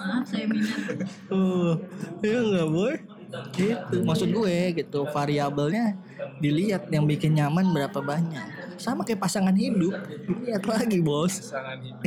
maaf 0.00 0.24
saya 0.24 0.48
minat. 0.48 1.04
Oh, 1.28 1.76
iya 2.24 2.40
nggak 2.40 2.68
boy? 2.72 2.96
Gitu. 3.56 3.96
Maksud 4.04 4.28
gue 4.28 4.56
gitu, 4.76 5.00
variabelnya 5.08 5.96
dilihat 6.40 6.92
yang 6.92 7.08
bikin 7.08 7.32
nyaman 7.32 7.72
berapa 7.72 8.00
banyak. 8.04 8.76
Sama 8.76 9.08
kayak 9.08 9.24
pasangan 9.24 9.56
hidup, 9.56 9.96
dilihat 10.28 10.68
lagi 10.68 11.00
bos. 11.00 11.40
Pasangan 11.40 11.80
hidup. 11.80 12.04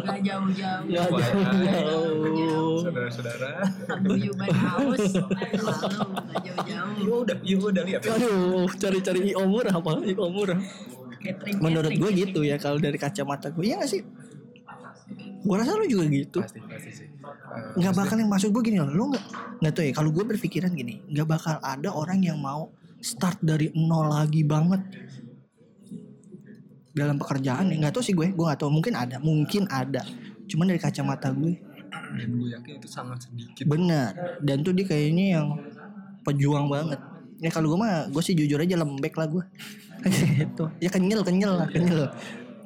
Gak 0.00 0.18
jauh-jauh. 0.24 0.84
Nggak 0.88 1.08
jauh-jauh. 1.84 2.80
Saudara-saudara. 2.80 3.50
Paguyuban 3.84 4.48
haus. 4.48 5.04
Jauh-jauh. 6.40 7.20
Udah, 7.20 7.36
iya 7.44 7.56
udah 7.60 7.82
lihat. 7.84 8.00
Aduh, 8.08 8.64
cari-cari 8.80 9.36
IO 9.36 9.44
murah 9.44 9.76
apa? 9.76 10.00
IO 10.08 10.26
murah. 10.32 10.56
Menurut 11.60 11.92
gue 11.92 12.10
gitu 12.16 12.40
ya 12.40 12.56
kalau 12.56 12.80
dari 12.80 12.96
kacamata 12.96 13.52
gue, 13.52 13.68
iya 13.68 13.76
gak 13.84 13.92
sih? 13.92 14.00
Gue 15.44 15.56
rasa 15.60 15.76
lu 15.76 15.84
juga 15.84 16.08
gitu. 16.08 16.40
Pasti, 16.40 16.64
pasti 16.64 16.90
sih. 16.96 17.11
Eh, 17.32 17.80
nggak 17.80 17.94
bakal 17.96 18.16
yang 18.16 18.30
masuk 18.30 18.48
gue 18.58 18.72
gini 18.72 18.78
loh. 18.80 18.90
Lo 18.92 19.04
nggak 19.12 19.24
nggak 19.60 19.72
tahu 19.72 19.84
ya 19.88 19.92
kalau 19.92 20.10
gue 20.10 20.24
berpikiran 20.24 20.72
gini 20.72 21.04
nggak 21.08 21.28
bakal 21.28 21.56
ada 21.62 21.88
orang 21.92 22.20
yang 22.24 22.38
mau 22.40 22.72
start 23.02 23.40
dari 23.42 23.70
nol 23.74 24.08
lagi 24.08 24.42
banget. 24.46 24.80
Dalam 26.92 27.16
pekerjaan 27.16 27.72
nih 27.72 27.80
nggak 27.80 27.92
tahu 27.96 28.04
sih 28.04 28.14
gue 28.14 28.32
gue 28.32 28.44
nggak 28.44 28.60
tahu. 28.60 28.70
Mungkin 28.70 28.94
ada 28.96 29.16
mungkin 29.20 29.64
ada. 29.68 30.04
Cuman 30.48 30.68
dari 30.68 30.80
kacamata 30.80 31.32
gue 31.32 31.72
dan 32.12 32.28
gue 32.28 32.48
yakin 32.52 32.72
itu 32.76 32.88
sangat 32.88 33.28
sedikit. 33.28 33.64
benar. 33.64 34.40
Dan 34.44 34.60
tuh 34.60 34.76
dia 34.76 34.84
kayaknya 34.84 35.40
yang 35.40 35.46
pejuang 36.24 36.68
banget. 36.68 37.00
Ya 37.42 37.50
kalau 37.50 37.74
gue 37.74 37.78
mah 37.80 38.06
gue 38.12 38.22
sih 38.22 38.36
jujur 38.38 38.60
aja 38.60 38.78
lembek 38.78 39.18
lah 39.18 39.26
gue 39.26 39.44
itu 40.46 40.64
ya 40.78 40.90
kenyel 40.90 41.26
kenyel 41.26 41.58
lah 41.58 41.68
kenyel 41.70 42.10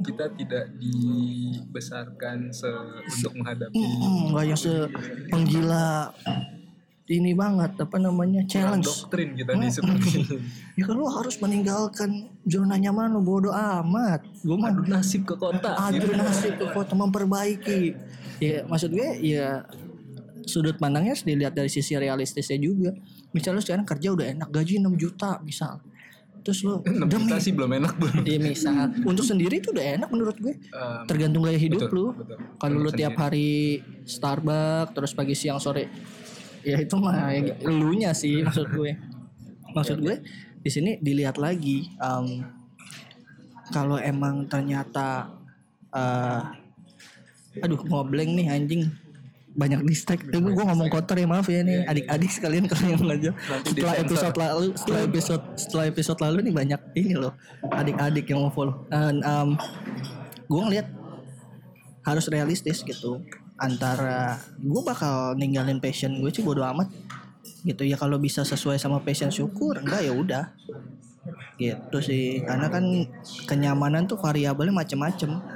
Kita 0.03 0.29
tidak 0.37 0.65
dibesarkan 0.77 2.53
se 2.53 2.69
untuk 3.07 3.33
menghadapi 3.41 3.75
Mm, 3.77 4.35
nggak 4.35 4.45
yang 4.45 4.61
sepenggila 4.61 6.13
ini 7.07 7.39
banget 7.39 7.79
apa 7.79 7.97
namanya 8.03 8.43
challenge 8.51 8.83
doktrin 8.91 9.39
kita 9.39 9.55
nih 9.55 9.71
seperti. 9.71 10.27
Ya 10.75 10.91
kan 10.91 10.99
lu 10.99 11.07
harus 11.07 11.39
meninggalkan 11.39 12.35
zona 12.43 12.75
nyaman 12.75 13.15
lu 13.15 13.23
bodo 13.23 13.55
amat. 13.55 14.27
Gue 14.43 14.59
mah 14.59 14.75
Adu 14.75 14.83
nasib 14.91 15.23
ke 15.23 15.39
kota. 15.39 15.71
adu 15.79 16.11
nasib 16.11 16.59
ke 16.59 16.67
kota 16.75 16.99
memperbaiki. 16.99 17.95
Ya 18.43 18.67
maksud 18.67 18.91
gue 18.91 19.23
ya 19.23 19.63
sudut 20.51 20.75
pandangnya 20.83 21.15
harus 21.15 21.23
dilihat 21.23 21.55
dari 21.55 21.71
sisi 21.71 21.95
realistisnya 21.95 22.59
juga. 22.59 22.91
Misalnya 23.31 23.63
sekarang 23.63 23.87
kerja 23.87 24.09
udah 24.11 24.27
enak 24.27 24.49
gaji 24.51 24.83
6 24.83 24.91
juta 24.99 25.39
misal. 25.47 25.79
Terus 26.47 26.63
6 26.63 26.87
demi 27.11 27.35
sih 27.43 27.51
belum 27.51 27.75
enak 27.75 27.99
belum. 27.99 28.23
ya 28.23 28.39
misal 28.39 28.87
untuk 29.11 29.27
sendiri 29.27 29.59
itu 29.59 29.75
udah 29.75 29.99
enak 29.99 30.09
menurut 30.15 30.39
gue. 30.39 30.55
Um, 30.71 31.03
Tergantung 31.11 31.43
gaya 31.43 31.59
hidup 31.59 31.91
betul, 31.91 31.99
lu. 31.99 32.07
betul. 32.15 32.39
Kalau 32.63 32.77
lu 32.79 32.87
Sendiri. 32.87 32.99
tiap 33.03 33.15
hari 33.19 33.51
Starbucks 34.07 34.95
terus 34.95 35.11
pagi 35.11 35.35
siang 35.35 35.59
sore 35.59 35.91
ya 36.67 36.83
itu 36.83 36.95
mah 36.99 37.31
ya, 37.35 37.55
elunya 37.67 38.15
sih 38.15 38.47
maksud 38.47 38.71
gue. 38.71 38.95
Maksud 39.77 40.01
gue 40.01 40.25
di 40.65 40.71
sini 40.73 40.97
dilihat 41.05 41.37
lagi 41.37 41.85
em, 42.01 42.41
kalau 43.69 44.01
emang 44.01 44.49
ternyata 44.49 45.29
eh 45.93 46.43
aduh 47.61 47.81
ngobleng 47.85 48.37
nih 48.37 48.49
anjing 48.53 48.89
banyak 49.57 49.81
distract. 49.89 50.29
Eh, 50.29 50.37
gue 50.37 50.65
ngomong 50.69 50.93
kotor 50.93 51.17
ya 51.17 51.25
maaf 51.25 51.49
ya 51.49 51.65
nih 51.65 51.89
adik-adik 51.89 52.31
sekalian 52.31 52.65
kalau 52.71 52.85
yang 52.93 53.01
ngajar. 53.01 53.33
Nanti 53.33 53.69
Setelah 53.73 53.95
disensor. 53.97 54.05
episode 54.05 54.37
lalu, 54.37 54.67
setelah 54.77 55.01
episode 55.03 55.45
setelah 55.57 55.85
episode 55.89 56.21
lalu 56.21 56.39
nih 56.45 56.55
banyak 56.55 56.81
ini 56.95 57.15
loh 57.17 57.33
adik-adik 57.73 58.29
yang 58.29 58.45
mau 58.45 58.53
follow. 58.53 58.85
Dan 58.93 59.25
em, 59.25 59.49
gue 60.47 60.61
ngeliat 60.61 60.87
harus 62.05 62.29
realistis 62.29 62.85
gitu. 62.85 63.25
Antara 63.57 64.37
gue 64.61 64.83
bakal 64.85 65.33
ninggalin 65.41 65.81
passion 65.81 66.13
gue 66.21 66.29
sih 66.29 66.45
bodo 66.45 66.61
amat 66.61 66.93
gitu. 67.65 67.83
Ya 67.83 67.97
kalau 67.97 68.21
bisa 68.21 68.45
sesuai 68.45 68.77
sama 68.77 69.01
passion 69.01 69.33
syukur. 69.33 69.81
Enggak 69.81 70.05
ya 70.05 70.13
udah. 70.13 70.45
Gitu 71.57 71.99
sih. 72.05 72.45
Karena 72.45 72.69
kan 72.69 72.85
kenyamanan 73.49 74.05
tuh 74.05 74.21
variabelnya 74.21 74.77
macem-macem 74.77 75.56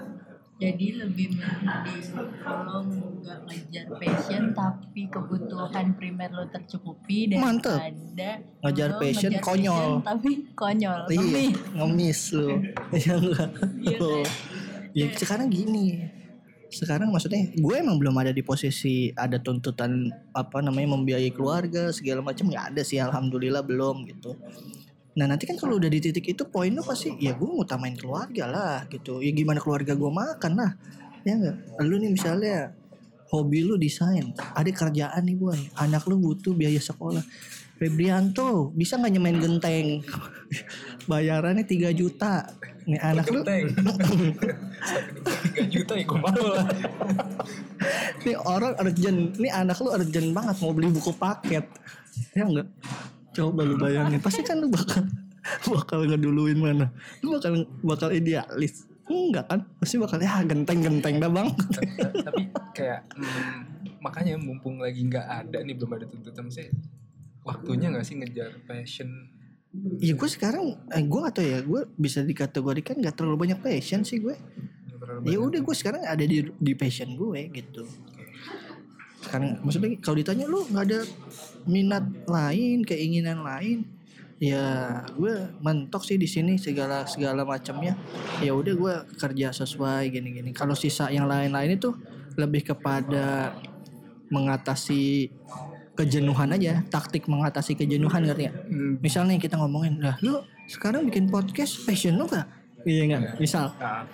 Jadi 0.61 0.87
lebih 0.93 1.41
mending 1.41 2.05
kalau 2.39 2.85
nggak 2.85 3.39
ngejar 3.49 3.87
passion 3.97 4.53
tapi 4.53 5.09
kebutuhan 5.09 5.97
primer 5.97 6.29
lo 6.29 6.45
tercukupi 6.47 7.33
Mantep. 7.33 7.81
daripada 7.81 8.31
Ngejar 8.61 8.89
lo 8.91 8.99
passion, 9.01 9.33
ngejar 9.33 9.41
konyol. 9.43 9.81
passion 9.81 10.05
tapi 10.05 10.31
konyol. 10.53 10.99
iya 11.09 11.49
Ngemis. 11.75 12.21
lu 12.37 12.61
ya 12.93 13.15
enggak 13.17 13.49
Iya, 13.81 13.97
Tuh. 13.97 14.25
ya 14.93 15.07
sekarang 15.17 15.49
gini 15.49 16.05
sekarang 16.71 17.09
maksudnya 17.09 17.51
gue 17.51 17.75
emang 17.75 17.99
belum 17.99 18.15
ada 18.15 18.31
di 18.31 18.45
posisi 18.45 19.11
ada 19.11 19.41
tuntutan 19.41 20.07
apa 20.31 20.61
namanya 20.61 20.95
membiayai 20.95 21.33
keluarga 21.33 21.91
segala 21.91 22.21
macam 22.21 22.47
nggak 22.47 22.77
ada 22.77 22.83
sih 22.85 22.95
alhamdulillah 22.95 23.65
belum 23.65 24.07
gitu 24.07 24.39
nah 25.11 25.27
nanti 25.27 25.43
kan 25.43 25.59
kalau 25.59 25.83
udah 25.83 25.91
di 25.91 25.99
titik 25.99 26.23
itu 26.23 26.47
poin 26.47 26.71
lu 26.71 26.87
pasti 26.87 27.11
ya 27.19 27.35
gue 27.35 27.49
ngutamain 27.49 27.99
keluarga 27.99 28.45
lah 28.47 28.77
gitu. 28.87 29.19
Ya 29.19 29.35
gimana 29.35 29.59
keluarga 29.59 29.99
gue 29.99 30.11
makan 30.11 30.53
lah. 30.55 30.73
Ya 31.27 31.35
enggak 31.35 31.57
lu 31.83 31.99
nih 31.99 32.11
misalnya 32.15 32.57
hobi 33.31 33.63
lu 33.63 33.79
desain 33.79 34.35
ada 34.35 34.71
kerjaan 34.71 35.23
nih 35.23 35.39
boy 35.39 35.59
anak 35.79 36.07
lu 36.07 36.19
butuh 36.19 36.55
biaya 36.55 36.79
sekolah. 36.79 37.23
Febrianto 37.81 38.77
bisa 38.77 39.01
nggak 39.01 39.13
nyemain 39.17 39.39
genteng? 39.41 40.05
Bayarannya 41.11 41.65
3 41.65 41.97
juta. 41.97 42.45
Nih 42.85 43.01
anak 43.01 43.27
lu 43.33 43.41
Genteng. 43.41 43.67
3 45.65 45.75
juta 45.75 45.93
ya 45.97 46.05
gue 46.05 46.21
mau 46.21 46.45
lah. 46.45 46.69
nih 48.29 48.37
orang 48.37 48.77
urgent. 48.85 49.21
Nih 49.41 49.49
anak 49.49 49.81
lu 49.81 49.89
urgent 49.97 50.29
banget 50.37 50.57
mau 50.61 50.77
beli 50.77 50.93
buku 50.93 51.13
paket. 51.17 51.65
Ya 52.37 52.45
enggak 52.45 52.69
coba 53.41 53.61
lu 53.65 53.77
bayangin. 53.81 54.21
Pasti 54.21 54.45
kan 54.45 54.61
lu 54.61 54.69
bakal 54.69 55.09
bakal 55.73 56.05
ngeduluin 56.05 56.61
mana? 56.61 56.93
Lu 57.25 57.41
bakal 57.41 57.65
bakal 57.81 58.09
idealis. 58.13 58.85
Enggak 59.09 59.49
kan? 59.51 59.61
Pasti 59.81 59.97
bakal 59.97 60.21
ya 60.21 60.45
genteng-genteng 60.45 61.19
dah 61.19 61.31
bang. 61.33 61.49
Tapi 62.29 62.43
kayak 62.77 63.01
hmm, 63.17 63.57
makanya 64.05 64.37
mumpung 64.39 64.79
lagi 64.79 65.03
nggak 65.03 65.27
ada 65.27 65.59
nih 65.65 65.75
belum 65.75 65.97
ada 65.99 66.07
tuntutan 66.07 66.47
sih 66.53 66.71
waktunya 67.43 67.91
nggak 67.91 68.07
sih 68.07 68.17
ngejar 68.21 68.53
passion? 68.69 69.11
Ya 70.03 70.19
gue 70.19 70.29
sekarang 70.31 70.83
eh, 70.91 71.05
gue 71.07 71.21
gak 71.23 71.35
tau 71.39 71.47
ya 71.47 71.63
gue 71.63 71.87
bisa 71.95 72.27
dikategorikan 72.27 72.99
gak 72.99 73.15
terlalu 73.15 73.47
banyak 73.47 73.63
passion 73.63 74.03
sih 74.03 74.19
gue 74.19 74.35
ya 75.23 75.39
udah 75.39 75.63
gue 75.63 75.77
sekarang 75.79 76.03
ada 76.03 76.27
di 76.27 76.43
di 76.43 76.73
passion 76.75 77.15
gue 77.15 77.55
gitu 77.55 77.87
sekarang 79.21 79.61
maksudnya 79.61 79.91
kalau 80.01 80.17
ditanya 80.17 80.45
lu 80.49 80.65
nggak 80.69 80.85
ada 80.89 81.01
minat 81.69 82.05
lain 82.25 82.83
keinginan 82.85 83.45
lain? 83.45 83.85
Ya 84.41 85.05
gue 85.13 85.53
mentok 85.61 86.01
sih 86.09 86.17
di 86.17 86.25
sini 86.25 86.57
segala 86.57 87.05
segala 87.05 87.45
macamnya. 87.45 87.93
Ya 88.41 88.57
udah 88.57 88.73
gue 88.73 88.95
kerja 89.21 89.53
sesuai 89.53 90.09
gini-gini. 90.09 90.57
Kalau 90.57 90.73
sisa 90.73 91.13
yang 91.13 91.29
lain-lain 91.29 91.77
itu 91.77 91.93
lebih 92.41 92.73
kepada 92.73 93.53
mengatasi 94.33 95.29
kejenuhan 95.93 96.57
aja 96.57 96.81
taktik 96.89 97.29
mengatasi 97.29 97.77
kejenuhan 97.77 98.25
ngerti? 98.25 98.49
Hmm, 98.49 98.97
misalnya 99.05 99.37
kita 99.37 99.61
ngomongin 99.61 100.01
lah 100.01 100.17
lu 100.25 100.41
sekarang 100.71 101.05
bikin 101.05 101.29
podcast 101.29 101.85
passion 101.85 102.17
lu 102.17 102.25
gak 102.25 102.49
iya 102.89 103.03
nggak 103.07 103.37
misal 103.41 103.73
nah, 103.77 104.05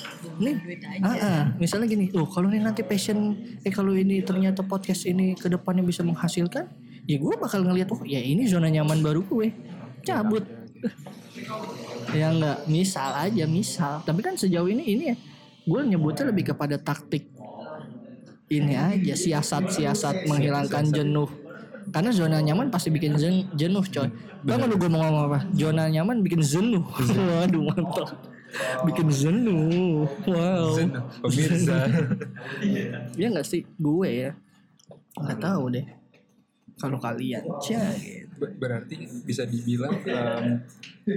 nih 0.42 0.54
Duit 0.58 0.80
aja. 0.82 1.06
Ah, 1.06 1.16
ah. 1.16 1.42
misalnya 1.60 1.86
gini, 1.86 2.10
loh 2.10 2.26
kalau 2.26 2.50
ini 2.50 2.58
nanti 2.62 2.82
passion, 2.82 3.38
eh 3.62 3.72
kalau 3.72 3.94
ini 3.94 4.20
ternyata 4.26 4.66
podcast 4.66 5.06
ini 5.06 5.38
ke 5.38 5.46
depannya 5.46 5.86
bisa 5.86 6.02
menghasilkan, 6.02 6.66
ya 7.06 7.16
gue 7.16 7.34
bakal 7.38 7.62
ngeliat, 7.62 7.88
oh 7.94 8.02
ya 8.02 8.18
ini 8.18 8.48
zona 8.50 8.66
nyaman 8.66 9.00
baru 9.00 9.22
gue, 9.22 9.54
cabut. 10.02 10.42
ya 12.10 12.32
enggak, 12.32 12.66
misal 12.66 13.10
aja, 13.14 13.44
misal. 13.46 14.02
Tapi 14.02 14.20
kan 14.24 14.34
sejauh 14.34 14.66
ini 14.66 14.82
ini 14.82 15.04
ya, 15.14 15.16
gue 15.66 15.80
nyebutnya 15.86 16.30
lebih 16.34 16.54
kepada 16.54 16.78
taktik 16.80 17.30
ini 18.46 18.74
aja, 18.78 19.14
siasat-siasat 19.14 20.30
menghilangkan 20.30 20.90
jenuh 20.94 21.26
Karena 21.86 22.10
zona 22.10 22.42
nyaman 22.42 22.66
pasti 22.66 22.90
bikin 22.90 23.14
jen- 23.14 23.46
jenuh 23.54 23.82
coy. 23.86 24.10
Gak 24.42 24.58
lu 24.66 24.74
gue 24.74 24.90
mau 24.90 25.06
ngomong 25.06 25.30
apa? 25.30 25.38
Zona 25.54 25.86
nyaman 25.86 26.18
bikin 26.18 26.42
jenuh. 26.42 26.82
Waduh 27.46 27.62
mantap. 27.62 28.10
Bikin 28.82 29.08
jenuh. 29.08 30.04
Wow. 30.24 30.76
Pemirsa. 31.22 31.78
Iya 33.18 33.26
gak 33.32 33.46
sih? 33.46 33.62
Gue 33.74 34.28
ya. 34.28 34.32
Gak 35.14 35.38
tahu 35.38 35.72
deh. 35.72 35.86
Kalau 36.76 36.98
kalian. 36.98 37.40
Cia, 37.58 37.80
gitu. 37.96 38.28
Ber- 38.36 38.52
Berarti 38.52 38.94
bisa 39.24 39.48
dibilang 39.48 39.96
em, 40.04 40.60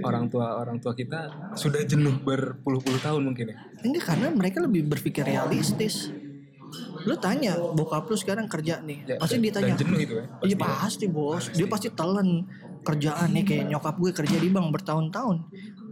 orang 0.02 0.32
tua 0.32 0.56
orang 0.56 0.80
tua 0.80 0.96
kita 0.96 1.28
sudah 1.52 1.84
jenuh 1.84 2.16
berpuluh-puluh 2.18 2.96
tahun 2.98 3.28
mungkin 3.28 3.52
ya. 3.52 3.58
Enggak 3.84 4.04
karena 4.08 4.28
mereka 4.32 4.64
lebih 4.64 4.88
berpikir 4.88 5.28
realistis. 5.28 6.08
Lu 7.04 7.16
tanya 7.16 7.60
bokap 7.60 8.08
lu 8.08 8.16
sekarang 8.16 8.48
kerja 8.48 8.80
nih. 8.80 9.04
Ya, 9.04 9.16
pasti 9.18 9.36
dan- 9.36 9.44
ditanya. 9.44 9.68
dan 9.70 9.78
jenuh 9.78 10.00
itu 10.00 10.14
ya, 10.16 10.26
Iya 10.42 10.56
pasti. 10.56 10.80
pasti 10.80 11.06
bos. 11.10 11.44
Dia 11.52 11.68
pasti 11.68 11.88
telan 11.92 12.48
kerjaan 12.80 13.30
nih 13.30 13.44
kayak 13.44 13.66
nyokap 13.68 13.96
gue 14.00 14.12
kerja 14.14 14.38
di 14.38 14.48
bank 14.48 14.72
bertahun-tahun. 14.72 15.38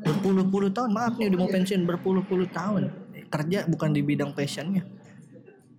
Berpuluh-puluh 0.08 0.70
tahun. 0.72 0.90
Maaf 0.96 1.20
nih 1.20 1.28
udah 1.28 1.40
mau 1.40 1.50
pensiun 1.52 1.84
berpuluh-puluh 1.84 2.48
tahun. 2.50 2.90
Kerja 3.28 3.68
bukan 3.68 3.92
di 3.92 4.02
bidang 4.02 4.32
passionnya. 4.32 4.88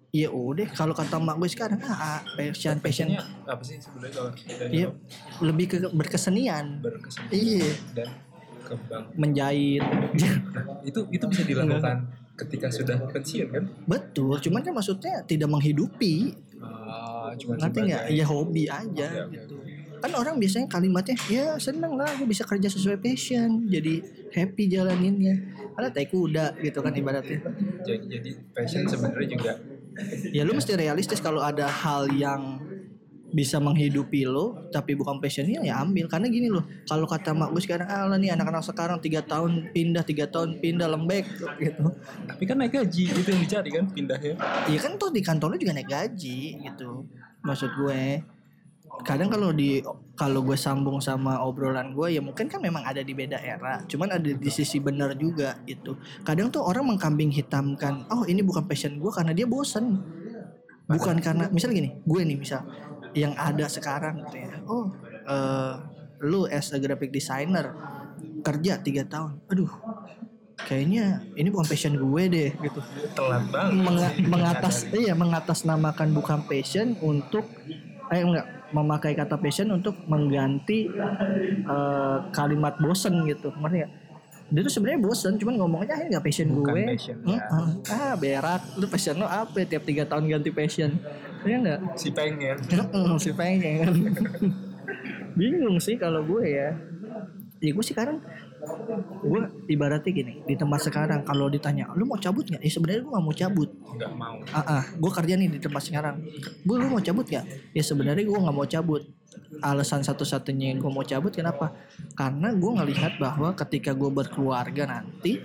Iya 0.09 0.33
udah 0.33 0.73
kalau 0.73 0.97
kata 0.97 1.21
mak 1.21 1.37
gue 1.37 1.53
sekarang 1.53 1.85
ah, 1.85 2.25
passion 2.33 2.81
passion 2.81 3.13
Passionnya 3.13 3.45
apa 3.45 3.61
sih 3.61 3.77
sebenarnya 3.77 4.15
kalau 4.17 4.31
dari 4.33 4.73
Iya 4.73 4.89
lebih 5.45 5.65
ke 5.69 5.77
berkesenian. 5.93 6.81
berkesenian 6.81 7.29
Iya 7.29 7.71
dan 7.93 8.09
kembang 8.65 9.05
menjahit. 9.21 9.85
itu 10.89 11.01
itu 11.13 11.25
bisa 11.29 11.43
dilakukan 11.45 12.09
ketika 12.41 12.73
sudah 12.73 12.97
pensiun 13.13 13.49
kan? 13.53 13.65
Betul, 13.85 14.41
cuman 14.41 14.61
kan 14.65 14.73
maksudnya 14.73 15.21
tidak 15.29 15.49
menghidupi. 15.53 16.33
Ah, 16.57 17.37
cuma 17.37 17.61
ngerti 17.61 17.79
nggak 17.93 18.05
ya 18.09 18.25
hobi 18.25 18.65
aja 18.65 19.29
gitu 19.29 19.61
kan 19.99 20.13
orang 20.15 20.39
biasanya 20.39 20.71
kalimatnya 20.71 21.17
ya 21.27 21.59
seneng 21.59 21.99
lah 21.99 22.09
gue 22.15 22.27
bisa 22.27 22.47
kerja 22.47 22.71
sesuai 22.71 22.99
passion. 23.03 23.67
Jadi 23.67 24.03
happy 24.33 24.65
jalaninnya. 24.71 25.35
Karena 25.75 25.89
tai 25.95 26.07
kuda 26.11 26.59
gitu 26.63 26.79
kan 26.83 26.95
ibaratnya. 26.95 27.39
Jadi, 27.87 28.05
jadi 28.11 28.31
passion 28.55 28.87
sebenarnya 28.87 29.29
juga. 29.31 29.53
Ya 30.31 30.47
lu 30.47 30.55
mesti 30.55 30.79
realistis 30.79 31.19
kalau 31.19 31.43
ada 31.43 31.67
hal 31.67 32.07
yang 32.15 32.63
bisa 33.29 33.61
menghidupi 33.61 34.25
lo 34.25 34.57
tapi 34.73 34.97
bukan 34.97 35.21
passionnya 35.21 35.61
ya 35.61 35.85
ambil. 35.85 36.09
Karena 36.09 36.33
gini 36.33 36.49
loh 36.49 36.65
kalau 36.89 37.05
kata 37.05 37.37
mak 37.37 37.53
gue 37.53 37.63
sekarang 37.63 37.89
ah 37.91 38.09
lah 38.09 38.17
nih 38.17 38.33
anak-anak 38.33 38.65
sekarang 38.65 38.99
tiga 39.05 39.21
tahun 39.21 39.69
pindah 39.75 40.03
tiga 40.07 40.25
tahun 40.31 40.63
pindah 40.63 40.89
lembek 40.89 41.29
gitu. 41.61 41.85
Tapi 42.25 42.43
kan 42.49 42.57
naik 42.57 42.73
gaji 42.73 43.05
itu 43.13 43.29
yang 43.29 43.43
dicari 43.45 43.71
kan 43.75 43.85
pindahnya. 43.91 44.35
Iya 44.71 44.79
kan 44.81 44.97
tuh 44.97 45.13
di 45.13 45.21
kantor 45.21 45.55
lu 45.55 45.57
juga 45.61 45.77
naik 45.77 45.91
gaji 45.91 46.41
gitu. 46.63 47.05
Maksud 47.45 47.71
gue 47.77 48.03
kadang 49.07 49.31
kalau 49.31 49.55
di 49.55 49.79
kalau 50.19 50.43
gue 50.43 50.59
sambung 50.59 50.99
sama 50.99 51.39
obrolan 51.47 51.95
gue 51.95 52.19
ya 52.19 52.21
mungkin 52.21 52.51
kan 52.51 52.59
memang 52.59 52.83
ada 52.83 52.99
di 52.99 53.15
beda 53.15 53.39
era 53.39 53.87
cuman 53.87 54.19
ada 54.19 54.27
di 54.27 54.51
sisi 54.51 54.83
benar 54.83 55.15
juga 55.15 55.55
itu 55.71 55.95
kadang 56.27 56.51
tuh 56.51 56.67
orang 56.67 56.83
mengkambing 56.95 57.31
hitamkan 57.31 58.03
oh 58.11 58.27
ini 58.27 58.43
bukan 58.43 58.67
passion 58.67 58.99
gue 58.99 59.11
karena 59.15 59.31
dia 59.31 59.47
bosen. 59.47 60.03
Bukan 60.89 61.21
karena 61.21 61.53
misal 61.53 61.69
gini 61.77 62.01
gue 62.01 62.21
nih 62.25 62.41
misal 62.41 62.65
yang 63.13 63.37
ada 63.37 63.69
sekarang 63.69 64.25
gitu 64.25 64.41
ya. 64.41 64.57
Oh 64.65 64.89
eh, 65.29 65.75
lu 66.25 66.49
as 66.49 66.73
a 66.73 66.81
graphic 66.81 67.13
designer 67.13 67.77
kerja 68.41 68.81
tiga 68.81 69.05
tahun. 69.05 69.37
Aduh 69.53 69.69
kayaknya 70.65 71.23
ini 71.39 71.53
bukan 71.53 71.69
passion 71.69 71.93
gue 71.93 72.23
deh 72.33 72.51
gitu. 72.57 72.81
Telat 73.15 73.45
banget. 73.53 73.73
Menga- 73.79 74.17
mengatas 74.27 74.89
iya 74.91 75.13
mengatasnamakan 75.13 76.09
bukan 76.17 76.41
passion 76.49 76.97
untuk 77.05 77.45
eh 78.09 78.25
enggak 78.25 78.58
memakai 78.71 79.17
kata 79.17 79.41
passion 79.41 79.69
untuk 79.73 79.97
mengganti 80.07 80.89
eh, 80.89 82.19
kalimat 82.31 82.77
bosen 82.79 83.25
gitu. 83.25 83.53
Ngerti 83.57 83.79
gak? 83.85 83.93
dia 84.49 84.65
tuh 84.65 84.73
sebenarnya 84.73 85.01
bosen 85.05 85.37
cuman 85.37 85.61
ngomongnya 85.61 85.93
ini 86.01 86.17
nggak 86.17 86.25
passion 86.25 86.49
Bukan 86.49 86.73
gue. 86.73 86.85
passion, 86.97 87.17
ya. 87.29 87.37
Heeh. 87.37 87.67
ah 87.93 88.15
berak. 88.17 88.63
Lu 88.81 88.89
passion 88.89 89.21
lo 89.21 89.29
apa? 89.29 89.61
Tiap 89.61 89.85
tiga 89.85 90.09
tahun 90.09 90.25
ganti 90.25 90.49
passion. 90.49 90.97
Ya 91.45 91.61
enggak 91.61 91.81
si 92.01 92.09
pengen. 92.09 92.57
Si 93.21 93.31
pengen. 93.37 93.93
Bingung 95.39 95.77
sih 95.85 96.01
kalau 96.01 96.25
gue 96.25 96.49
ya. 96.49 96.73
Ya 97.61 97.71
gue 97.77 97.85
sih 97.85 97.93
sekarang 97.93 98.25
gue 99.19 99.43
ibaratnya 99.71 100.11
gini 100.11 100.43
di 100.43 100.55
tempat 100.59 100.91
sekarang 100.91 101.23
kalau 101.23 101.47
ditanya 101.47 101.91
lu 101.95 102.07
mau 102.07 102.19
cabut 102.19 102.47
nggak? 102.47 102.63
Ya 102.63 102.71
sebenarnya 102.71 103.03
gue 103.07 103.13
nggak 103.13 103.27
mau 103.27 103.35
cabut. 103.37 103.69
Nggak 103.71 104.13
mau. 104.15 104.37
Ah 104.51 104.83
ah 104.83 104.85
gue 104.91 105.11
kerja 105.15 105.35
nih 105.39 105.49
di 105.49 105.61
tempat 105.63 105.83
sekarang. 105.87 106.17
Bu 106.67 106.79
lu 106.79 106.91
mau 106.91 107.03
cabut 107.03 107.27
gak 107.27 107.47
ya 107.75 107.83
sebenarnya 107.83 108.25
gue 108.27 108.39
nggak 108.39 108.57
mau 108.57 108.67
cabut. 108.67 109.03
Alasan 109.63 110.03
satu-satunya 110.03 110.75
yang 110.75 110.79
gue 110.83 110.91
mau 110.91 111.07
cabut 111.07 111.31
kenapa? 111.31 111.75
Karena 112.19 112.51
gue 112.51 112.71
ngelihat 112.83 113.23
bahwa 113.23 113.55
ketika 113.55 113.95
gue 113.95 114.11
berkeluarga 114.11 114.85
nanti 114.87 115.39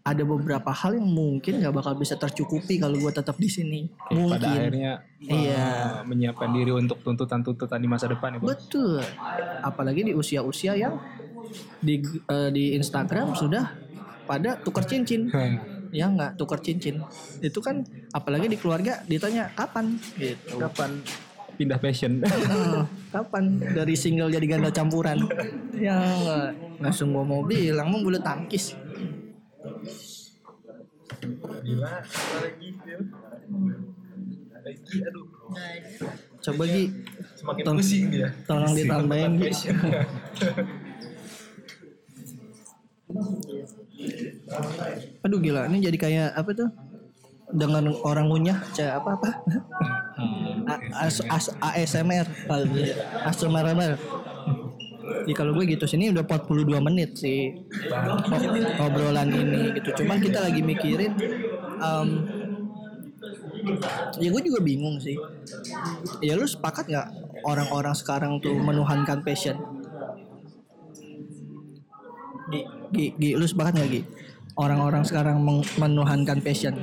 ada 0.00 0.24
beberapa 0.24 0.72
hal 0.72 0.96
yang 0.96 1.06
mungkin 1.06 1.60
nggak 1.60 1.76
bakal 1.76 1.92
bisa 1.92 2.16
tercukupi 2.16 2.80
kalau 2.80 2.96
gue 2.96 3.12
tetap 3.12 3.36
di 3.36 3.48
sini. 3.52 3.80
Mungkin 4.08 4.40
pada 4.40 4.48
akhirnya 4.48 4.92
Iya. 5.20 6.00
uh, 6.00 6.08
menyiapkan 6.08 6.48
diri 6.56 6.72
untuk 6.72 7.04
tuntutan-tuntutan 7.04 7.76
di 7.76 7.88
masa 7.88 8.08
depan 8.08 8.34
ya 8.34 8.38
Bos. 8.40 8.48
Betul. 8.56 9.04
Apalagi 9.60 10.08
di 10.08 10.12
usia-usia 10.16 10.72
yang 10.72 10.96
di 11.80 12.02
eh, 12.04 12.50
di 12.52 12.64
Instagram 12.76 13.34
sudah 13.34 13.74
pada 14.28 14.58
tukar 14.60 14.86
cincin. 14.86 15.26
Ya 15.90 16.06
nggak 16.06 16.38
tukar 16.38 16.62
cincin. 16.62 17.02
Itu 17.42 17.58
kan 17.58 17.82
apalagi 18.14 18.46
di 18.46 18.56
keluarga 18.58 19.02
ditanya 19.06 19.50
kapan 19.54 19.98
gitu. 20.14 20.58
kapan 20.58 21.02
pindah 21.58 21.76
passion 21.76 22.24
Eh, 22.24 22.82
kapan 23.14 23.60
dari 23.60 23.92
single 23.98 24.32
jadi 24.32 24.46
ganda 24.46 24.70
campuran? 24.72 25.18
Ya 25.76 25.98
nggak 25.98 26.80
langsung 26.80 27.12
gua 27.12 27.26
mau 27.26 27.42
bilang 27.44 27.90
mau 27.90 28.00
bulu 28.00 28.22
tangkis. 28.22 28.78
gila 31.60 32.02
lagi 32.40 32.68
aduh 35.04 35.26
Coba 36.40 36.64
Gi 36.64 36.88
semakin 37.36 37.64
pusing 37.76 38.04
dia 38.08 38.28
tolong 38.48 38.72
ditambahin 38.72 39.32
Aduh 45.24 45.38
gila 45.40 45.68
ini 45.68 45.84
jadi 45.84 45.98
kayak 46.00 46.28
apa 46.36 46.50
tuh? 46.56 46.68
Dengan 47.50 47.92
orang 48.06 48.30
ngunyah 48.30 48.58
kayak 48.76 49.02
apa 49.02 49.10
apa? 49.18 49.28
A- 50.68 50.84
as, 51.06 51.18
as, 51.28 51.46
ASMR 51.58 52.26
ASMR 53.26 53.66
Jadi 55.24 55.34
kalau 55.36 55.52
gue 55.56 55.64
gitu 55.68 55.84
sini 55.84 56.08
udah 56.12 56.24
42 56.24 56.80
menit 56.80 57.10
sih 57.20 57.52
ob- 58.08 58.60
obrolan 58.80 59.30
ini 59.32 59.76
gitu. 59.76 60.02
Cuman 60.04 60.18
kita 60.24 60.40
lagi 60.40 60.60
mikirin 60.64 61.12
em, 61.80 62.08
ya 64.22 64.28
gue 64.30 64.42
juga 64.46 64.60
bingung 64.62 64.96
sih. 65.02 65.16
Ya 66.20 66.34
lu 66.36 66.44
sepakat 66.48 66.84
nggak 66.90 67.08
orang-orang 67.44 67.94
sekarang 67.96 68.32
tuh 68.44 68.56
menuhankan 68.60 69.20
passion? 69.26 69.56
Gi, 72.90 73.14
Gi, 73.16 73.30
lu 73.38 73.46
sepakat 73.46 73.72
nggak 73.78 73.88
Gi? 73.90 74.02
Orang-orang 74.58 75.02
sekarang 75.06 75.40
menuhankan 75.78 76.42
passion. 76.42 76.74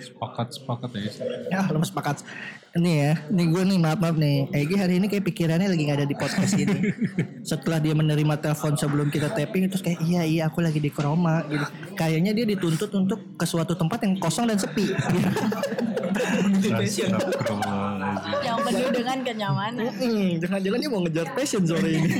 sepakat 0.00 0.56
sepakat 0.56 0.90
ya 0.96 1.12
Ya, 1.52 1.60
lu 1.68 1.84
sepakat. 1.84 2.24
Nih 2.72 2.96
ya, 3.02 3.12
nih 3.28 3.46
gue 3.52 3.62
nih 3.68 3.78
maaf 3.82 3.98
maaf 4.00 4.16
nih. 4.16 4.48
Egi 4.48 4.74
hari 4.80 4.96
ini 4.96 5.12
kayak 5.12 5.28
pikirannya 5.28 5.68
lagi 5.68 5.82
nggak 5.84 5.98
ada 6.00 6.08
di 6.08 6.16
podcast 6.16 6.56
ini. 6.56 6.72
Setelah 7.50 7.82
dia 7.82 7.92
menerima 7.92 8.38
telepon 8.40 8.78
sebelum 8.80 9.12
kita 9.12 9.28
tapping, 9.28 9.68
terus 9.68 9.84
kayak 9.84 10.00
iya 10.06 10.22
iya 10.24 10.42
aku 10.48 10.64
lagi 10.64 10.80
di 10.80 10.88
Kroma 10.88 11.44
gitu. 11.50 11.66
Kayaknya 11.98 12.32
dia 12.32 12.46
dituntut 12.48 12.88
untuk 12.96 13.36
ke 13.36 13.44
suatu 13.44 13.76
tempat 13.76 14.06
yang 14.06 14.16
kosong 14.16 14.48
dan 14.48 14.56
sepi. 14.56 14.88
Gitu. 16.10 17.06
Penuh 18.70 18.90
dengan 18.94 19.18
kenyamanan 19.26 19.90
Hmm, 19.90 20.38
jangan-jangan 20.38 20.78
dia 20.78 20.90
mau 20.90 21.00
ngejar 21.02 21.26
passion 21.34 21.62
sore 21.66 21.90
ini. 21.90 22.10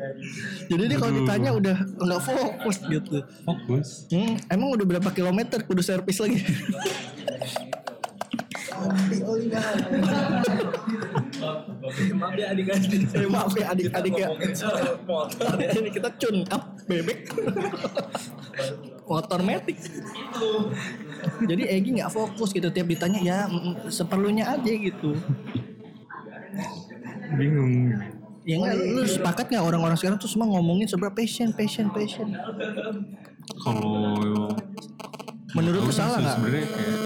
Jadi 0.70 0.82
dia 0.86 0.96
kalau 1.02 1.12
ditanya 1.18 1.50
udah 1.50 1.76
nggak 1.98 2.20
fokus 2.22 2.76
gitu. 2.86 3.18
fokus 3.42 3.88
Hmm, 4.14 4.38
emang 4.46 4.70
udah 4.78 4.86
berapa 4.86 5.10
kilometer 5.10 5.66
kudu 5.66 5.82
servis 5.82 6.22
lagi? 6.22 6.40
maaf 12.16 12.34
ya 12.36 12.46
adik-adik 12.52 13.02
Eh, 13.12 13.28
maaf 13.28 13.52
ya 13.56 13.66
adik-adik 13.72 14.14
ya. 14.16 14.28
Ini 15.76 15.90
kita 15.92 16.08
tune 16.16 16.44
up 16.48 16.76
bebek. 16.88 17.28
Motor 19.04 19.40
metik. 19.42 19.76
Jadi 21.44 21.62
Egi 21.66 21.90
nggak 22.00 22.12
fokus 22.12 22.54
gitu 22.54 22.70
tiap 22.72 22.86
ditanya 22.88 23.20
ya 23.20 23.38
mm, 23.50 23.90
seperlunya 23.92 24.48
aja 24.48 24.72
gitu. 24.72 25.18
Bingung 27.34 27.94
Ya 28.40 28.56
nggak 28.56 28.72
lu 28.96 29.04
sepakat 29.04 29.52
nggak 29.52 29.60
orang-orang 29.62 29.94
sekarang 29.94 30.16
tuh 30.16 30.26
semua 30.26 30.48
ngomongin 30.48 30.88
seberapa 30.88 31.12
passion, 31.12 31.52
passion, 31.52 31.92
passion. 31.92 32.32
kalau 33.60 34.48
Menurut 35.52 35.82
lu 35.84 35.92
salah 35.92 36.16
nggak? 36.18 36.34
sebenarnya 36.40 36.66
kayak 36.66 36.96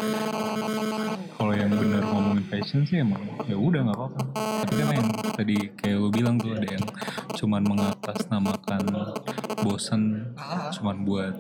kalau 1.35 1.53
yang 1.53 1.69
benar 1.69 2.03
ngomongin 2.07 2.45
passion 2.47 2.81
sih 2.87 3.03
emang 3.03 3.21
ya 3.45 3.59
udah 3.59 3.81
nggak 3.83 3.99
apa-apa 3.99 4.21
tapi 4.63 4.73
kan 4.79 4.89
yang 4.95 5.09
tadi 5.35 5.57
kayak 5.75 5.97
lu 5.99 6.09
bilang 6.09 6.39
tuh 6.39 6.55
ada 6.55 6.69
yang 6.71 6.85
cuman 7.35 7.63
mengatasnamakan 7.67 8.83
bosen 9.61 10.03
cuman 10.71 10.97
buat 11.03 11.35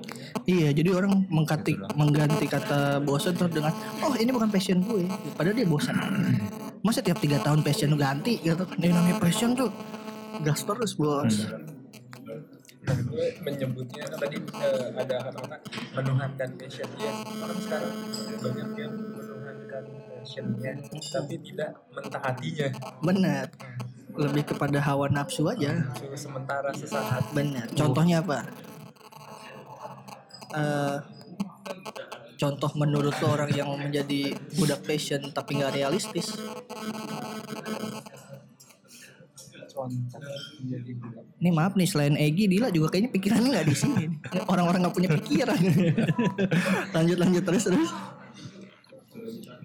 Iya, 0.44 0.76
jadi 0.76 0.92
orang 0.92 1.24
mengganti 1.32 1.72
Gitu 1.72 1.86
mengganti 1.96 2.44
kata 2.44 3.00
bosan 3.00 3.32
terus 3.32 3.54
dengan 3.54 3.72
oh 4.02 4.12
ini 4.18 4.28
bukan 4.28 4.50
passion 4.52 4.84
gue, 4.84 5.08
padahal 5.32 5.56
dia 5.56 5.64
bosan. 5.64 5.96
Masa 6.84 7.00
tiap 7.00 7.16
tiga 7.16 7.40
tahun 7.40 7.64
passion 7.64 7.88
lu 7.88 7.96
ganti 7.96 8.36
gitu 8.44 8.60
kan? 8.60 8.76
Ini 8.76 8.92
namanya 8.92 9.16
passion 9.16 9.56
tuh 9.56 9.72
gas 10.44 10.68
terus 10.68 10.92
bos. 11.00 11.48
Nah, 12.84 12.96
gue 13.00 13.26
menyebutnya 13.40 14.04
kan 14.04 14.20
tadi 14.20 14.36
eh, 14.36 14.92
ada 14.92 15.16
kata-kata 15.24 15.56
menuhankan 15.96 16.48
passion 16.60 16.84
ya 17.00 17.12
orang 17.40 17.58
sekarang 17.64 17.94
banyak 18.36 18.68
yang 18.76 18.92
menuhankan 19.16 19.84
passionnya 20.12 20.72
tapi 21.08 21.34
tidak 21.40 21.70
mentaatinya 21.96 22.68
Benar. 23.00 23.46
Lebih 24.14 24.44
kepada 24.52 24.78
hawa 24.84 25.08
nafsu 25.08 25.48
aja. 25.48 25.88
Cuma 25.96 26.12
sementara 26.20 26.68
sesaat 26.76 27.32
Benar. 27.32 27.64
Contohnya 27.72 28.20
apa? 28.20 28.44
Eh, 30.52 30.96
contoh 32.44 32.68
menurut 32.76 33.16
lo 33.24 33.28
orang 33.32 33.48
yang 33.56 33.72
menjadi 33.72 34.36
budak 34.60 34.84
passion 34.84 35.32
tapi 35.32 35.56
nggak 35.56 35.80
realistis. 35.80 36.36
contoh 39.74 40.30
menjadi 40.62 40.92
budak 41.00 41.24
Ini 41.40 41.50
maaf 41.50 41.72
nih 41.74 41.88
selain 41.88 42.14
Egi, 42.20 42.46
Dila 42.46 42.68
juga 42.68 42.92
kayaknya 42.92 43.10
pikirannya 43.16 43.48
nggak 43.48 43.66
di 43.66 43.76
sini. 43.76 44.04
Orang-orang 44.44 44.84
nggak 44.84 44.96
punya 44.96 45.10
pikiran. 45.16 45.60
lanjut 46.94 47.18
lanjut 47.18 47.42
terus 47.48 47.64
terus. 47.64 47.90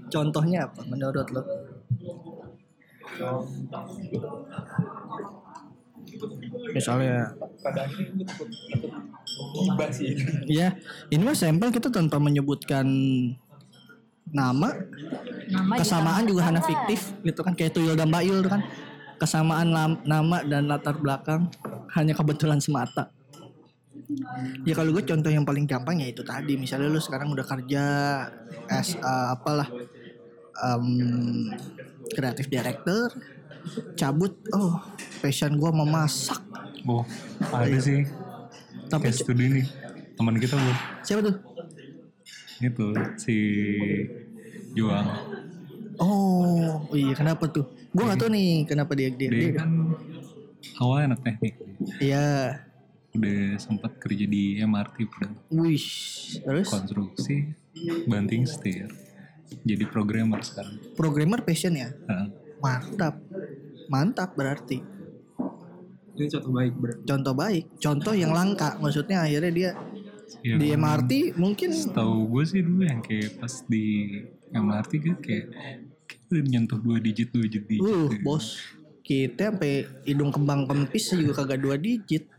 Contohnya 0.10 0.72
apa 0.72 0.82
menurut 0.88 1.28
lo? 1.36 1.44
Misalnya, 6.70 7.34
pada 7.60 7.86
akhirnya 7.88 8.12
gue 8.14 8.26
takut 8.28 8.48
takut 8.50 8.92
tiba 9.56 9.86
sih. 9.90 10.12
Ya 10.46 10.76
ini 11.10 11.22
mah 11.22 11.34
sampel 11.34 11.72
kita 11.72 11.90
tanpa 11.90 12.20
menyebutkan 12.20 12.86
nama, 14.30 14.70
Nama 15.50 15.74
kesamaan 15.80 16.24
juga 16.30 16.46
hanya 16.46 16.62
masalah. 16.62 16.70
fiktif 16.86 17.02
gitu 17.24 17.42
kan. 17.42 17.54
Kayak 17.58 17.74
Tuyul 17.74 17.96
dan 17.98 18.10
Bail 18.10 18.46
tuh 18.46 18.52
kan. 18.52 18.62
Kesamaan 19.20 19.68
lam- 19.76 20.00
nama 20.08 20.44
dan 20.44 20.70
latar 20.70 20.96
belakang 20.96 21.52
hanya 21.92 22.16
kebetulan 22.16 22.62
semata. 22.64 23.12
Ya 24.64 24.74
kalau 24.74 24.96
gue 24.96 25.04
contoh 25.04 25.28
yang 25.28 25.44
paling 25.44 25.68
gampang 25.68 26.00
ya 26.00 26.08
itu 26.08 26.24
tadi. 26.24 26.56
Misalnya 26.56 26.88
lu 26.88 27.02
sekarang 27.04 27.30
udah 27.30 27.44
kerja 27.44 27.84
as 28.72 28.96
uh, 28.96 29.36
apalah 29.36 29.68
um, 30.64 31.52
kreatif 32.16 32.48
director 32.48 33.12
cabut 33.96 34.34
oh 34.56 34.80
passion 35.22 35.56
gue 35.56 35.72
memasak. 35.72 36.42
Oh 36.88 37.04
ada 37.52 37.78
sih. 37.80 38.06
Tapi 38.90 39.10
kayak 39.10 39.18
studi 39.18 39.46
nih 39.62 39.66
teman 40.16 40.36
kita 40.38 40.56
bu. 40.58 40.72
Siapa 41.06 41.22
tuh? 41.26 41.36
Itu 42.60 42.92
si 43.16 43.36
Juang 44.76 45.08
oh 46.00 46.88
iya 46.96 47.14
kenapa 47.14 47.46
tuh? 47.52 47.68
Gue 47.92 48.04
gak 48.08 48.20
tahu 48.20 48.32
nih 48.34 48.66
kenapa 48.66 48.96
dia 48.96 49.12
dia, 49.12 49.30
dia 49.30 49.40
dia 49.52 49.52
kan 49.60 49.70
awalnya 50.80 51.16
anak 51.16 51.22
teknik. 51.28 51.54
Iya. 52.00 52.28
Udah 53.10 53.58
sempat 53.58 53.98
kerja 54.00 54.26
di 54.30 54.62
MRT 54.62 54.96
udah. 55.06 55.32
Wih 55.52 55.86
terus? 56.46 56.68
Konstruksi 56.72 57.54
banting 58.08 58.48
setir. 58.48 58.90
Jadi 59.66 59.84
programmer 59.90 60.40
sekarang. 60.46 60.78
Programmer 60.94 61.42
passion 61.42 61.74
ya? 61.74 61.90
Nah, 62.06 62.30
mantap. 62.62 63.16
Mantap 63.90 64.30
berarti. 64.38 64.80
Ini 66.20 66.28
contoh 66.28 66.52
baik 66.52 66.74
berarti. 66.76 67.04
Contoh 67.08 67.34
baik. 67.34 67.66
Contoh 67.80 68.14
yang 68.14 68.32
langka. 68.36 68.76
Maksudnya 68.84 69.24
akhirnya 69.24 69.52
dia 69.52 69.72
ya 70.46 70.56
di 70.56 70.72
MRT 70.78 71.36
mungkin 71.42 71.74
tahu 71.90 72.30
gue 72.30 72.44
sih 72.46 72.62
dulu 72.62 72.86
yang 72.86 73.02
kayak 73.02 73.42
pas 73.42 73.54
di 73.66 74.14
MRT 74.54 74.92
kan 75.02 75.16
kayak 75.20 75.46
kita 76.06 76.42
nyentuh 76.46 76.78
dua 76.78 77.02
digit 77.02 77.34
dua 77.34 77.46
digit 77.50 77.82
uh 77.82 78.08
gitu. 78.12 78.22
bos. 78.22 78.60
Kita 79.02 79.50
sampai 79.50 79.90
hidung 80.06 80.30
kembang 80.30 80.70
kempis 80.70 81.18
juga 81.18 81.42
kagak 81.42 81.66
dua 81.66 81.76
digit. 81.82 82.30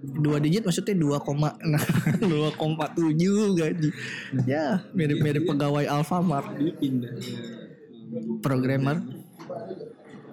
Dua 0.00 0.40
digit 0.40 0.64
maksudnya 0.64 0.96
dua 0.96 1.20
koma 1.20 1.52
dua 2.32 2.48
koma 2.56 2.88
tujuh 2.96 3.52
gaji. 3.58 3.90
Ya 4.48 4.80
mirip 4.96 5.20
mirip 5.20 5.44
pegawai 5.44 5.84
Alfamart. 5.84 6.56
Dia 6.56 6.72
pindah 6.72 7.12
programmer? 8.40 9.02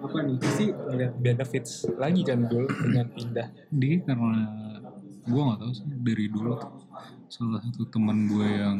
Apa 0.02 0.18
nih? 0.22 0.36
Sih 0.54 0.68
ngeliat 0.70 1.14
benefits 1.18 1.88
lagi 1.96 2.22
kan 2.22 2.46
dulu 2.46 2.68
dengan 2.68 3.06
pindah. 3.10 3.48
Dia 3.72 3.96
karena 4.04 4.42
gue 5.26 5.42
nggak 5.42 5.58
tahu 5.58 5.72
sih 5.74 5.86
dari 6.02 6.26
dulu 6.30 6.52
tuh. 6.60 6.72
Salah 7.26 7.60
satu 7.64 7.82
teman 7.90 8.30
gue 8.30 8.48
yang 8.48 8.78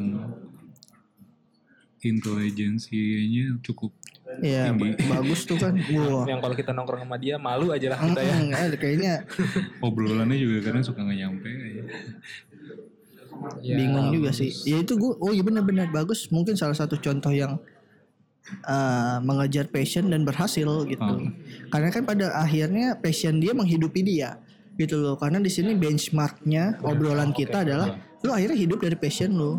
intelijensinya 2.07 3.59
cukup 3.67 3.91
ya 4.45 4.69
Tinggi. 4.71 5.01
bagus 5.09 5.49
tuh 5.49 5.57
kan. 5.57 5.73
Wah. 5.75 6.25
yang 6.29 6.41
kalau 6.45 6.55
kita 6.55 6.71
nongkrong 6.75 7.09
sama 7.09 7.17
dia 7.17 7.41
malu 7.41 7.73
aja 7.73 7.95
lah 7.95 7.99
kita 7.99 8.21
ya. 8.21 8.35
Eh, 8.69 8.79
kayaknya. 8.79 9.15
Obrolannya 9.87 10.37
juga 10.37 10.71
kadang 10.71 10.85
suka 10.85 11.01
nggak 11.03 11.19
nyampe. 11.19 11.49
Aja. 11.49 11.83
Ya, 13.61 13.77
bingung 13.77 14.13
juga 14.13 14.33
sih. 14.33 14.51
Ya 14.65 14.81
itu 14.81 14.97
gue 14.97 15.13
oh 15.21 15.33
iya 15.33 15.45
benar-benar 15.45 15.89
bagus. 15.93 16.29
Mungkin 16.33 16.57
salah 16.57 16.77
satu 16.77 16.97
contoh 17.01 17.33
yang 17.33 17.61
eh, 18.49 19.17
mengejar 19.23 19.67
passion 19.69 20.11
dan 20.11 20.23
berhasil 20.23 20.67
gitu. 20.87 21.03
Hmm. 21.03 21.35
karena 21.71 21.89
kan 21.91 22.03
pada 22.07 22.33
akhirnya 22.39 22.97
passion 22.99 23.39
dia 23.43 23.53
menghidupi 23.53 24.01
dia 24.07 24.39
gitu 24.77 25.01
loh. 25.01 25.17
Karena 25.17 25.41
di 25.41 25.49
sini 25.49 25.73
benchmarknya 25.75 26.85
obrolan 26.85 27.33
kita 27.33 27.65
adalah 27.65 27.97
lu 28.21 28.31
akhirnya 28.31 28.57
hidup 28.57 28.85
dari 28.85 28.97
passion 28.97 29.33
lu 29.35 29.59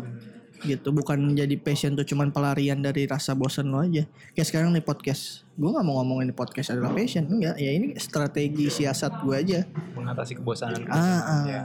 gitu. 0.62 0.90
Bukan 0.90 1.38
jadi 1.38 1.54
passion 1.58 1.94
tuh 1.94 2.06
cuman 2.06 2.30
pelarian 2.34 2.78
dari 2.78 3.06
rasa 3.06 3.34
bosan 3.34 3.70
lo 3.70 3.82
aja. 3.82 4.06
Kayak 4.34 4.46
sekarang 4.48 4.70
nih 4.74 4.82
podcast. 4.82 5.46
Gue 5.58 5.70
nggak 5.74 5.86
mau 5.86 6.02
ngomongin 6.02 6.34
podcast 6.34 6.74
adalah 6.74 6.94
passion. 6.94 7.26
Enggak 7.26 7.58
ya 7.58 7.70
ini 7.70 7.94
strategi 7.98 8.66
siasat 8.70 9.22
gue 9.22 9.34
aja. 9.34 9.60
Mengatasi 9.94 10.38
kebosanan 10.38 10.86
Ah, 10.90 11.22
ah. 11.22 11.42
Ya. 11.46 11.60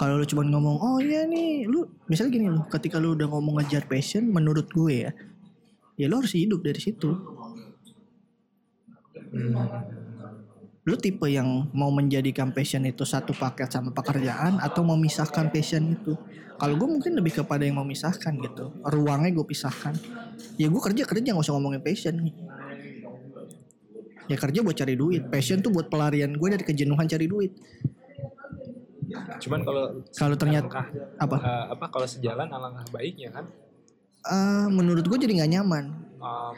Kalau 0.00 0.16
lu 0.16 0.24
cuma 0.24 0.40
ngomong, 0.48 0.80
oh 0.80 0.96
iya 0.96 1.28
nih, 1.28 1.68
lu 1.68 1.84
misalnya 2.08 2.32
gini 2.32 2.48
lu, 2.48 2.64
ketika 2.72 2.96
lu 2.96 3.12
udah 3.12 3.28
ngomong 3.28 3.60
ngejar 3.60 3.84
passion, 3.84 4.32
menurut 4.32 4.64
gue 4.72 5.04
ya, 5.04 5.12
ya 6.00 6.08
lu 6.08 6.24
harus 6.24 6.32
hidup 6.32 6.64
dari 6.64 6.80
situ. 6.80 7.12
Lu 10.80 10.96
tipe 10.96 11.28
yang 11.28 11.68
mau 11.76 11.92
menjadikan 11.92 12.50
passion 12.56 12.82
itu 12.88 13.04
satu 13.04 13.36
paket 13.36 13.68
sama 13.68 13.92
pekerjaan 13.92 14.56
atau 14.58 14.80
memisahkan 14.80 15.52
passion 15.52 15.92
itu. 15.92 16.16
Kalau 16.56 16.74
gue 16.76 16.88
mungkin 16.88 17.12
lebih 17.16 17.44
kepada 17.44 17.62
yang 17.68 17.76
memisahkan 17.84 18.32
gitu. 18.40 18.72
Ruangnya 18.84 19.30
gue 19.32 19.44
pisahkan. 19.44 19.92
Ya 20.56 20.72
gue 20.72 20.80
kerja 20.80 21.04
kerja 21.04 21.28
nggak 21.36 21.44
usah 21.44 21.54
ngomongin 21.56 21.84
passion. 21.84 22.16
Ya 24.24 24.36
kerja 24.40 24.64
buat 24.64 24.76
cari 24.76 24.94
duit. 24.96 25.28
Passion 25.28 25.60
tuh 25.60 25.68
buat 25.68 25.92
pelarian 25.92 26.32
gue 26.32 26.48
dari 26.48 26.64
kejenuhan 26.64 27.04
cari 27.04 27.28
duit. 27.28 27.52
cuman 29.42 29.66
kalau 29.66 29.84
Kalau 30.14 30.36
ternyata 30.38 30.70
alangkah, 30.70 30.86
apa? 31.18 31.36
eh, 31.42 31.64
apa 31.74 31.86
kalau 31.90 32.06
sejalan 32.06 32.46
alangkah 32.46 32.86
baiknya 32.94 33.34
kan 33.34 33.42
Eh, 34.20 34.66
menurut 34.68 35.04
gue 35.08 35.16
jadi 35.16 35.32
nggak 35.40 35.52
nyaman 35.56 35.84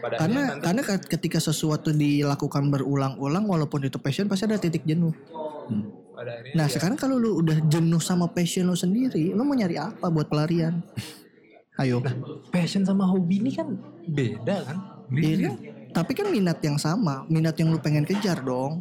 pada 0.02 0.18
karena 0.18 0.40
nanti 0.50 0.64
karena 0.66 0.82
ke- 0.82 1.06
ketika 1.14 1.38
sesuatu 1.38 1.94
dilakukan 1.94 2.66
berulang-ulang 2.74 3.46
walaupun 3.46 3.86
itu 3.86 4.02
passion 4.02 4.26
pasti 4.26 4.50
ada 4.50 4.58
titik 4.58 4.82
jenuh. 4.82 5.14
pada 6.12 6.30
akhirnya 6.36 6.54
Nah 6.58 6.66
ya, 6.68 6.72
sekarang 6.74 6.98
kalau 6.98 7.16
lu 7.16 7.38
udah 7.40 7.58
jenuh 7.64 8.02
sama 8.02 8.26
passion 8.28 8.66
lu 8.68 8.76
sendiri, 8.76 9.32
lu 9.32 9.42
mau 9.46 9.54
nyari 9.56 9.78
apa 9.78 10.10
buat 10.10 10.26
pelarian? 10.28 10.82
Ayo, 11.80 12.02
passion 12.50 12.84
sama 12.84 13.06
hobi 13.08 13.40
ini 13.40 13.50
kan 13.54 13.68
beda 14.04 14.56
kan 14.66 14.78
Iya 15.12 15.36
kan? 15.48 15.54
Tapi 15.92 16.12
kan 16.16 16.26
minat 16.32 16.58
yang 16.64 16.80
sama, 16.80 17.28
minat 17.28 17.54
yang 17.60 17.68
lu 17.68 17.78
pengen 17.78 18.02
kejar 18.08 18.40
dong. 18.40 18.80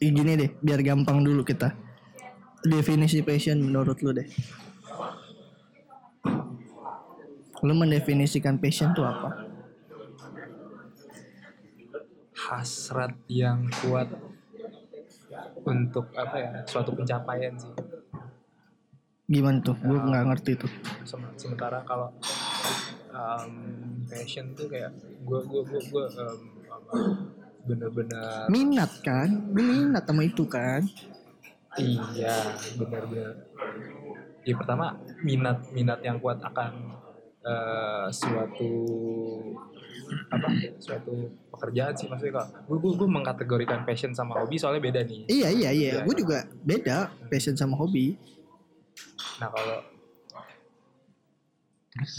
Ih, 0.00 0.10
gini 0.16 0.32
deh, 0.40 0.50
biar 0.64 0.80
gampang 0.80 1.20
dulu 1.20 1.44
kita. 1.44 1.76
Definisi 2.64 3.20
passion 3.24 3.60
menurut 3.60 3.98
lu 4.04 4.12
deh. 4.12 4.28
Lu 7.60 7.72
mendefinisikan 7.76 8.56
passion 8.56 8.92
tuh 8.96 9.04
apa? 9.04 9.50
hasrat 12.50 13.12
yang 13.28 13.68
kuat 13.84 14.08
untuk 15.62 16.08
apa 16.16 16.36
ya 16.40 16.50
suatu 16.64 16.96
pencapaian 16.96 17.52
sih 17.54 17.68
Gimana 19.30 19.62
tuh? 19.62 19.78
Gue 19.78 19.94
nggak 19.94 20.26
ngerti 20.26 20.58
tuh. 20.58 20.72
Sem- 21.06 21.30
sementara 21.38 21.86
kalau 21.86 22.10
um, 23.14 23.52
passion 24.10 24.50
tuh 24.58 24.66
kayak 24.66 24.90
gue 25.22 25.40
gue 25.46 25.62
gue 25.70 25.80
gue 25.86 26.04
um, 26.18 26.40
bener-bener 27.62 28.50
Minat 28.50 28.90
kan? 29.06 29.30
Lu 29.54 29.62
minat 29.62 30.02
sama 30.02 30.26
itu 30.26 30.42
kan? 30.50 30.82
iya 31.78 32.58
bener-bener 32.74 33.46
ya 34.42 34.54
pertama 34.58 34.98
minat 35.22 35.70
minat 35.70 36.02
yang 36.02 36.18
kuat 36.18 36.42
akan 36.42 36.98
eh, 37.40 38.06
suatu 38.10 38.70
apa 40.26 40.46
suatu 40.76 41.12
pekerjaan 41.50 41.94
sih 41.94 42.06
maksudnya 42.06 42.34
kalau 42.34 42.48
gue 42.66 42.78
gue 42.80 42.92
gue 42.98 43.08
mengkategorikan 43.08 43.82
passion 43.82 44.10
sama 44.10 44.34
hobi 44.36 44.58
soalnya 44.58 44.82
beda 44.82 45.00
nih 45.06 45.22
Iya 45.24 45.48
iya 45.50 45.70
iya, 45.70 45.70
Iya, 45.70 46.02
gue 46.02 46.14
iya. 46.14 46.20
juga 46.20 46.38
beda 46.60 46.96
passion 47.26 47.54
sama 47.54 47.74
hobi. 47.74 48.18
nah 49.38 49.48
kalau 49.48 49.78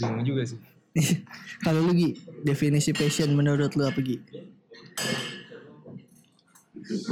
bingung 0.00 0.24
juga 0.24 0.42
sih 0.44 0.58
Kalau 1.64 1.80
lu 1.82 1.92
Gi, 1.92 2.08
definisi 2.44 2.92
passion 2.92 3.32
menurut 3.32 3.72
lu 3.72 3.84
apa 3.84 3.96
Gi? 3.98 4.20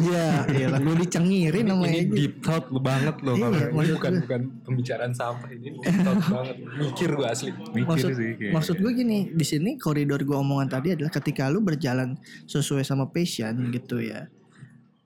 Ya, 0.02 0.44
ya 0.50 0.66
gue 0.82 0.96
dicengirin 1.06 1.62
ini, 1.62 1.70
namanya 1.70 1.98
ini 2.02 2.10
deep 2.10 2.42
thought 2.42 2.66
lu 2.74 2.82
banget 2.82 3.22
loh 3.22 3.38
Iya, 3.38 3.70
kalau 3.70 3.82
ini 3.86 3.92
bukan 3.94 4.12
gue. 4.12 4.22
bukan 4.26 4.40
pembicaraan 4.66 5.12
sampah 5.14 5.50
ini 5.54 5.78
deep 5.78 5.98
thought 6.02 6.22
banget 6.26 6.56
mikir 6.74 7.08
gue 7.14 7.28
asli 7.30 7.50
Mikir 7.54 7.86
Maksud, 7.86 8.10
sih 8.18 8.30
kayak 8.34 8.52
maksud 8.56 8.76
gue 8.82 8.92
gini, 8.92 9.18
di 9.30 9.44
sini 9.46 9.70
koridor 9.78 10.20
gue 10.26 10.34
omongan 10.34 10.68
tadi 10.68 10.98
adalah 10.98 11.14
ketika 11.14 11.46
lu 11.46 11.62
berjalan 11.62 12.18
sesuai 12.50 12.82
sama 12.82 13.06
passion 13.14 13.70
gitu 13.70 14.02
ya. 14.02 14.26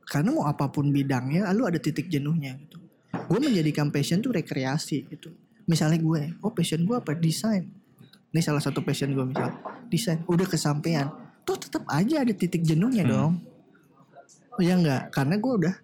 Karena 0.04 0.32
mau 0.32 0.48
apa 0.48 0.68
pun 0.72 0.88
bidangnya, 0.88 1.48
lu 1.52 1.64
ada 1.68 1.76
titik 1.80 2.08
jenuhnya 2.08 2.56
gitu. 2.60 2.80
Gue 3.28 3.38
menjadikan 3.40 3.88
passion 3.92 4.20
tuh 4.20 4.32
rekreasi 4.32 5.08
gitu. 5.08 5.32
Misalnya 5.64 5.96
gue, 5.96 6.36
oh 6.44 6.52
passion 6.52 6.84
gue 6.84 6.96
apa? 6.96 7.16
Desain. 7.16 7.68
Ini 8.34 8.40
salah 8.42 8.60
satu 8.60 8.82
passion 8.84 9.14
gue 9.14 9.24
misal. 9.24 9.54
Desain. 9.88 10.20
Udah 10.28 10.44
kesampaian. 10.44 11.08
Tuh 11.44 11.56
tetap 11.56 11.84
aja 11.88 12.24
ada 12.24 12.32
titik 12.34 12.64
jenuhnya 12.64 13.06
dong. 13.06 13.40
Oh 14.54 14.62
ya 14.62 14.78
enggak? 14.78 15.10
Karena 15.10 15.34
gue 15.34 15.52
udah 15.66 15.74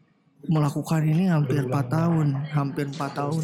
melakukan 0.47 1.03
ini 1.03 1.27
hampir 1.27 1.67
4 1.67 1.75
tahun. 1.91 2.27
Hampir 2.55 2.87
4 2.87 3.19
tahun. 3.19 3.43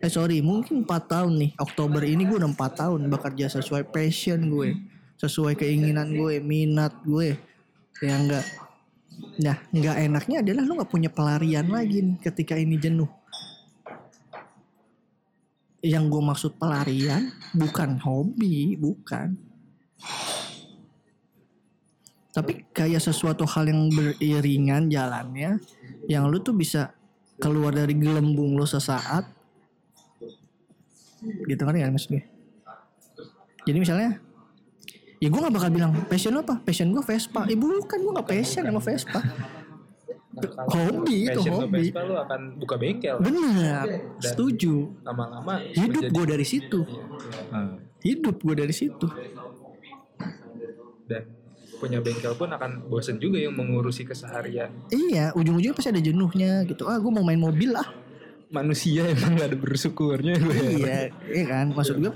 Eh 0.00 0.08
sorry, 0.08 0.40
mungkin 0.40 0.88
4 0.88 1.04
tahun 1.04 1.32
nih. 1.36 1.50
Oktober 1.60 2.00
ini 2.00 2.24
gue 2.24 2.40
udah 2.40 2.48
4 2.48 2.80
tahun 2.80 3.00
bekerja 3.12 3.52
sesuai 3.60 3.92
passion 3.92 4.48
gue. 4.48 4.72
Sesuai 5.20 5.52
keinginan 5.54 6.16
gue, 6.16 6.40
minat 6.40 6.96
gue. 7.04 7.36
Ya 8.00 8.16
enggak. 8.16 8.44
Nah, 9.44 9.56
enggak 9.70 9.96
enaknya 10.00 10.36
adalah 10.42 10.62
lu 10.66 10.72
nggak 10.80 10.90
punya 10.90 11.10
pelarian 11.12 11.68
lagi 11.68 12.02
nih 12.02 12.16
ketika 12.24 12.56
ini 12.56 12.80
jenuh. 12.80 13.08
Yang 15.84 16.04
gue 16.08 16.22
maksud 16.24 16.52
pelarian 16.56 17.28
bukan 17.52 18.00
hobi, 18.00 18.80
bukan. 18.80 19.36
Tapi 22.34 22.66
kayak 22.74 22.98
sesuatu 22.98 23.46
hal 23.46 23.70
yang 23.70 23.86
beriringan 23.94 24.90
jalannya, 24.90 25.62
yang 26.10 26.26
lu 26.26 26.42
tuh 26.42 26.50
bisa 26.50 26.90
keluar 27.38 27.70
dari 27.70 27.94
gelembung 27.94 28.58
lu 28.58 28.66
sesaat. 28.66 29.30
Gitu 31.22 31.62
kan 31.62 31.78
ya 31.78 31.86
maksud 31.86 32.10
gue. 32.10 32.24
Jadi 33.64 33.78
misalnya, 33.80 34.18
ya 35.22 35.28
gue 35.30 35.40
gak 35.40 35.54
bakal 35.54 35.70
bilang 35.70 35.94
passion 36.10 36.34
lu 36.34 36.42
apa? 36.42 36.58
Passion 36.60 36.90
gue 36.90 37.00
Vespa. 37.00 37.46
Eh 37.46 37.56
bukan, 37.56 37.98
gue 38.02 38.12
gak 38.18 38.28
passion 38.28 38.66
sama 38.66 38.82
Vespa. 38.82 39.20
Nah, 40.34 40.66
Hobi 40.66 41.30
itu, 41.30 41.46
hobi. 41.46 41.94
Vespa 41.94 42.02
lu 42.02 42.18
akan 42.18 42.58
buka 42.58 42.74
bengkel 42.74 43.22
Bener, 43.22 44.10
setuju. 44.18 44.90
lama-lama 45.06 45.62
Hidup 45.70 46.10
gue 46.10 46.24
dari 46.26 46.42
situ. 46.42 46.82
Ah, 47.54 47.78
Hidup 48.02 48.42
gue 48.42 48.54
dari 48.58 48.74
situ. 48.74 49.06
dan 51.06 51.33
punya 51.84 52.00
bengkel 52.00 52.32
pun 52.32 52.48
akan 52.48 52.88
bosen 52.88 53.20
juga 53.20 53.36
yang 53.36 53.52
mengurusi 53.52 54.08
keseharian 54.08 54.72
Iya, 54.88 55.36
ujung-ujungnya 55.36 55.76
pasti 55.76 55.92
ada 55.92 56.00
jenuhnya 56.00 56.64
gitu. 56.64 56.88
Ah, 56.88 56.96
gue 56.96 57.12
mau 57.12 57.20
main 57.20 57.36
mobil 57.36 57.76
lah. 57.76 57.84
manusia 58.48 59.02
emang 59.10 59.34
gak 59.34 59.48
ada 59.50 59.58
bersyukurnya 59.58 60.34
gue 60.38 60.56
iya, 60.80 61.10
iya 61.28 61.44
kan. 61.44 61.74
Maksud 61.74 62.00
gue 62.00 62.12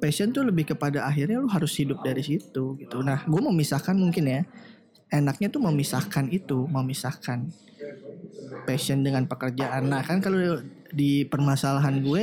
passion 0.00 0.32
tuh 0.32 0.48
lebih 0.48 0.72
kepada 0.72 1.04
akhirnya 1.04 1.36
lu 1.36 1.46
harus 1.46 1.76
hidup 1.76 2.00
dari 2.00 2.24
situ 2.24 2.80
gitu. 2.80 3.04
Nah, 3.04 3.22
gue 3.28 3.40
memisahkan 3.44 3.92
mungkin 3.92 4.24
ya. 4.26 4.42
Enaknya 5.12 5.52
tuh 5.52 5.60
memisahkan 5.60 6.32
itu, 6.32 6.64
memisahkan 6.64 7.52
passion 8.64 9.04
dengan 9.04 9.28
pekerjaan. 9.28 9.90
Nah, 9.90 10.00
kan 10.00 10.22
kalau 10.24 10.62
di 10.90 11.26
permasalahan 11.28 12.00
gue, 12.00 12.22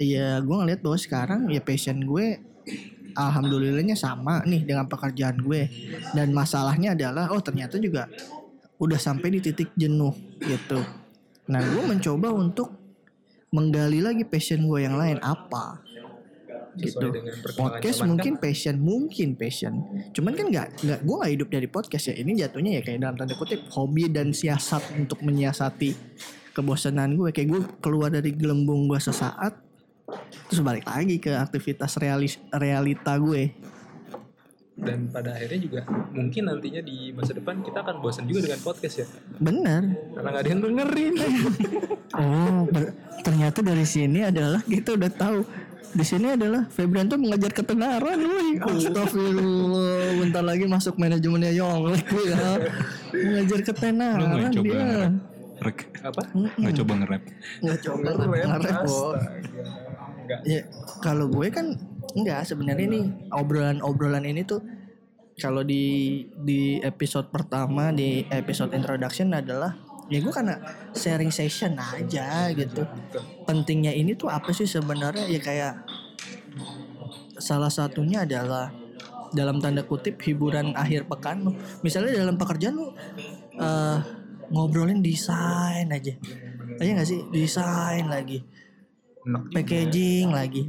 ya 0.00 0.40
gue 0.42 0.56
ngeliat 0.58 0.80
bahwa 0.82 0.98
sekarang 0.98 1.40
ya 1.52 1.60
passion 1.62 2.00
gue 2.02 2.42
alhamdulillahnya 3.18 3.98
sama 3.98 4.46
nih 4.46 4.62
dengan 4.62 4.86
pekerjaan 4.86 5.42
gue. 5.42 5.66
Dan 6.14 6.30
masalahnya 6.30 6.94
adalah 6.94 7.34
oh 7.34 7.42
ternyata 7.42 7.82
juga 7.82 8.06
udah 8.78 8.98
sampai 8.98 9.34
di 9.34 9.40
titik 9.42 9.74
jenuh 9.74 10.14
gitu. 10.38 10.78
Nah, 11.50 11.60
gue 11.64 11.82
mencoba 11.82 12.30
untuk 12.30 12.70
menggali 13.50 13.98
lagi 13.98 14.22
passion 14.22 14.62
gue 14.62 14.86
yang 14.86 14.94
lain 14.94 15.18
apa 15.24 15.82
gitu. 16.78 17.10
Sesuai 17.10 17.54
Podcast 17.58 17.98
zaman 18.00 18.08
mungkin 18.14 18.32
kan. 18.38 18.42
passion, 18.42 18.76
mungkin 18.78 19.28
passion. 19.34 19.74
Cuman 20.14 20.32
kan 20.38 20.46
nggak 20.46 20.68
nggak 20.86 21.00
gue 21.02 21.16
nggak 21.18 21.32
hidup 21.34 21.48
dari 21.50 21.66
podcast 21.66 22.04
ya. 22.12 22.14
Ini 22.22 22.32
jatuhnya 22.46 22.70
ya 22.78 22.82
kayak 22.86 22.98
dalam 23.02 23.16
tanda 23.18 23.34
kutip 23.34 23.66
hobi 23.74 24.06
dan 24.08 24.30
siasat 24.30 24.94
untuk 24.94 25.20
menyiasati 25.26 25.90
kebosanan 26.54 27.18
gue. 27.18 27.34
Kayak 27.34 27.48
gue 27.50 27.62
keluar 27.82 28.14
dari 28.14 28.30
gelembung 28.30 28.86
gue 28.86 29.00
sesaat, 29.02 29.58
terus 30.46 30.60
balik 30.60 30.84
lagi 30.84 31.16
ke 31.16 31.30
aktivitas 31.30 31.96
realis, 31.96 32.40
realita 32.50 33.12
gue. 33.14 33.52
dan 34.74 35.10
pada 35.10 35.34
akhirnya 35.34 35.58
juga 35.58 35.80
mungkin 36.08 36.46
nantinya 36.46 36.78
di 36.78 37.10
masa 37.10 37.34
depan 37.34 37.60
kita 37.60 37.82
akan 37.82 37.98
bosan 37.98 38.24
juga 38.24 38.46
dengan 38.46 38.62
podcast 38.62 39.02
ya 39.02 39.06
Bener. 39.36 39.82
karena 40.14 40.28
gak 40.30 40.38
ada 40.38 40.48
yang 40.48 40.62
dengerin 40.62 41.14
Oh, 42.14 42.62
ber- 42.64 42.94
ternyata 43.20 43.58
dari 43.58 43.82
sini 43.82 44.22
adalah 44.22 44.62
kita 44.62 44.94
udah 44.94 45.10
tahu 45.10 45.42
di 45.88 46.04
sini 46.04 46.30
adalah 46.30 46.68
Febrian 46.68 47.08
tuh 47.08 47.16
mengajar 47.16 47.48
ketenaran, 47.50 48.16
woi. 48.18 48.60
Astagfirullah, 48.64 50.20
bentar 50.20 50.42
lagi 50.42 50.64
masuk 50.64 50.94
manajemennya 50.94 51.48
Yonglek 51.50 52.04
ya. 52.22 52.60
Mengajar 53.24 53.58
lu 53.58 53.64
ketenaran 53.64 54.28
nggak 54.28 54.52
coba 54.52 54.64
dia. 54.68 54.84
nge-rap? 54.84 55.12
Rek, 55.58 55.78
apa 56.04 56.20
nggak 56.54 56.74
coba 56.76 56.92
nge-rap? 56.94 57.22
Nggak 57.58 57.78
coba 57.82 57.98
Nge-rap, 58.04 58.46
nge-rap, 58.46 58.82
Bo. 60.28 60.34
astaga. 60.34 60.36
Nggak. 60.36 60.40
Ya, 60.44 60.60
kalau 61.00 61.26
gue 61.32 61.46
kan 61.48 61.66
enggak 62.16 62.40
sebenarnya 62.44 62.86
nih 62.88 63.04
obrolan-obrolan 63.32 64.24
ini 64.24 64.44
tuh 64.44 64.60
kalau 65.38 65.62
di 65.62 66.26
di 66.34 66.82
episode 66.82 67.30
pertama 67.30 67.94
di 67.94 68.26
episode 68.28 68.74
introduction 68.74 69.30
adalah 69.32 69.70
ya 70.10 70.18
gue 70.18 70.32
karena 70.32 70.58
sharing 70.92 71.32
session 71.32 71.78
aja 71.78 72.50
gitu. 72.52 72.84
Pentingnya 73.46 73.94
ini 73.94 74.18
tuh 74.18 74.28
apa 74.28 74.50
sih 74.50 74.66
sebenarnya 74.66 75.28
ya 75.30 75.40
kayak 75.40 75.74
salah 77.38 77.70
satunya 77.70 78.26
adalah 78.26 78.74
dalam 79.30 79.60
tanda 79.60 79.84
kutip 79.84 80.18
hiburan 80.24 80.74
akhir 80.74 81.06
pekan 81.06 81.44
lu. 81.44 81.52
Misalnya 81.84 82.18
dalam 82.18 82.40
pekerjaan 82.40 82.74
lu 82.74 82.90
eh, 83.60 83.98
ngobrolin 84.50 85.04
desain 85.04 85.86
aja. 85.86 86.14
Aja 86.80 86.90
nggak 86.98 87.08
sih 87.08 87.20
desain 87.30 88.08
lagi. 88.08 88.42
Packaging 89.52 90.30
lagi. 90.32 90.62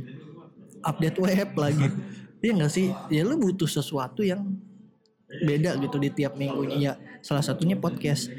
update 0.79 1.19
web 1.19 1.49
lagi. 1.59 1.87
Iya 2.39 2.55
gak 2.55 2.71
sih? 2.71 2.87
Ya 3.11 3.27
lu 3.27 3.35
butuh 3.35 3.67
sesuatu 3.67 4.23
yang 4.23 4.39
beda 5.43 5.75
gitu 5.83 5.99
di 5.99 6.07
tiap 6.07 6.39
minggunya. 6.39 6.75
Ya 6.79 6.93
salah 7.19 7.43
satunya 7.43 7.75
podcast. 7.75 8.31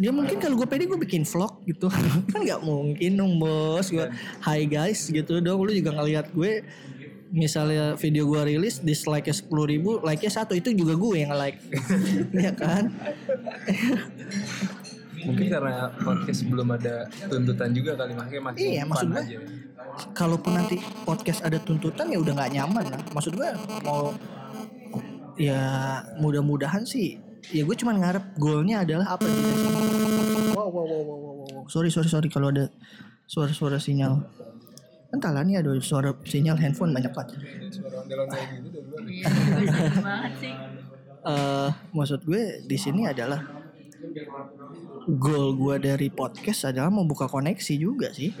Ya 0.00 0.08
mungkin 0.08 0.40
kalau 0.40 0.56
gue 0.56 0.64
pede 0.64 0.88
gue 0.88 0.96
bikin 0.96 1.28
vlog 1.28 1.60
gitu. 1.68 1.92
Kan 2.32 2.40
nggak 2.40 2.64
mungkin 2.64 3.20
dong 3.20 3.36
bos. 3.36 3.92
Gue 3.92 4.08
hi 4.40 4.64
guys 4.64 5.12
gitu 5.12 5.44
dong. 5.44 5.60
Lu 5.60 5.68
juga 5.68 5.92
ngeliat 6.00 6.32
gue 6.32 6.64
misalnya 7.28 7.94
video 8.00 8.26
gue 8.26 8.56
rilis 8.56 8.80
dislike 8.80 9.28
nya 9.28 9.36
sepuluh 9.36 9.68
ribu 9.68 10.00
like 10.00 10.24
nya 10.24 10.32
satu. 10.32 10.56
Itu 10.56 10.72
juga 10.72 10.96
gue 10.96 11.20
yang 11.20 11.36
nge-like 11.36 11.60
ya 12.48 12.52
kan 12.56 12.88
mungkin 15.22 15.46
karena 15.46 15.72
podcast 15.96 16.40
belum 16.44 16.68
ada 16.70 16.94
tuntutan 17.26 17.70
juga 17.70 17.92
kali 17.94 18.12
makanya 18.12 18.42
makin 18.46 18.60
Iya, 18.62 18.82
fun 18.82 18.88
maksud 18.88 19.08
gue. 19.08 19.20
aja 19.20 19.38
kalaupun 20.12 20.52
nanti 20.54 20.76
podcast 21.02 21.40
ada 21.40 21.58
tuntutan 21.58 22.06
ya 22.06 22.16
udah 22.16 22.32
nggak 22.32 22.52
nyaman 22.54 22.84
lah. 22.86 23.00
Maksud 23.10 23.32
gue 23.34 23.48
mau 23.82 24.14
ya 25.36 25.60
mudah-mudahan 26.16 26.84
sih 26.84 27.16
ya 27.48 27.62
gue 27.62 27.72
cuman 27.74 27.96
ngarep 27.98 28.24
goalnya 28.36 28.80
adalah 28.80 29.16
apa 29.16 29.24
sih 29.24 29.42
wow 30.52 30.68
wow 30.68 30.84
wow 30.84 31.00
wow 31.00 31.18
wow, 31.18 31.34
wow, 31.40 31.64
sorry 31.66 31.88
sorry 31.88 32.06
sorry 32.06 32.28
kalau 32.28 32.48
ada 32.48 32.68
suara-suara 33.24 33.80
sinyal 33.80 34.20
entahlah 35.10 35.42
nih 35.42 35.58
ada 35.58 35.72
suara 35.80 36.12
sinyal 36.22 36.54
handphone 36.54 36.92
banyak 36.92 37.10
banget 37.10 37.40
suara 37.72 37.96
ondel-ondel 37.98 38.40
gitu 38.62 38.78
dari 38.84 39.20
luar 39.66 39.96
banget 39.98 40.32
sih. 40.38 40.54
eh 41.20 41.70
maksud 41.90 42.20
gue 42.22 42.42
di 42.62 42.76
sini 42.76 43.04
adalah 43.04 43.40
goal 45.06 45.56
gue 45.56 45.76
dari 45.80 46.08
podcast 46.08 46.70
adalah 46.70 46.90
membuka 46.92 47.28
koneksi 47.28 47.74
juga 47.76 48.08
sih. 48.12 48.32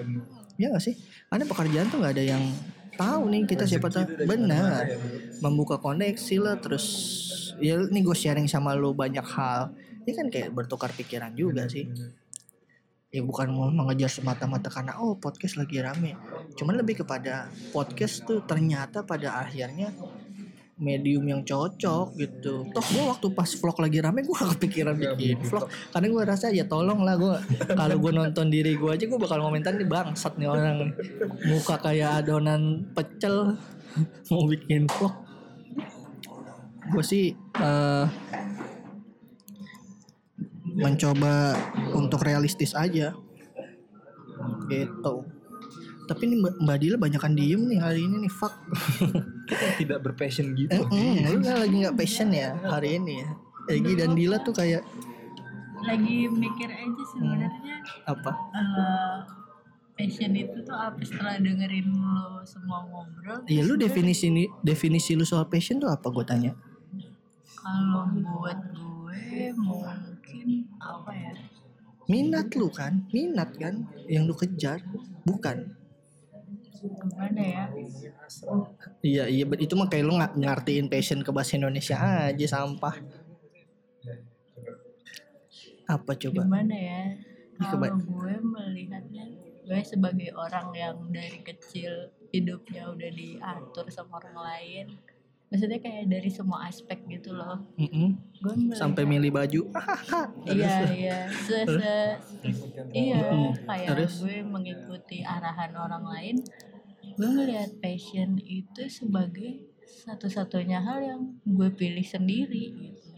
Ya 0.60 0.72
gak 0.72 0.84
sih? 0.84 0.96
Karena 1.28 1.44
pekerjaan 1.48 1.88
tuh 1.88 1.98
nggak 2.04 2.14
ada 2.16 2.24
yang 2.36 2.44
tahu 2.96 3.22
nih 3.32 3.42
kita 3.48 3.64
siapa 3.64 3.88
tahu. 3.88 4.28
Benar. 4.28 4.84
Membuka 5.40 5.80
koneksi 5.80 6.36
lah 6.40 6.56
terus 6.60 6.86
ya 7.60 7.80
nih 7.80 8.02
gue 8.04 8.16
sharing 8.16 8.48
sama 8.48 8.76
lo 8.76 8.92
banyak 8.92 9.24
hal. 9.24 9.72
Ini 10.04 10.12
kan 10.16 10.26
kayak 10.28 10.52
bertukar 10.52 10.92
pikiran 10.92 11.32
juga 11.32 11.68
sih. 11.68 11.88
Ya 13.10 13.26
bukan 13.26 13.50
mau 13.50 13.66
mengejar 13.74 14.06
semata-mata 14.06 14.70
karena 14.70 14.94
oh 15.02 15.18
podcast 15.18 15.58
lagi 15.58 15.82
rame. 15.82 16.14
Cuman 16.54 16.78
lebih 16.78 17.02
kepada 17.02 17.50
podcast 17.74 18.22
tuh 18.22 18.46
ternyata 18.46 19.02
pada 19.02 19.42
akhirnya 19.42 19.90
medium 20.80 21.28
yang 21.28 21.44
cocok 21.44 22.16
gitu. 22.16 22.64
Toh 22.72 22.84
gue 22.88 23.04
waktu 23.04 23.26
pas 23.30 23.46
vlog 23.46 23.76
lagi 23.78 24.00
rame 24.00 24.24
gue 24.24 24.32
gak 24.32 24.56
kepikiran 24.56 24.96
bikin 24.96 25.36
vlog. 25.44 25.68
Karena 25.92 26.08
gue 26.08 26.22
rasa 26.24 26.48
ya 26.48 26.64
tolong 26.64 27.04
lah 27.04 27.20
gue 27.20 27.36
kalau 27.70 27.96
gue 28.00 28.10
nonton 28.10 28.48
diri 28.48 28.74
gue 28.74 28.88
aja 28.88 29.04
gue 29.04 29.20
bakal 29.20 29.44
komentar 29.44 29.76
nih 29.76 29.84
bangsat 29.84 30.40
nih 30.40 30.48
orang. 30.48 30.96
Muka 31.46 31.76
kayak 31.78 32.24
adonan 32.24 32.88
pecel 32.96 33.60
mau 34.32 34.48
bikin 34.48 34.88
vlog. 34.88 35.14
Gue 36.90 37.04
sih 37.04 37.30
eh, 37.36 38.04
mencoba 40.64 41.54
untuk 41.92 42.24
realistis 42.24 42.72
aja. 42.72 43.12
Gitu. 44.66 45.14
Tapi 46.08 46.22
ini 46.26 46.42
Mbak- 46.42 46.58
Mbak 46.64 46.78
Dila 46.80 46.96
banyakan 46.98 47.32
diem 47.36 47.62
nih 47.70 47.78
hari 47.78 48.02
ini 48.02 48.26
nih 48.26 48.32
fuck 48.32 48.50
tidak 49.78 49.98
berpassion 50.04 50.54
gitu. 50.54 50.72
Eh, 50.72 50.84
mm, 50.84 51.16
lu 51.34 51.38
kan 51.42 51.56
lagi 51.62 51.76
nggak 51.82 51.96
passion 51.96 52.28
ya 52.30 52.54
hari 52.66 52.96
ini 52.98 53.22
ya. 53.24 53.28
Egi 53.70 53.92
dan 53.94 54.16
Dila 54.18 54.38
tuh 54.42 54.54
kayak 54.56 54.82
lagi 55.80 56.28
mikir 56.28 56.68
aja 56.68 57.02
sebenarnya 57.08 57.76
apa? 58.04 58.30
eh, 58.52 59.16
passion 59.96 60.32
itu 60.36 60.58
tuh 60.64 60.76
apa 60.76 61.00
setelah 61.04 61.40
dengerin 61.40 61.88
lo 61.88 62.44
semua 62.44 62.84
ngobrol? 62.84 63.40
Iya 63.48 63.62
lu 63.64 63.74
definisi 63.80 64.28
ini 64.28 64.44
definisi 64.60 65.16
lu 65.16 65.24
soal 65.24 65.48
passion 65.48 65.80
tuh 65.80 65.88
apa 65.88 66.08
gue 66.12 66.24
tanya? 66.24 66.52
Kalau 67.56 68.08
buat 68.12 68.58
gue 68.72 69.52
mungkin 69.56 70.48
apa 70.80 71.10
ya? 71.12 71.32
Minat 72.10 72.50
lu 72.58 72.68
kan 72.72 73.06
minat 73.14 73.54
kan 73.54 73.86
yang 74.10 74.26
lu 74.26 74.34
kejar 74.34 74.82
bukan 75.22 75.78
gimana 76.80 77.40
ya? 77.40 77.64
Iya 79.04 79.24
iya 79.28 79.44
itu 79.60 79.74
mah 79.76 79.88
kayak 79.88 80.04
lu 80.04 80.16
nggak 80.16 80.32
ngartiin 80.40 80.86
passion 80.88 81.20
ke 81.20 81.30
bahasa 81.30 81.60
Indonesia 81.60 81.96
aja 81.96 82.46
sampah. 82.48 82.96
Apa 85.90 86.12
coba? 86.16 86.42
Gimana 86.46 86.76
ya? 86.76 87.02
Kalau 87.60 87.92
gue 88.00 88.34
melihatnya 88.40 89.24
gue 89.60 89.80
sebagai 89.84 90.32
orang 90.34 90.72
yang 90.74 90.96
dari 91.12 91.44
kecil 91.44 92.10
hidupnya 92.32 92.90
udah 92.90 93.10
diatur 93.12 93.86
sama 93.92 94.18
orang 94.18 94.36
lain 94.40 94.86
maksudnya 95.50 95.82
kayak 95.82 96.06
dari 96.06 96.30
semua 96.30 96.70
aspek 96.70 97.02
gitu 97.10 97.34
loh. 97.34 97.58
Mm-mm. 97.74 98.14
gue 98.38 98.54
melihat, 98.54 98.78
sampai 98.78 99.02
milih 99.02 99.34
baju. 99.34 99.62
Iya 100.46 100.74
iya. 100.94 101.18
Se, 101.26 101.66
se- 101.66 102.18
iya 102.94 103.18
kayak 103.66 103.88
Terus? 103.98 104.22
gue 104.22 104.46
mengikuti 104.46 105.26
arahan 105.26 105.74
orang 105.74 106.06
lain 106.06 106.36
gue 107.12 107.28
ngelihat 107.28 107.70
passion 107.78 108.38
itu 108.38 108.82
sebagai 108.86 109.66
satu-satunya 110.00 110.78
hal 110.78 110.98
yang 111.00 111.20
gue 111.42 111.68
pilih 111.70 112.02
sendiri 112.02 112.64
gitu 112.72 113.08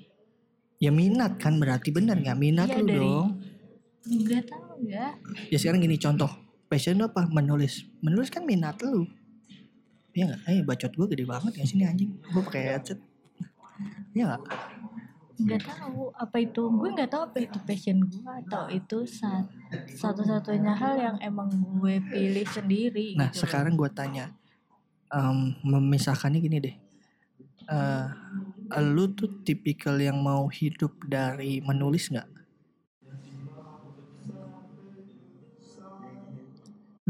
ya 0.78 0.90
minat 0.90 1.38
kan 1.38 1.56
berarti 1.56 1.90
bener 1.90 2.18
nggak 2.18 2.36
minat 2.36 2.66
Iya, 2.66 2.76
lu 2.76 2.86
dari- 2.86 2.98
dong 2.98 3.28
nggak 4.02 4.42
tahu 4.44 4.74
ya 4.82 5.06
ya 5.48 5.56
sekarang 5.56 5.78
gini 5.80 5.94
contoh 5.96 6.26
passion 6.66 6.96
lu 6.96 7.06
apa 7.06 7.24
menulis 7.26 7.86
menulis 8.00 8.28
kan 8.28 8.42
minat 8.42 8.78
lu 8.80 9.06
Iya 10.12 10.28
nggak? 10.28 10.40
Eh 10.44 10.60
bacot 10.60 10.92
gue 10.92 11.06
gede 11.08 11.24
banget 11.24 11.52
ya 11.56 11.64
sini 11.64 11.88
anjing. 11.88 12.12
Gue 12.20 12.44
pakai 12.44 12.76
headset. 12.76 13.00
Iya 14.12 14.28
nggak? 14.28 14.42
Nggak 15.46 15.62
tahu 15.72 16.02
apa 16.24 16.36
itu 16.46 16.62
gue 16.78 16.88
nggak 16.96 17.10
tahu 17.12 17.22
apa 17.28 17.38
itu 17.46 17.58
passion 17.68 17.98
gue 18.12 18.32
atau 18.46 18.62
itu 18.78 18.98
sa- 19.18 19.46
satu-satunya 20.00 20.72
hal 20.82 20.94
yang 21.06 21.16
emang 21.28 21.48
gue 21.78 21.94
pilih 22.12 22.46
sendiri 22.56 23.06
Nah 23.20 23.28
gitu 23.30 23.44
sekarang 23.44 23.74
gue 23.80 23.90
tanya, 23.92 24.24
em, 25.12 25.38
memisahkannya 25.64 26.40
gini 26.46 26.58
deh. 26.66 26.76
Eh, 27.76 28.06
lu 28.94 29.04
tuh 29.18 29.30
tipikal 29.46 29.96
yang 30.08 30.18
mau 30.28 30.44
hidup 30.58 30.92
dari 31.16 31.52
menulis 31.68 32.04
nggak? 32.12 32.28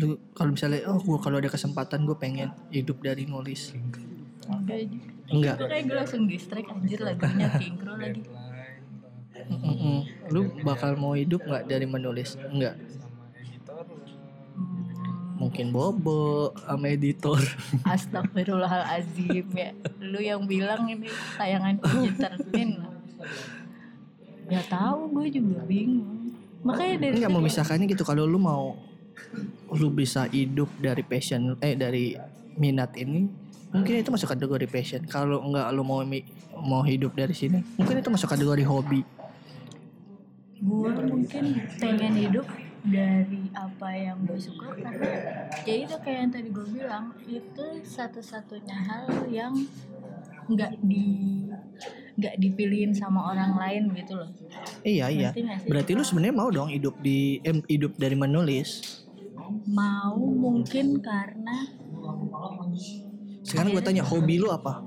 Lu 0.00 0.08
kalau 0.36 0.50
misalnya, 0.56 0.80
oh 0.90 0.98
gue 1.06 1.18
kalau 1.24 1.36
ada 1.40 1.50
kesempatan 1.52 2.00
gue 2.08 2.16
pengen 2.16 2.48
hidup 2.72 2.98
dari 3.04 3.24
nulis. 3.28 3.62
enggak. 4.48 4.80
Enggak. 5.32 5.56
Itu 5.56 5.66
kayak 5.66 5.84
gue 5.84 5.96
langsung 5.96 6.22
distract 6.24 6.68
anjir 6.68 7.00
lagunya 7.00 7.48
Kingkro 7.62 7.94
lagi 7.96 8.22
Mm-mm. 9.42 9.96
Lu 10.28 10.40
bakal 10.62 10.94
mau 10.94 11.12
hidup 11.12 11.42
nggak 11.42 11.66
dari 11.66 11.84
menulis? 11.84 12.36
Enggak. 12.38 12.76
Mungkin 15.34 15.74
bobo 15.74 16.54
sama 16.54 16.86
editor. 16.86 17.40
Astagfirullahalazim 17.88 19.46
ya 19.50 19.74
lu 19.98 20.18
yang 20.18 20.46
bilang 20.46 20.86
ini 20.86 21.08
tayangan 21.34 21.82
entertain 21.82 22.78
Gak 24.44 24.66
tahu 24.68 25.00
gue 25.12 25.26
juga 25.32 25.64
bingung 25.64 26.30
makanya 26.62 26.94
dari 27.00 27.14
Enggak 27.16 27.30
situ- 27.32 27.40
memisahkannya 27.40 27.86
gitu 27.88 28.04
kalau 28.04 28.22
lu 28.22 28.38
mau 28.38 28.78
lu 29.72 29.88
bisa 29.90 30.28
hidup 30.28 30.70
dari 30.76 31.02
passion 31.02 31.58
eh 31.58 31.74
dari 31.74 32.14
minat 32.54 32.94
ini 32.94 33.26
mungkin 33.72 34.04
itu 34.04 34.10
masuk 34.12 34.28
kategori 34.36 34.66
passion. 34.68 35.02
Kalau 35.08 35.40
enggak 35.42 35.66
lu 35.72 35.82
mau 35.82 36.04
mau 36.60 36.84
hidup 36.84 37.16
dari 37.16 37.32
sini 37.32 37.64
mungkin 37.80 37.98
itu 37.98 38.08
masuk 38.12 38.28
kategori 38.28 38.64
hobi. 38.68 39.00
Gue 40.62 40.92
mungkin 40.94 41.58
pengen 41.80 42.14
hidup 42.14 42.46
dari 42.82 43.50
apa 43.54 43.88
yang 43.94 44.26
gue 44.26 44.38
suka 44.38 44.74
karena 44.74 45.10
ya 45.62 45.74
itu 45.86 45.94
kayak 46.02 46.18
yang 46.18 46.30
tadi 46.34 46.48
gue 46.50 46.66
bilang 46.70 47.14
itu 47.30 47.64
satu-satunya 47.86 48.74
hal 48.74 49.06
yang 49.30 49.54
nggak 50.50 50.82
di 50.82 51.46
nggak 52.18 52.34
dipilihin 52.42 52.92
sama 52.92 53.32
orang 53.32 53.56
lain 53.56 53.82
gitu 53.96 54.18
loh. 54.18 54.30
Iya 54.84 55.08
iya. 55.08 55.30
Nggak 55.32 55.66
berarti 55.70 55.90
lu 55.96 56.04
sebenarnya 56.04 56.34
mau 56.36 56.50
dong 56.52 56.68
hidup 56.68 56.94
di 57.00 57.40
em, 57.46 57.62
hidup 57.70 57.96
dari 57.96 58.14
menulis? 58.18 59.02
Mau 59.66 60.18
mungkin 60.18 60.98
karena 60.98 61.70
sekarang 63.42 63.74
gue 63.74 63.82
tanya 63.82 64.02
hobi 64.02 64.38
lu 64.38 64.48
apa 64.50 64.82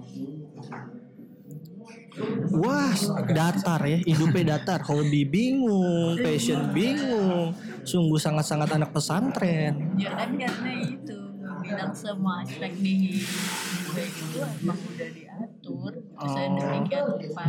Wah, 2.55 2.95
datar 3.27 3.83
ya, 3.83 3.99
hidupnya 3.99 4.55
datar, 4.55 4.79
hobi 4.87 5.27
bingung, 5.27 6.15
passion 6.23 6.71
bingung, 6.71 7.51
sungguh 7.83 8.15
sangat-sangat 8.15 8.71
anak 8.71 8.95
pesantren. 8.95 9.99
ya 9.99 10.15
kan 10.15 10.31
karena 10.39 10.71
itu 10.79 11.17
bilang 11.59 11.91
semua 11.91 12.39
aspek 12.39 12.71
di 12.79 13.19
gue 13.91 14.03
itu 14.07 14.39
emang 14.39 14.79
udah 14.79 15.09
diatur 15.11 15.91
saya 16.15 16.47
Oh. 16.47 16.55
demikian 16.55 17.03
rupa 17.09 17.43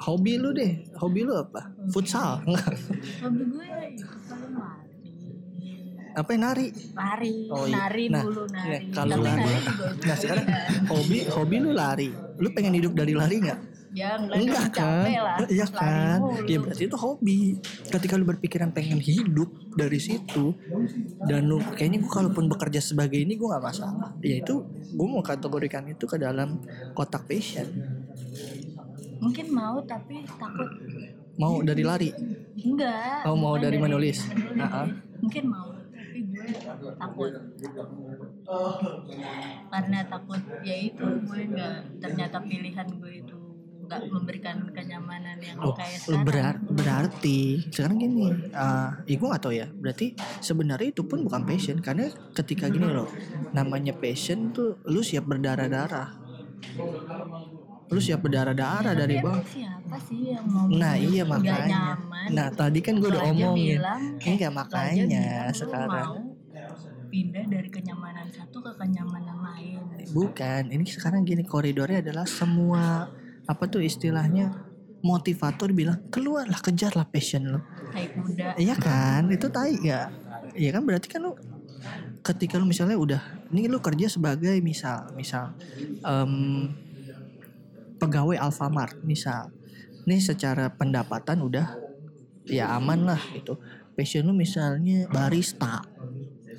Hobi 0.00 0.40
lu 0.40 0.56
deh, 0.56 0.80
hobi 0.96 1.20
lu 1.28 1.36
apa? 1.36 1.68
Futsal? 1.92 2.40
Hobi 3.20 3.42
gue 3.52 3.68
Apa 6.12 6.28
yang 6.30 6.42
nari? 6.44 6.66
lari 6.92 7.34
Oh, 7.48 7.64
iya. 7.64 7.76
nari 7.80 8.04
Nah, 8.06 8.22
dulu 8.22 8.42
nari 8.46 8.66
iya, 8.66 8.78
kalau 8.90 9.14
Tapi 9.14 9.24
lari- 9.24 9.40
nari 9.40 9.60
juga 9.62 9.86
Nah 10.08 10.16
sekarang 10.16 10.46
hobi 10.88 11.18
hobi 11.28 11.56
lu 11.58 11.70
lari. 11.72 12.08
Lu 12.36 12.48
pengen 12.50 12.74
hidup 12.74 12.92
dari 12.92 13.12
lari 13.12 13.36
nggak? 13.40 13.60
ya 13.90 14.14
enggak, 14.14 14.70
kan? 14.70 15.02
lah 15.02 15.42
Iya 15.50 15.66
Lari 15.66 15.74
kan? 15.74 16.18
Ya 16.46 16.56
berarti 16.56 16.82
itu 16.84 16.94
hobi. 16.96 17.38
Ketika 17.84 18.14
lu 18.14 18.22
berpikiran 18.24 18.70
pengen 18.70 18.98
hidup 18.98 19.50
dari 19.72 19.98
situ 19.98 20.54
dan 21.20 21.44
lu 21.44 21.58
kayaknya 21.74 21.98
gua 21.98 22.22
kalaupun 22.22 22.46
bekerja 22.46 22.78
sebagai 22.80 23.18
ini 23.18 23.34
gua 23.34 23.58
nggak 23.58 23.64
masalah. 23.64 24.14
Ya 24.20 24.38
itu 24.38 24.62
gua 24.92 25.06
mau 25.08 25.20
kategorikan 25.20 25.82
itu 25.86 26.06
ke 26.06 26.16
dalam 26.16 26.62
kotak 26.92 27.26
passion. 27.26 27.66
mungkin 29.20 29.52
mau 29.52 29.76
tapi 29.84 30.24
takut 30.32 30.70
Mau 31.36 31.60
dari 31.60 31.82
lari. 31.82 32.08
enggak 32.56 33.20
Oh, 33.22 33.34
mau 33.34 33.52
bukan 33.52 33.62
dari 33.62 33.76
menulis. 33.76 34.24
Ah, 34.54 34.84
ah. 34.84 34.86
mungkin 35.18 35.44
mau 35.46 35.68
tapi 36.20 36.28
gue 36.28 36.48
takut 37.00 37.32
karena 39.72 39.98
takut 40.04 40.40
ya 40.60 40.76
itu 40.76 41.04
gue 41.24 41.40
nggak 41.48 41.74
ternyata 42.02 42.36
pilihan 42.44 42.88
gue 43.00 43.12
itu 43.24 43.36
nggak 43.88 44.02
memberikan 44.12 44.56
kenyamanan 44.76 45.40
yang 45.40 45.56
Oh, 45.64 45.72
kayak 45.72 45.98
sekarang 46.04 46.24
berar- 46.28 46.62
berarti 46.68 47.40
sekarang 47.72 47.96
gini, 47.98 48.28
uh, 48.52 48.92
ya 49.08 49.16
gue 49.18 49.28
gak 49.28 49.44
ya. 49.50 49.66
Berarti 49.72 50.06
sebenarnya 50.38 50.88
itu 50.94 51.02
pun 51.08 51.24
bukan 51.26 51.42
passion 51.48 51.80
karena 51.80 52.12
ketika 52.36 52.68
gini 52.68 52.86
loh, 52.92 53.08
namanya 53.56 53.96
passion 53.96 54.52
tuh 54.54 54.78
lu 54.86 55.00
siap 55.02 55.24
berdarah-darah. 55.26 56.20
Lu 57.90 57.98
siap 57.98 58.22
berdarah-darah 58.22 58.94
dari 58.94 59.18
Tapi 59.18 59.24
bawah. 59.26 59.42
emang 59.42 59.50
siapa 59.50 59.96
sih 59.98 60.20
yang 60.30 60.46
mau 60.46 60.64
Nah 60.70 60.94
iya 60.94 61.22
makanya. 61.26 61.98
nyaman 61.98 62.28
Nah 62.30 62.46
tadi 62.50 62.78
kan 62.78 62.94
gue 62.96 63.10
udah 63.10 63.24
omongin. 63.26 63.82
bilang, 63.82 64.02
Enggak 64.22 64.30
lu 64.30 64.34
aja 64.38 64.48
makanya 64.50 65.04
bilang 65.10 65.50
sekarang. 65.52 66.08
pindah 67.10 67.44
dari 67.50 67.66
kenyamanan 67.66 68.26
satu 68.30 68.62
ke 68.62 68.70
kenyamanan 68.78 69.38
lain 69.42 69.82
Bukan, 70.10 70.70
ini 70.70 70.86
sekarang 70.86 71.26
gini 71.26 71.42
koridornya 71.42 71.98
adalah 71.98 72.22
semua 72.22 73.10
apa 73.44 73.64
tuh 73.66 73.82
istilahnya 73.82 74.54
motivator 75.02 75.74
bilang 75.74 75.98
keluarlah 76.06 76.62
kejarlah 76.62 77.02
passion 77.10 77.50
lo 77.50 77.60
Tai 77.90 78.06
kuda. 78.14 78.54
Iya 78.54 78.78
kan, 78.78 79.26
itu 79.26 79.50
tai 79.50 79.74
ya. 79.82 80.06
Iya 80.54 80.70
kan 80.70 80.86
berarti 80.86 81.10
kan 81.10 81.26
lu 81.26 81.34
ketika 82.22 82.54
lu 82.54 82.68
misalnya 82.68 82.94
udah 82.94 83.22
ini 83.50 83.66
lu 83.66 83.82
kerja 83.82 84.06
sebagai 84.06 84.54
misal 84.62 85.10
misal 85.16 85.50
em, 86.04 86.70
pegawai 88.00 88.40
Alfamart 88.40 88.96
misal. 89.04 89.52
Nih 90.08 90.24
secara 90.24 90.72
pendapatan 90.72 91.44
udah 91.44 91.76
ya 92.48 92.72
aman 92.72 93.04
lah 93.04 93.20
gitu. 93.36 93.60
Passion 93.92 94.24
lu 94.24 94.32
misalnya 94.32 95.04
barista. 95.12 95.84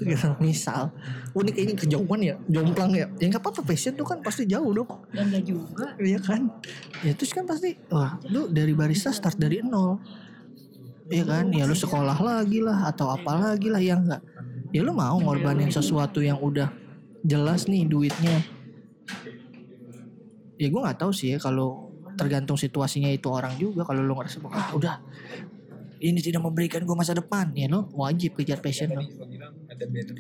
Gitu, 0.02 0.34
misal 0.42 0.90
oh 1.38 1.46
ini 1.46 1.78
kejauhan 1.78 2.20
ya 2.26 2.34
jomplang 2.50 2.90
ya 2.90 3.06
ya 3.22 3.30
nggak 3.30 3.38
apa-apa 3.38 3.62
passion 3.62 3.94
tuh 3.94 4.02
kan 4.02 4.18
pasti 4.26 4.50
jauh 4.50 4.74
dong 4.74 4.90
Dan 5.14 5.30
enggak 5.30 5.44
juga. 5.46 5.86
Iya 6.02 6.18
kan? 6.18 6.50
Ya 7.06 7.14
terus 7.14 7.32
kan 7.32 7.46
pasti 7.46 7.78
wah 7.94 8.18
lu 8.28 8.50
dari 8.50 8.74
barista 8.74 9.14
start 9.14 9.38
dari 9.38 9.62
nol. 9.62 10.02
Iya 11.12 11.24
kan? 11.28 11.46
Ya 11.54 11.70
lu 11.70 11.76
sekolah 11.78 12.18
lagi 12.18 12.60
lah 12.66 12.90
atau 12.90 13.14
apa 13.14 13.52
lagi 13.52 13.70
lah 13.70 13.78
ya 13.78 13.96
enggak. 14.00 14.22
Ya 14.74 14.82
lu 14.82 14.96
mau 14.96 15.20
ngorbanin 15.22 15.70
sesuatu 15.70 16.24
yang 16.24 16.40
udah 16.42 16.72
jelas 17.22 17.70
nih 17.70 17.86
duitnya. 17.86 18.42
Ya 20.62 20.70
gue 20.70 20.78
nggak 20.78 21.00
tahu 21.02 21.10
sih 21.10 21.34
ya 21.34 21.38
kalau 21.42 21.90
tergantung 22.14 22.54
situasinya 22.54 23.10
itu 23.10 23.26
orang 23.34 23.58
juga 23.58 23.82
kalau 23.82 24.06
lu 24.06 24.14
ngerasa 24.14 24.38
ah 24.54 24.70
udah 24.78 25.02
ini 25.98 26.22
tidak 26.22 26.46
memberikan 26.46 26.86
gue 26.86 26.94
masa 26.94 27.18
depan. 27.18 27.50
Ya 27.58 27.66
lo 27.66 27.90
wajib 27.98 28.38
kejar 28.38 28.62
passion 28.62 28.94
lo 28.94 29.02
lo 29.02 29.10
benefit 29.82 30.14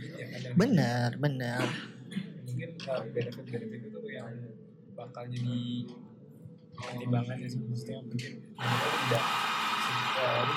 benar 0.57 1.13
benar. 1.21 1.69
Mungkin 2.49 2.69
uh, 2.89 3.05
benefit-benefit 3.13 3.81
itu 3.85 3.99
yang 4.09 4.33
bakal 4.97 5.29
jadi 5.29 5.85
pertimbangannya 6.73 7.47
sih 7.47 7.61
maksudnya 7.61 8.01
mungkin 8.01 8.31
tidak 8.57 9.25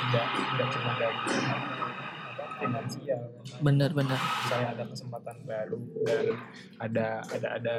tidak 0.00 0.26
tidak 0.32 0.68
cuma 0.72 0.92
dari 0.96 1.18
finansial 2.54 3.22
benar 3.60 3.90
benar. 3.92 4.20
misalnya 4.20 4.68
ada 4.78 4.84
kesempatan 4.88 5.36
baru 5.44 5.80
dan 6.06 6.24
ada 6.80 7.06
ada 7.28 7.48
ada 7.60 7.74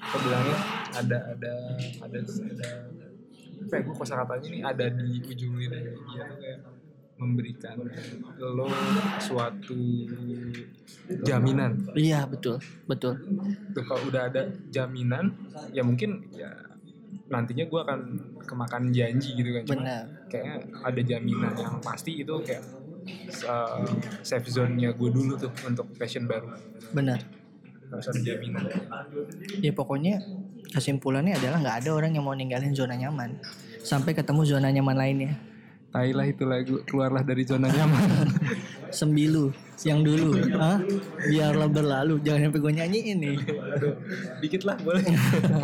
apa 0.00 0.16
bilangnya 0.24 0.58
ada 0.96 1.18
ada 1.36 1.52
ada 2.00 2.18
ada. 2.24 2.68
Apa 3.60 3.72
ya 3.76 3.80
gue 3.84 3.94
kosakatanya 3.94 4.48
nih 4.48 4.62
ada 4.64 4.84
di 4.88 5.20
ujung 5.28 5.54
lidah 5.60 5.78
dia 5.84 5.92
tuh 5.92 6.04
kayak 6.40 6.58
memberikan 7.20 7.76
lo 8.40 8.66
suatu 9.20 10.08
jaminan. 11.20 11.92
Iya 11.92 12.24
betul 12.24 12.56
betul. 12.88 13.20
Tuh 13.76 13.84
kalau 13.84 14.08
udah 14.08 14.32
ada 14.32 14.48
jaminan 14.72 15.36
ya 15.76 15.84
mungkin 15.84 16.24
ya 16.32 16.48
nantinya 17.30 17.68
gue 17.68 17.80
akan 17.84 18.00
kemakan 18.48 18.82
janji 18.90 19.36
gitu 19.36 19.52
kan. 19.52 19.62
Cuma 19.68 19.76
benar. 19.84 20.04
kayaknya 20.32 20.56
ada 20.80 21.00
jaminan 21.04 21.52
yang 21.54 21.76
pasti 21.84 22.24
itu 22.24 22.34
kayak 22.40 22.64
uh, 23.44 23.84
safe 24.24 24.48
zone-nya 24.48 24.96
gue 24.96 25.10
dulu 25.12 25.36
tuh 25.36 25.52
untuk 25.68 25.86
passion 26.00 26.24
baru. 26.24 26.56
Benar 26.96 27.39
ada 27.90 28.20
jaminan 28.22 28.62
Ya 29.58 29.72
pokoknya 29.74 30.22
kesimpulannya 30.70 31.34
adalah 31.34 31.58
nggak 31.58 31.76
ada 31.84 31.90
orang 31.90 32.14
yang 32.14 32.24
mau 32.24 32.36
ninggalin 32.36 32.70
zona 32.72 32.94
nyaman 32.94 33.42
sampai 33.82 34.14
ketemu 34.14 34.42
zona 34.46 34.70
nyaman 34.70 34.96
lainnya. 34.96 35.32
Tailah 35.90 36.22
itu 36.30 36.46
lagu 36.46 36.78
keluarlah 36.86 37.26
dari 37.26 37.42
zona 37.42 37.66
nyaman 37.66 38.30
Sembilu 38.94 39.50
yang 39.82 40.06
dulu, 40.06 40.38
ah 40.54 40.78
biarlah 41.26 41.66
berlalu. 41.66 42.22
Jangan 42.22 42.50
sampai 42.50 42.60
gue 42.62 42.72
nyanyiin 42.78 43.18
nih. 43.18 43.36
dikit 44.38 44.62
lah 44.66 44.78
boleh 44.82 45.02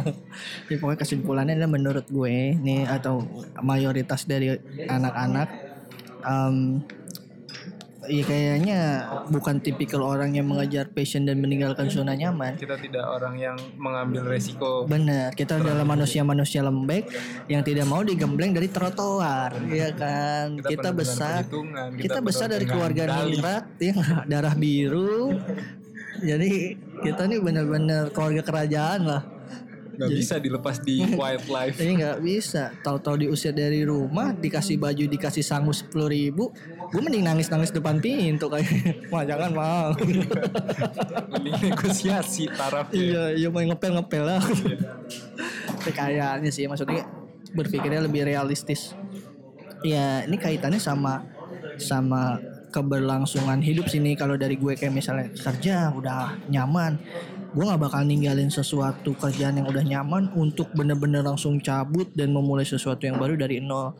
ya 0.70 0.77
pokoknya 0.79 0.99
kesimpulannya 0.99 1.55
adalah 1.59 1.70
menurut 1.70 2.07
gue 2.11 2.55
nih 2.59 2.87
atau 2.87 3.22
mayoritas 3.62 4.27
dari 4.27 4.55
anak-anak 4.87 5.49
em, 6.22 6.83
ya 8.09 8.23
kayaknya 8.25 8.81
bukan 9.31 9.59
tipikal 9.61 10.03
orang 10.03 10.35
yang 10.35 10.47
mengejar 10.49 10.89
passion 10.91 11.27
dan 11.27 11.39
meninggalkan 11.43 11.91
zona 11.91 12.15
nyaman. 12.15 12.57
kita 12.57 12.79
tidak 12.79 13.05
orang 13.05 13.35
yang 13.39 13.57
mengambil 13.77 14.27
resiko 14.27 14.87
Benar, 14.87 15.35
kita 15.35 15.59
adalah 15.61 15.83
manusia-manusia 15.83 16.63
lembek 16.63 17.11
yang 17.51 17.63
tidak 17.67 17.87
mau 17.91 18.03
digembleng 18.07 18.55
dari 18.55 18.69
trotoar, 18.71 19.57
ya 19.71 19.91
kan? 19.93 20.59
Kita, 20.63 20.91
dengan 20.91 20.99
besar, 20.99 21.41
kita, 21.45 21.93
kita 21.99 22.19
besar 22.23 22.47
dari 22.53 22.67
keluarga 22.67 23.23
ningrat, 23.23 23.65
ya 23.83 23.95
darah 24.31 24.55
biru. 24.55 25.37
Jadi 26.23 26.77
kita 27.05 27.29
nih 27.29 27.41
benar-benar 27.45 28.09
keluarga 28.15 28.43
kerajaan 28.43 29.01
lah. 29.05 29.23
Nggak 29.97 30.11
bisa 30.13 30.35
dilepas 30.37 30.77
di 30.85 31.01
wildlife 31.19 31.77
Jadi 31.81 31.93
nggak 32.05 32.19
bisa. 32.21 32.73
Tahu-tahu 32.85 33.27
diusir 33.27 33.57
dari 33.57 33.83
rumah, 33.83 34.37
dikasih 34.37 34.77
baju, 34.77 35.05
dikasih 35.09 35.41
sangu 35.41 35.73
sepuluh 35.73 36.13
ribu, 36.13 36.53
gue 36.93 37.01
mending 37.01 37.25
nangis-nangis 37.25 37.73
depan 37.73 37.99
pintu 37.99 38.47
kayak, 38.53 38.69
wah 39.13 39.25
jangan 39.25 39.51
mau. 39.57 39.91
mending 41.33 41.57
negosiasi 41.73 42.53
tarafnya 42.53 42.97
iya, 42.97 43.23
iya 43.35 43.49
mau 43.49 43.65
ngepel-ngepel 43.65 44.23
lah. 44.23 44.43
Tapi 45.81 45.91
kayaknya 45.93 46.51
sih 46.53 46.69
maksudnya 46.69 47.09
berpikirnya 47.57 48.05
lebih 48.05 48.29
realistis. 48.29 48.93
Ya 49.85 50.25
ini 50.25 50.37
kaitannya 50.37 50.81
sama 50.81 51.25
sama 51.77 52.41
keberlangsungan 52.77 53.65
hidup 53.65 53.89
sini 53.89 54.13
kalau 54.19 54.37
dari 54.37 54.61
gue 54.61 54.77
kayak 54.77 54.93
misalnya 54.93 55.33
kerja 55.33 55.93
udah 55.97 56.37
nyaman 56.53 57.01
gue 57.53 57.65
nggak 57.65 57.83
bakal 57.83 58.03
ninggalin 58.03 58.51
sesuatu 58.51 59.15
kerjaan 59.15 59.63
yang 59.63 59.67
udah 59.69 59.85
nyaman 59.85 60.33
untuk 60.35 60.71
bener-bener 60.75 61.23
langsung 61.23 61.63
cabut 61.63 62.11
dan 62.17 62.35
memulai 62.35 62.67
sesuatu 62.67 63.07
yang 63.07 63.21
baru 63.21 63.39
dari 63.39 63.63
nol. 63.63 63.95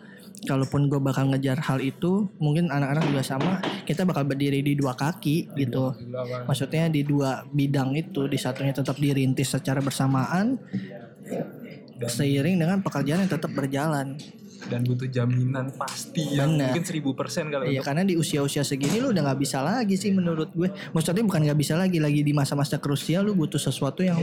Kalaupun 0.45 0.93
gue 0.93 1.01
bakal 1.01 1.33
ngejar 1.33 1.57
hal 1.65 1.81
itu 1.81 2.29
mungkin 2.37 2.69
anak-anak 2.69 3.09
juga 3.09 3.25
sama 3.25 3.53
kita 3.89 4.05
bakal 4.05 4.29
berdiri 4.29 4.61
di 4.61 4.77
dua 4.77 4.93
kaki 4.93 5.57
gitu. 5.57 5.97
Maksudnya 6.45 6.93
di 6.93 7.03
dua 7.09 7.41
bidang 7.49 7.97
itu 7.97 8.29
di 8.29 8.37
satunya 8.37 8.77
tetap 8.77 9.01
dirintis 9.01 9.57
secara 9.57 9.81
bersamaan 9.81 10.61
seiring 12.05 12.61
dengan 12.61 12.85
pekerjaan 12.85 13.25
yang 13.25 13.33
tetap 13.33 13.49
berjalan 13.57 14.21
dan 14.67 14.83
butuh 14.83 15.07
jaminan 15.07 15.71
pasti 15.75 16.35
yang 16.35 16.55
Bener. 16.55 16.71
mungkin 16.71 16.85
seribu 16.85 17.11
persen 17.14 17.49
kalau 17.49 17.64
Iya 17.67 17.83
karena 17.83 18.03
di 18.03 18.19
usia-usia 18.19 18.67
segini 18.67 18.99
lu 18.99 19.14
udah 19.14 19.23
nggak 19.33 19.41
bisa 19.41 19.62
lagi 19.62 19.95
sih 19.95 20.11
menurut 20.11 20.51
gue. 20.55 20.69
Maksudnya 20.95 21.23
bukan 21.23 21.41
nggak 21.47 21.59
bisa 21.59 21.75
lagi, 21.79 21.99
lagi 22.03 22.21
di 22.23 22.33
masa-masa 22.35 22.79
krusial 22.83 23.27
lu 23.27 23.35
butuh 23.35 23.59
sesuatu 23.59 24.03
yang 24.03 24.19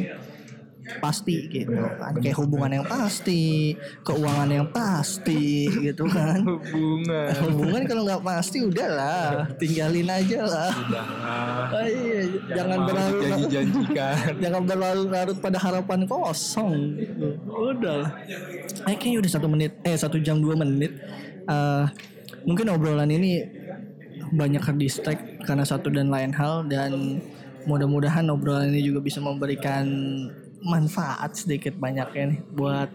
pasti 1.00 1.48
gitu 1.50 1.74
kan. 1.74 2.14
Kayak 2.20 2.38
hubungan 2.44 2.72
yang 2.82 2.86
pasti, 2.88 3.74
keuangan 4.04 4.50
yang 4.52 4.68
pasti 4.70 5.70
gitu 5.72 6.06
kan. 6.08 6.44
hubungan 6.44 7.32
Hubungan 7.44 7.82
kalau 7.88 8.04
nggak 8.08 8.24
pasti 8.24 8.58
udahlah, 8.64 9.48
tinggalin 9.58 10.10
aja 10.10 10.40
lah. 10.44 10.72
udah 10.74 11.06
Ah, 11.74 11.88
iya, 11.88 12.20
jangan 12.54 12.78
mau 12.84 12.88
berlarut 12.92 13.22
dijanji-janjikan 13.24 14.16
jangan 14.44 14.62
berlarut-larut 14.68 15.38
pada 15.40 15.58
harapan 15.60 16.00
kosong. 16.06 16.76
Udah 17.48 17.96
lah. 18.06 18.12
Eh, 18.88 18.96
kayaknya 19.00 19.20
udah 19.24 19.32
satu 19.32 19.48
menit, 19.50 19.72
eh 19.84 19.96
satu 19.98 20.18
jam 20.20 20.40
dua 20.40 20.60
menit. 20.60 20.92
Eh, 21.48 21.86
mungkin 22.44 22.72
obrolan 22.72 23.12
ini 23.12 23.44
banyak 24.34 24.62
terdistract 24.66 25.46
karena 25.46 25.64
satu 25.64 25.94
dan 25.94 26.10
lain 26.10 26.34
hal 26.34 26.66
dan 26.66 27.22
mudah-mudahan 27.64 28.28
obrolan 28.34 28.72
ini 28.74 28.84
juga 28.84 29.00
bisa 29.00 29.24
memberikan 29.24 29.86
manfaat 30.64 31.36
sedikit 31.36 31.76
banyaknya 31.78 32.36
nih 32.36 32.40
buat 32.56 32.90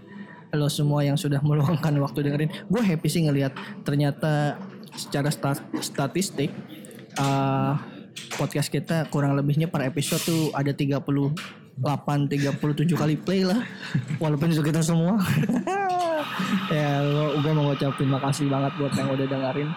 lo 0.57 0.69
semua 0.73 1.05
yang 1.05 1.21
sudah 1.21 1.45
meluangkan 1.45 1.93
waktu 2.01 2.25
dengerin. 2.25 2.51
Gue 2.73 2.81
happy 2.81 3.09
sih 3.09 3.23
ngelihat 3.29 3.53
ternyata 3.85 4.57
secara 4.97 5.29
stat- 5.29 5.69
statistik 5.85 6.51
eh, 7.17 7.73
podcast 8.41 8.73
kita 8.73 9.07
kurang 9.13 9.37
lebihnya 9.37 9.69
per 9.69 9.85
episode 9.85 10.25
tuh 10.25 10.43
ada 10.57 10.73
38 10.73 11.05
37 11.79 12.97
kali 12.97 13.15
play 13.21 13.45
lah. 13.45 13.61
Walaupun 14.17 14.51
itu 14.53 14.65
kita 14.65 14.81
semua. 14.81 15.21
Ya 16.69 17.03
gue 17.41 17.53
mau 17.57 17.73
ngucapin 17.73 18.09
makasih 18.09 18.47
banget 18.53 18.73
buat 18.79 18.93
yang 18.95 19.11
udah 19.11 19.27
dengerin. 19.27 19.69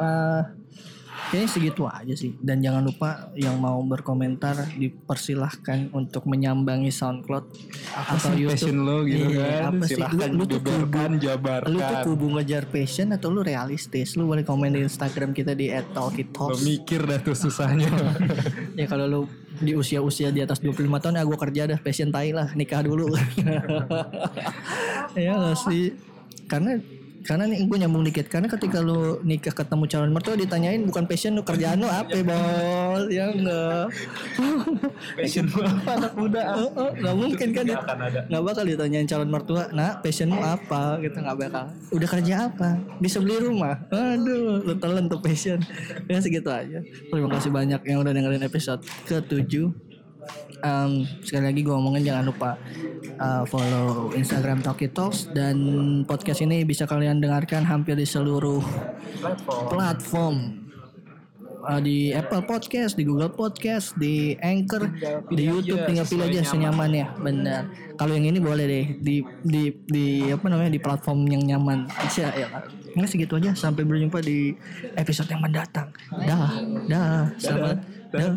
Eh, 0.00 0.40
kayaknya 1.30 1.48
segitu 1.48 1.82
aja 1.84 2.12
sih 2.12 2.34
dan 2.36 2.58
jangan 2.58 2.82
lupa 2.82 3.10
yang 3.32 3.56
mau 3.56 3.78
berkomentar 3.80 4.68
dipersilahkan 4.72 5.88
untuk 5.90 6.26
menyambangi 6.26 6.90
SoundCloud 6.90 7.44
atau 7.88 8.34
sih 8.34 8.50
passion 8.50 8.78
lo 8.80 9.02
gitu 9.02 9.30
Iya, 9.30 9.46
kan 9.62 9.62
apa 9.70 9.84
sih? 9.86 9.94
silahkan 9.94 10.28
Lu- 10.28 10.36
lu 10.36 10.44
tuh 10.44 10.60
beberkan 10.60 11.10
Lu 11.10 11.16
tuh 11.16 11.22
jabarkan 11.24 12.02
kubu 12.04 12.26
ngejar 12.34 12.64
passion 12.66 13.08
atau 13.10 13.28
lu 13.28 13.40
realistis? 13.40 14.14
Lu 14.14 14.26
boleh 14.26 14.42
komen 14.42 14.72
di 14.72 14.82
Instagram 14.82 15.30
kita 15.30 15.52
di 15.52 15.70
lo 15.70 15.78
@talkitalks. 15.88 16.60
mikir 16.60 17.00
dah 17.00 17.18
tuh 17.18 17.34
susahnya 17.34 17.86
ya 18.78 18.84
kalau 18.84 19.06
lu 19.06 19.20
di 19.52 19.72
usia-usia 19.72 20.28
di 20.28 20.40
atas 20.40 20.58
25 20.58 20.74
tahun 20.98 21.14
ya 21.14 21.24
gue 21.24 21.38
kerja 21.38 21.62
dah 21.66 21.78
passion 21.78 22.08
tai 22.08 22.30
lah 22.30 22.50
nikah 22.52 22.80
dulu. 22.80 23.12
ya 25.16 25.32
gak 25.36 25.58
sih? 25.60 25.94
Karena 26.46 26.78
karena 27.20 27.44
nih 27.48 27.68
gue 27.68 27.78
nyambung 27.84 28.04
dikit. 28.04 28.26
Karena 28.32 28.48
ketika 28.48 28.80
lu 28.80 29.20
nikah 29.20 29.52
ketemu 29.52 29.84
calon 29.88 30.10
mertua 30.12 30.34
ditanyain 30.36 30.80
bukan 30.84 31.04
passion 31.04 31.36
lu 31.36 31.42
kerjaan 31.44 31.80
lu 31.80 31.88
apa 31.88 32.16
bos? 32.24 33.04
Ya 33.12 33.28
enggak. 33.28 33.92
Passion 35.20 35.44
lu 35.48 35.60
apa 35.60 35.90
anak 36.00 36.12
muda? 36.16 36.42
Oh, 36.56 36.70
oh, 36.76 36.90
nggak 36.96 37.16
mungkin 37.16 37.48
kan 37.52 37.64
Nggak 37.66 37.82
nggak 38.28 38.42
bakal 38.44 38.64
ditanyain 38.64 39.06
calon 39.08 39.30
mertua 39.30 39.68
nah 39.70 40.00
passionmu 40.00 40.40
apa? 40.40 40.96
Gitu 41.04 41.18
nggak 41.20 41.36
bakal. 41.36 41.64
Udah 41.92 42.08
kerja 42.08 42.34
apa? 42.48 42.68
Bisa 42.98 43.20
beli 43.20 43.36
rumah. 43.42 43.76
Aduh 43.92 44.64
lu 44.64 44.74
telan 44.80 45.06
tuh 45.10 45.20
passion. 45.20 45.60
Ya 46.08 46.18
segitu 46.20 46.48
aja. 46.48 46.80
Terima 46.82 47.28
kasih 47.36 47.50
banyak 47.52 47.80
yang 47.84 48.00
udah 48.00 48.12
dengerin 48.16 48.44
episode 48.44 48.80
ke-7 49.06 49.89
Em, 50.60 51.08
sekali 51.24 51.44
lagi 51.48 51.60
gue 51.64 51.72
ngomongin 51.72 52.04
jangan 52.04 52.24
lupa 52.28 52.50
uh, 53.16 53.44
follow 53.48 54.12
Instagram 54.12 54.60
Talkie 54.60 54.92
Talks 54.92 55.32
dan 55.32 55.56
podcast 56.04 56.44
ini 56.44 56.68
bisa 56.68 56.84
kalian 56.84 57.20
dengarkan 57.20 57.64
hampir 57.64 57.96
di 57.96 58.04
seluruh 58.04 58.60
platform 59.72 60.60
Uh, 61.60 61.76
di 61.76 62.08
Apple 62.16 62.48
Podcast, 62.48 62.96
di 62.96 63.04
Google 63.04 63.36
Podcast, 63.36 63.92
di 64.00 64.32
Anchor, 64.40 64.88
di 65.28 65.44
YouTube 65.44 65.84
tinggal 65.84 66.08
pilih 66.08 66.32
aja 66.32 66.40
senyamannya. 66.40 67.20
Benar. 67.20 67.68
Kalau 68.00 68.16
yang 68.16 68.32
ini 68.32 68.40
boleh 68.40 68.64
deh 68.64 68.86
di 68.96 69.20
di 69.44 69.68
di 69.84 70.24
apa 70.32 70.48
namanya 70.48 70.72
di 70.72 70.80
platform 70.80 71.28
yang 71.28 71.44
nyaman 71.44 71.84
aja 72.00 72.32
ya. 72.32 72.48
Nggak 72.96 73.12
segitu 73.12 73.36
aja 73.36 73.52
sampai 73.52 73.84
berjumpa 73.84 74.24
di 74.24 74.56
episode 74.96 75.28
yang 75.28 75.44
mendatang. 75.44 75.92
Dah, 76.08 76.64
dah, 76.88 77.28
selamat. 77.36 77.76
Dah. 78.08 78.34